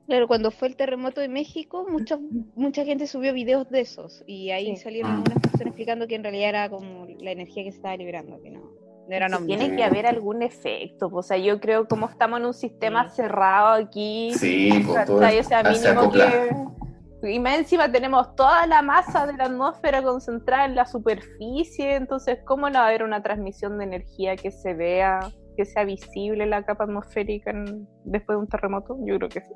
[0.06, 2.18] Claro, cuando fue el terremoto de México, mucha,
[2.54, 4.82] mucha gente subió videos de esos y ahí Sí.
[4.82, 5.14] salieron Mm.
[5.16, 8.50] algunas personas explicando que en realidad era como la energía que se estaba liberando, que
[8.50, 8.68] no, no
[9.08, 9.46] Sí, ovnis.
[9.58, 11.10] tiene que haber algún efecto.
[11.10, 13.16] pues, O sea, yo creo como estamos en un sistema Sí.
[13.16, 14.32] cerrado aquí.
[14.34, 15.16] Sí, pues, todo.
[15.16, 16.64] O sea, se mínimo que.
[17.26, 22.40] Y más encima tenemos toda la masa de la atmósfera concentrada en la superficie, entonces,
[22.44, 25.20] ¿cómo no va a haber una transmisión de energía que se vea,
[25.56, 28.98] que sea visible la capa atmosférica en- después de un terremoto?
[29.06, 29.54] Yo creo que sí.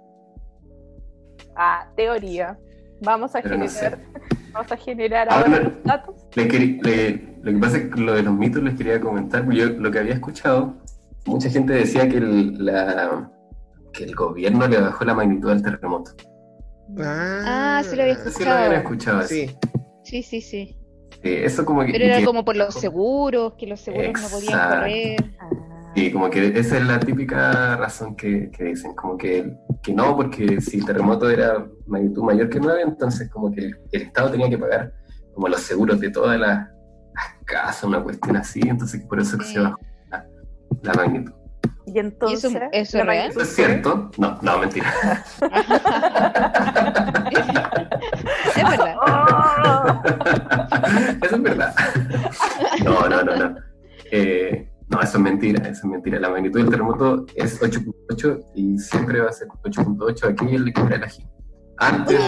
[1.61, 2.57] Ah, teoría.
[3.03, 3.99] Vamos a Pero no generar,
[4.53, 6.15] vamos a generar Ahora- ahora los datos.
[6.37, 9.59] Le le- lo que pasa es que lo de los mitos les quería comentar, porque
[9.59, 10.75] yo lo que había escuchado,
[11.27, 13.31] mucha gente decía que el, la-
[13.93, 16.13] que el gobierno le bajó la magnitud al terremoto.
[17.01, 19.23] Ah, sí lo había lo habían escuchado.
[19.23, 19.51] Sí,
[20.05, 20.75] Sí, sí, sí.
[21.23, 24.29] Sí, eso como que, Pero era que- como por los seguros, que los seguros no
[24.29, 25.17] podían correr.
[25.99, 29.53] Sí, como que esa es la típica razón que, que dicen, como que,
[29.83, 33.79] que no, porque si el terremoto era magnitud mayor que 9, entonces como que el,
[33.93, 34.93] el Estado tenía que pagar
[35.35, 36.59] como los seguros de todas las,
[37.15, 39.55] las casas, una cuestión así, entonces por eso que Sí.
[39.55, 39.79] se bajó
[40.11, 40.27] la,
[40.83, 41.33] la magnitud.
[41.87, 42.45] Y entonces.
[42.55, 43.31] eso- eso real?
[43.31, 44.11] ¿Eso es cierto?
[44.19, 44.93] No, no, mentira.
[48.57, 48.95] es verdad.
[49.07, 50.03] ¡Oh!
[51.25, 51.75] eso es verdad.
[52.85, 53.57] No, no, no, no.
[54.13, 56.19] Eh, no, eso es mentira, eso es mentira.
[56.21, 60.69] La magnitud del terremoto es 8.8 y siempre va a ser 8.8 aquí en el
[60.69, 61.13] equilibrio de la.
[61.79, 62.21] Antes.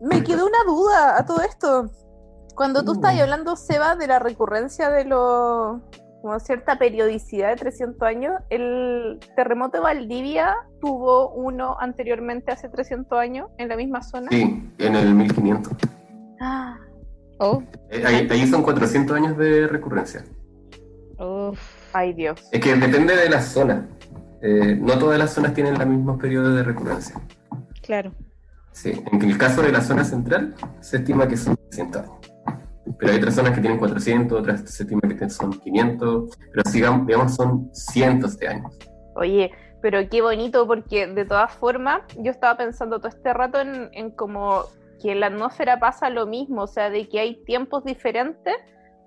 [0.00, 1.90] Me quedó una duda a todo esto.
[2.56, 2.94] Cuando tú Uh.
[2.94, 5.80] estás hablando, Seba, de la recurrencia de los
[6.20, 13.18] como cierta periodicidad de 300 años, el terremoto de Valdivia tuvo uno anteriormente hace 300
[13.18, 14.28] años en la misma zona.
[14.30, 15.72] sí, en el 1500.
[16.40, 16.78] Ah,
[17.38, 17.60] Oh,
[17.90, 20.24] Eh, ahí, ahí son 400 años de recurrencia.
[21.18, 21.58] uf.
[21.92, 22.48] Ay Dios.
[22.52, 23.86] Es que depende de la zona.
[24.40, 27.20] Eh, no todas las zonas tienen los mismos periodos de recurrencia.
[27.82, 28.12] claro.
[28.72, 32.14] Sí, en el caso de la zona central se estima que son 300 años.
[32.98, 37.06] Pero hay otras zonas que tienen 400, otras se estima que son 500, pero sigamos,
[37.06, 38.76] digamos son cientos de años.
[39.14, 39.52] Oye,
[39.82, 44.10] pero qué bonito porque de todas formas yo estaba pensando todo este rato en, en
[44.10, 44.64] como
[45.02, 48.54] que en la atmósfera pasa lo mismo, o sea, de que hay tiempos diferentes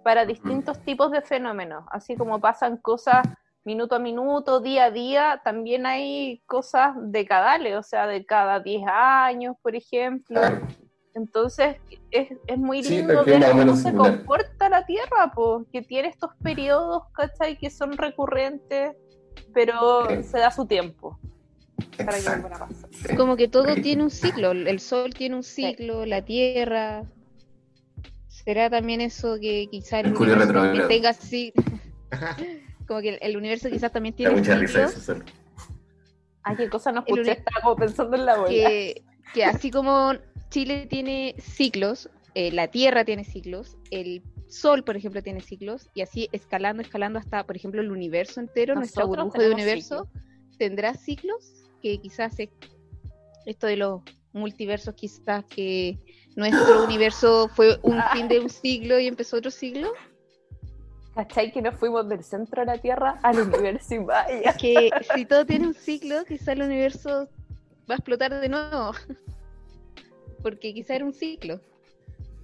[0.06, 3.26] para distintos tipos de fenómenos, así como pasan cosas
[3.64, 8.84] minuto a minuto, día a día, también hay cosas decadales, o sea, de cada 10
[8.88, 10.40] años, por ejemplo.
[11.15, 11.77] Entonces,
[12.11, 14.18] es, es muy lindo ver cómo se similar.
[14.18, 17.57] comporta la Tierra, pues, que tiene estos periodos, ¿cachai?
[17.57, 18.95] Que son recurrentes,
[19.56, 21.18] pero se da su tiempo
[21.98, 22.22] para que
[22.91, 23.15] sí.
[23.18, 23.82] Como que todo Sí.
[23.82, 27.06] tiene un ciclo, el sol tiene un ciclo, la tierra.
[28.45, 30.53] ¿Será también eso que quizá el Mercurio universo
[30.88, 31.53] que tenga así?
[32.88, 35.23] Como que el, el universo quizás también tiene mucha risa ciclos eso.
[36.43, 38.49] Ay, qué cosa no escuché, estaba como pensando en la bola.
[38.49, 39.03] que,
[39.34, 40.13] que así como
[40.51, 46.01] Chile tiene ciclos, eh, la Tierra tiene ciclos, el Sol, por ejemplo, tiene ciclos, y
[46.01, 50.07] así escalando, escalando hasta, por ejemplo, el universo entero, nuestra Nosotros burbuja de universo,
[50.59, 51.51] tendrá ciclos
[51.81, 52.49] que quizás es-
[53.47, 54.01] esto de los
[54.34, 55.97] multiversos, quizás que
[56.36, 59.91] nuestro universo fue un fin de un siglo y empezó otro siglo.
[61.16, 61.52] ¿Cachai?
[61.52, 64.53] Que nos fuimos del centro de la Tierra al universo y vaya.
[64.53, 67.30] Que si todo tiene un ciclo, quizás el universo
[67.90, 68.91] va a explotar de nuevo.
[70.44, 71.62] Porque quizás era un ciclo.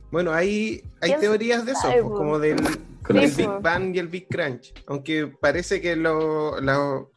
[0.09, 2.13] Bueno, hay, hay ¿Quién teorías de eso, pues, po?
[2.13, 2.57] como del,
[3.09, 3.47] Big.
[3.61, 4.73] Bang y el Big Crunch.
[4.87, 7.11] Aunque parece que lo, lo-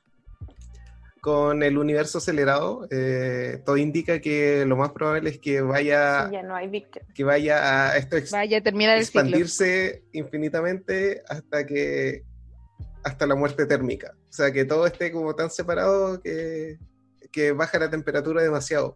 [1.25, 6.33] con el universo acelerado, eh, todo indica que lo más probable es que vaya, Sí,
[6.35, 6.69] ya no hay
[7.15, 8.61] que vaya a esto ex- Vaya
[9.07, 9.23] ciclo.
[9.23, 12.25] expandirse infinitamente hasta que
[13.03, 14.13] hasta la muerte térmica.
[14.29, 16.77] O sea, que todo esté como tan separado que,
[17.33, 18.95] que baja la temperatura demasiado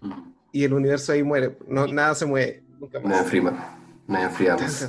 [0.00, 0.30] Mm.
[0.52, 1.56] y el universo ahí muere.
[1.66, 2.62] No, nada se mueve.
[2.78, 3.20] Nunca Nos más.
[3.22, 3.54] enfriamos.
[4.06, 4.88] Nos enfriamos.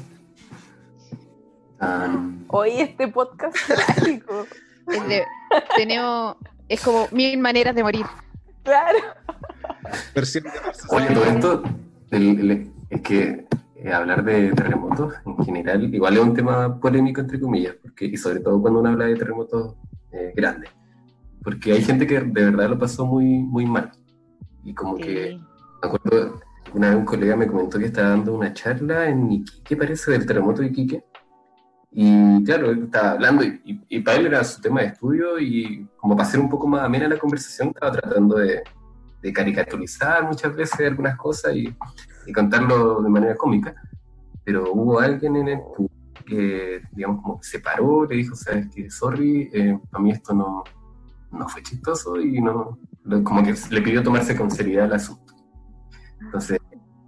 [1.80, 4.46] Tan- Hoy este podcast trágico.
[4.88, 5.24] Es de-
[5.76, 6.38] tenemos,
[6.70, 8.06] es como mil maneras de morir.
[8.64, 9.00] Claro.
[10.16, 10.88] Versión de marzo.
[10.92, 11.64] Oye, todo esto,
[12.12, 13.46] el- el- es que
[13.76, 18.18] eh, hablar de terremotos en general, igual es un tema polémico, entre comillas, porque, y
[18.18, 19.76] sobre todo cuando uno habla de terremotos
[20.12, 20.72] eh, grandes,
[21.44, 23.92] porque hay gente que de verdad lo pasó muy, muy mal.
[24.64, 25.40] Y como que,
[25.82, 26.40] me acuerdo,
[26.74, 30.26] una vez un colega me comentó que estaba dando una charla en Iquique, parece, del
[30.26, 31.04] terremoto de Iquique.
[31.99, 35.40] Y claro, él estaba hablando y, y- y para él era su tema de estudio
[35.40, 38.61] y como para hacer un poco más amena la conversación, estaba tratando de,
[39.24, 41.76] de caricaturizar muchas veces algunas cosas y,
[42.28, 43.74] y contarlo de manera cómica.
[44.44, 45.60] Pero hubo alguien en el
[46.24, 50.64] que, digamos, como se paró, le dijo, sabes que, sorry, eh, para mí esto no,
[51.32, 52.78] no fue chistoso y no,
[53.24, 55.34] como que le pidió tomarse con seriedad el asunto.
[56.22, 56.60] Entonces,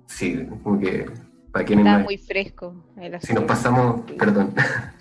[0.07, 1.05] sí, como que,
[1.51, 4.53] para quienes Está no- muy fresco el si nos pasamos, perdón.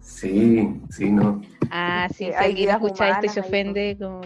[0.00, 1.40] Sí, sí, no.
[1.70, 4.20] Ah, sí, si alguien escucha esto y se ofende, como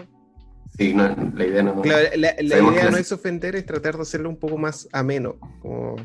[0.77, 1.81] Sí, no, la idea no.
[1.81, 5.35] Claro, la, idea que no es- ofender, es tratar de hacerlo un poco más ameno.
[5.61, 5.95] Como...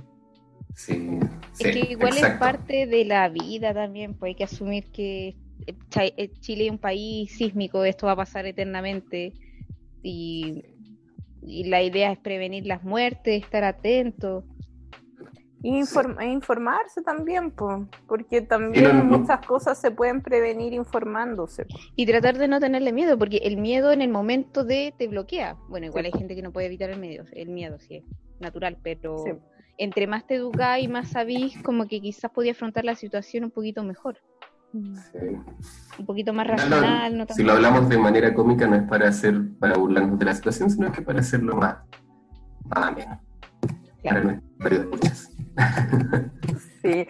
[0.75, 1.19] Sí,
[1.53, 5.37] sí, es que igual es parte de la vida también, pues hay que asumir que
[5.67, 5.75] eh,
[6.17, 9.35] eh, Chile es un país sísmico, esto va a pasar eternamente
[10.03, 10.65] y,
[11.43, 14.45] y la idea es prevenir las muertes, estar atentos.
[15.67, 19.19] E informarse también, po, porque también no, no.
[19.19, 21.65] muchas cosas se pueden prevenir informándose.
[21.65, 21.79] po.
[21.97, 25.57] Y tratar de no tenerle miedo, porque el miedo en el momento de te bloquea.
[25.71, 26.11] Bueno, igual Sí.
[26.13, 28.05] hay gente que no puede evitar el miedo, el miedo sí es
[28.41, 29.31] natural, pero Sí.
[29.79, 33.51] entre más te educás y más sabís, como que quizás podía afrontar la situación un
[33.51, 34.19] poquito mejor,
[34.73, 35.19] Sí.
[35.99, 38.77] un poquito más No, no, racional, no tan si lo hablamos de manera cómica, no
[38.77, 41.79] es para hacer, para burlarnos de la situación, sino que para hacerlo más,
[42.67, 43.21] más ameno.
[44.03, 44.25] Para Claro.
[44.25, 45.31] nuestros periodistas.
[46.83, 47.09] Sí, eh,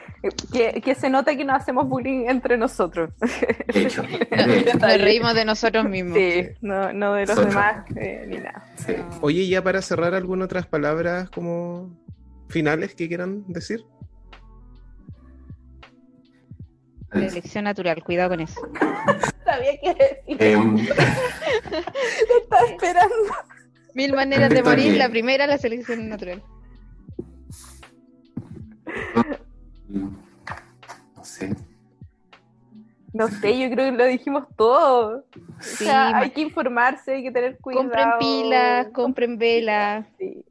[0.53, 3.11] que, que se nota que no hacemos bullying entre nosotros.
[3.19, 6.17] De hecho, de hecho, Nos reímos de nosotros mismos.
[6.17, 8.65] Sí, no, no de los demás eh, ni nada.
[8.77, 8.95] sí.
[9.21, 11.91] Oye, ya para cerrar, ¿alguna otras palabras como
[12.49, 13.85] finales que quieran decir?
[17.11, 18.61] La elección natural, cuidado con eso.
[19.45, 23.15] Sabía que decir, Em, estaba esperando.
[23.95, 26.43] Mil maneras de morir, la primera la selección natural.
[29.89, 31.57] No sé.
[33.13, 35.25] No sé, yo creo que lo dijimos todo.
[35.61, 37.85] Sí, o sea, ma- hay que informarse, hay que tener cuidado.
[37.87, 40.45] compren pilas, compren velas, Sí.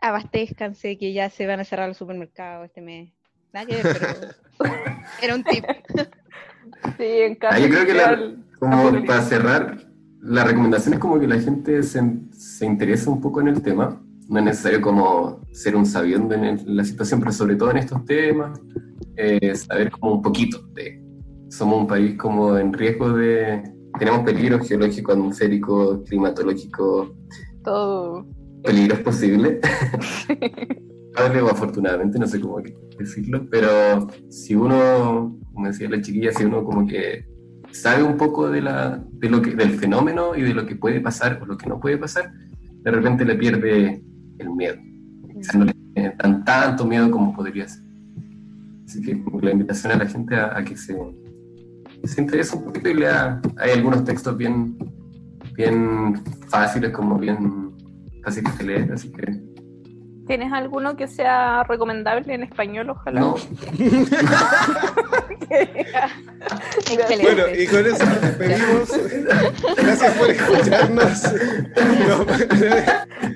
[0.00, 3.12] abastezcanse que ya se van a cerrar los supermercados este mes.
[3.52, 4.06] Nada que ver, pero
[5.22, 5.64] era un tip.
[6.96, 9.76] Sí, en caso Ah, yo creo que la- Como para cerrar,
[10.20, 12.00] la recomendación es como que la gente se,
[12.32, 14.00] se interese un poco en el tema.
[14.28, 17.78] No es necesario como ser un sabiendo en, el- la situación, pero sobre todo en
[17.78, 18.60] estos temas,
[19.16, 21.02] eh, saber como un poquito de...
[21.48, 23.62] Somos un país como en riesgo de...
[23.98, 27.12] Tenemos peligros geológicos, atmosféricos, climatológicos,
[27.64, 28.26] Todo.
[28.62, 29.58] peligros posibles.
[31.18, 32.60] O afortunadamente, no sé cómo
[32.98, 37.24] decirlo, pero si uno, como decía la chiquilla, si uno como que
[37.72, 41.00] sabe un poco de, la, de lo que, del fenómeno y de lo que puede
[41.00, 42.30] pasar o lo que no puede pasar,
[42.82, 44.02] de repente le pierde
[44.38, 44.76] el miedo.
[45.34, 47.82] Quizás no le tiene tan, tanto miedo como podría ser.
[48.86, 50.96] Así que la invitación a la gente a, a que se,
[52.04, 54.76] se interese un poquito y lea, hay algunos textos bien,
[55.54, 57.72] bien fáciles, como bien
[58.22, 59.56] fáciles de leer, así que
[60.26, 63.20] ¿Tienes alguno que sea recomendable en español, ojalá?
[63.20, 63.36] no.
[67.22, 68.90] Bueno, y con eso nos despedimos.
[69.76, 71.22] Gracias por escucharnos.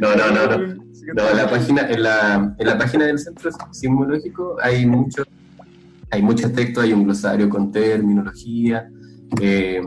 [0.00, 0.89] No, no, no, no.
[1.14, 5.24] No, la página, en, la, en la página del Centro Sismológico hay mucho,
[6.10, 8.88] hay muchos textos, hay un glosario con terminología,
[9.40, 9.80] eh,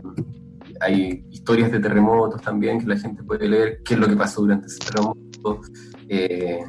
[0.80, 4.42] hay historias de terremotos también que la gente puede leer, qué es lo que pasó
[4.42, 5.60] durante ese terremoto.
[6.08, 6.64] eh,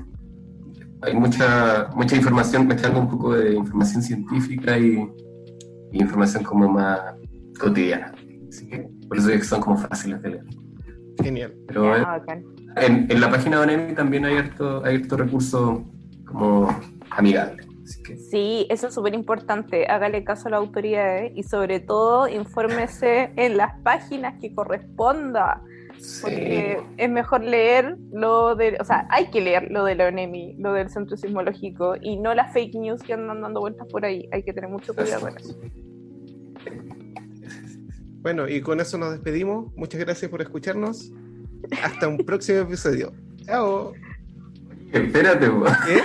[1.01, 5.07] hay mucha, mucha información, mezclando un poco de información científica y,
[5.91, 6.99] y información como más
[7.59, 8.11] cotidiana.
[8.49, 10.45] Así que por eso es que son como fáciles de leer.
[11.21, 11.53] Genial.
[11.67, 12.43] Pero, eh, bacán.
[12.75, 15.85] En, en la página de ONEMI también hay harto, hay harto recurso
[16.25, 16.69] como
[17.11, 17.63] amigable.
[17.83, 19.85] Así que Sí, eso es súper importante.
[19.87, 25.61] Hágale caso a las autoridades y sobre todo infórmese en las páginas que corresponda.
[26.21, 30.57] Porque es mejor leer lo de, o sea, hay que leer lo de la ONEMI,
[30.59, 34.27] lo del Centro Sismológico y no las fake news que andan dando vueltas por ahí.
[34.31, 35.57] Hay que tener mucho cuidado con eso.
[38.21, 39.73] Bueno, y con eso nos despedimos.
[39.75, 41.11] Muchas gracias por escucharnos.
[41.83, 43.11] Hasta un próximo episodio.
[43.45, 43.93] Chao.
[44.91, 45.65] espérate, po.
[45.85, 46.01] ¿Qué?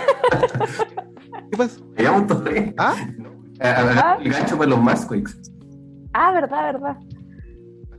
[1.51, 1.81] ¿Qué pasa?
[1.97, 2.75] Llegamos todavía.
[2.79, 2.95] ¿Ah?
[3.61, 5.33] A- a- a- El gancho para los Masquakes.
[6.13, 6.97] Ah, verdad, verdad.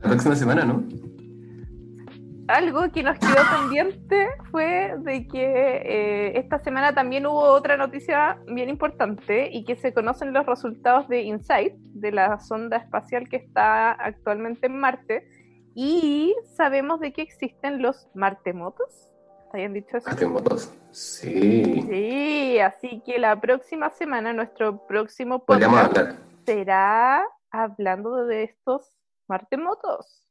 [0.02, 0.82] La próxima semana, ¿no?
[2.48, 3.34] Algo que nos quedó
[3.70, 9.76] pendiente fue de que eh, esta semana también hubo otra noticia bien importante y que
[9.76, 15.24] se conocen los resultados de InSight, de la sonda espacial que está actualmente en Marte,
[15.74, 19.08] y sabemos de que existen los martemotos.
[19.52, 20.08] ¿Habían dicho eso?
[20.08, 20.72] Martemotos.
[20.90, 21.84] Sí.
[21.88, 26.16] Sí, así que la próxima semana nuestro próximo podcast hablar.
[26.46, 28.90] será hablando de estos
[29.28, 30.26] martemotos.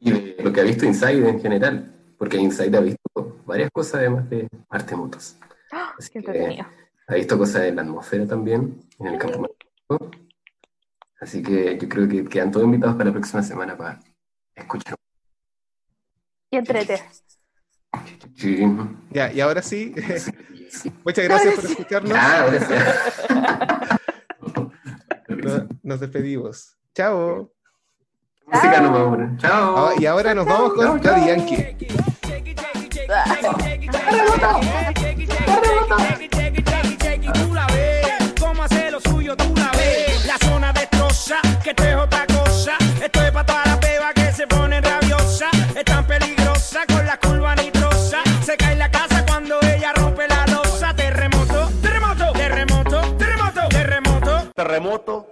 [0.00, 1.94] Y de lo que ha visto Inside en general.
[2.18, 2.98] Porque Inside ha visto
[3.46, 5.36] varias cosas además de Martemotos.
[5.98, 6.64] Así Qué que
[7.06, 9.48] ha visto cosas en la atmósfera también, en el campo.
[11.20, 14.00] Así que yo creo que quedan todos invitados para la próxima semana para
[14.58, 14.96] escuchar.
[16.50, 17.02] Y entrete.
[18.36, 18.64] Sí.
[19.10, 19.94] Ya, y ahora sí.
[21.04, 22.12] Muchas gracias por escucharnos.
[22.14, 22.74] Ah, ahora sí.
[25.28, 26.76] Nos, nos despedimos.
[26.94, 27.52] Chao.
[28.46, 29.36] Música.
[29.38, 29.76] Chao.
[29.76, 31.76] Ah, y ahora nos vamos con Daddy Yankee.
[37.34, 40.26] Tú la ves, cómo hace lo suyo, tú la ves.
[40.26, 42.76] La zona destroza, que esto es otra cosa.
[43.02, 43.67] Esto es para
[54.68, 55.26] terremoto.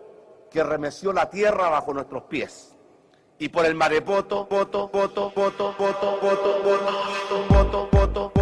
[0.50, 2.74] que remeció la tierra bajo nuestros pies.
[3.38, 8.32] Y por el marepoto, voto, voto, voto, voto, voto, voto, voto, voto, voto,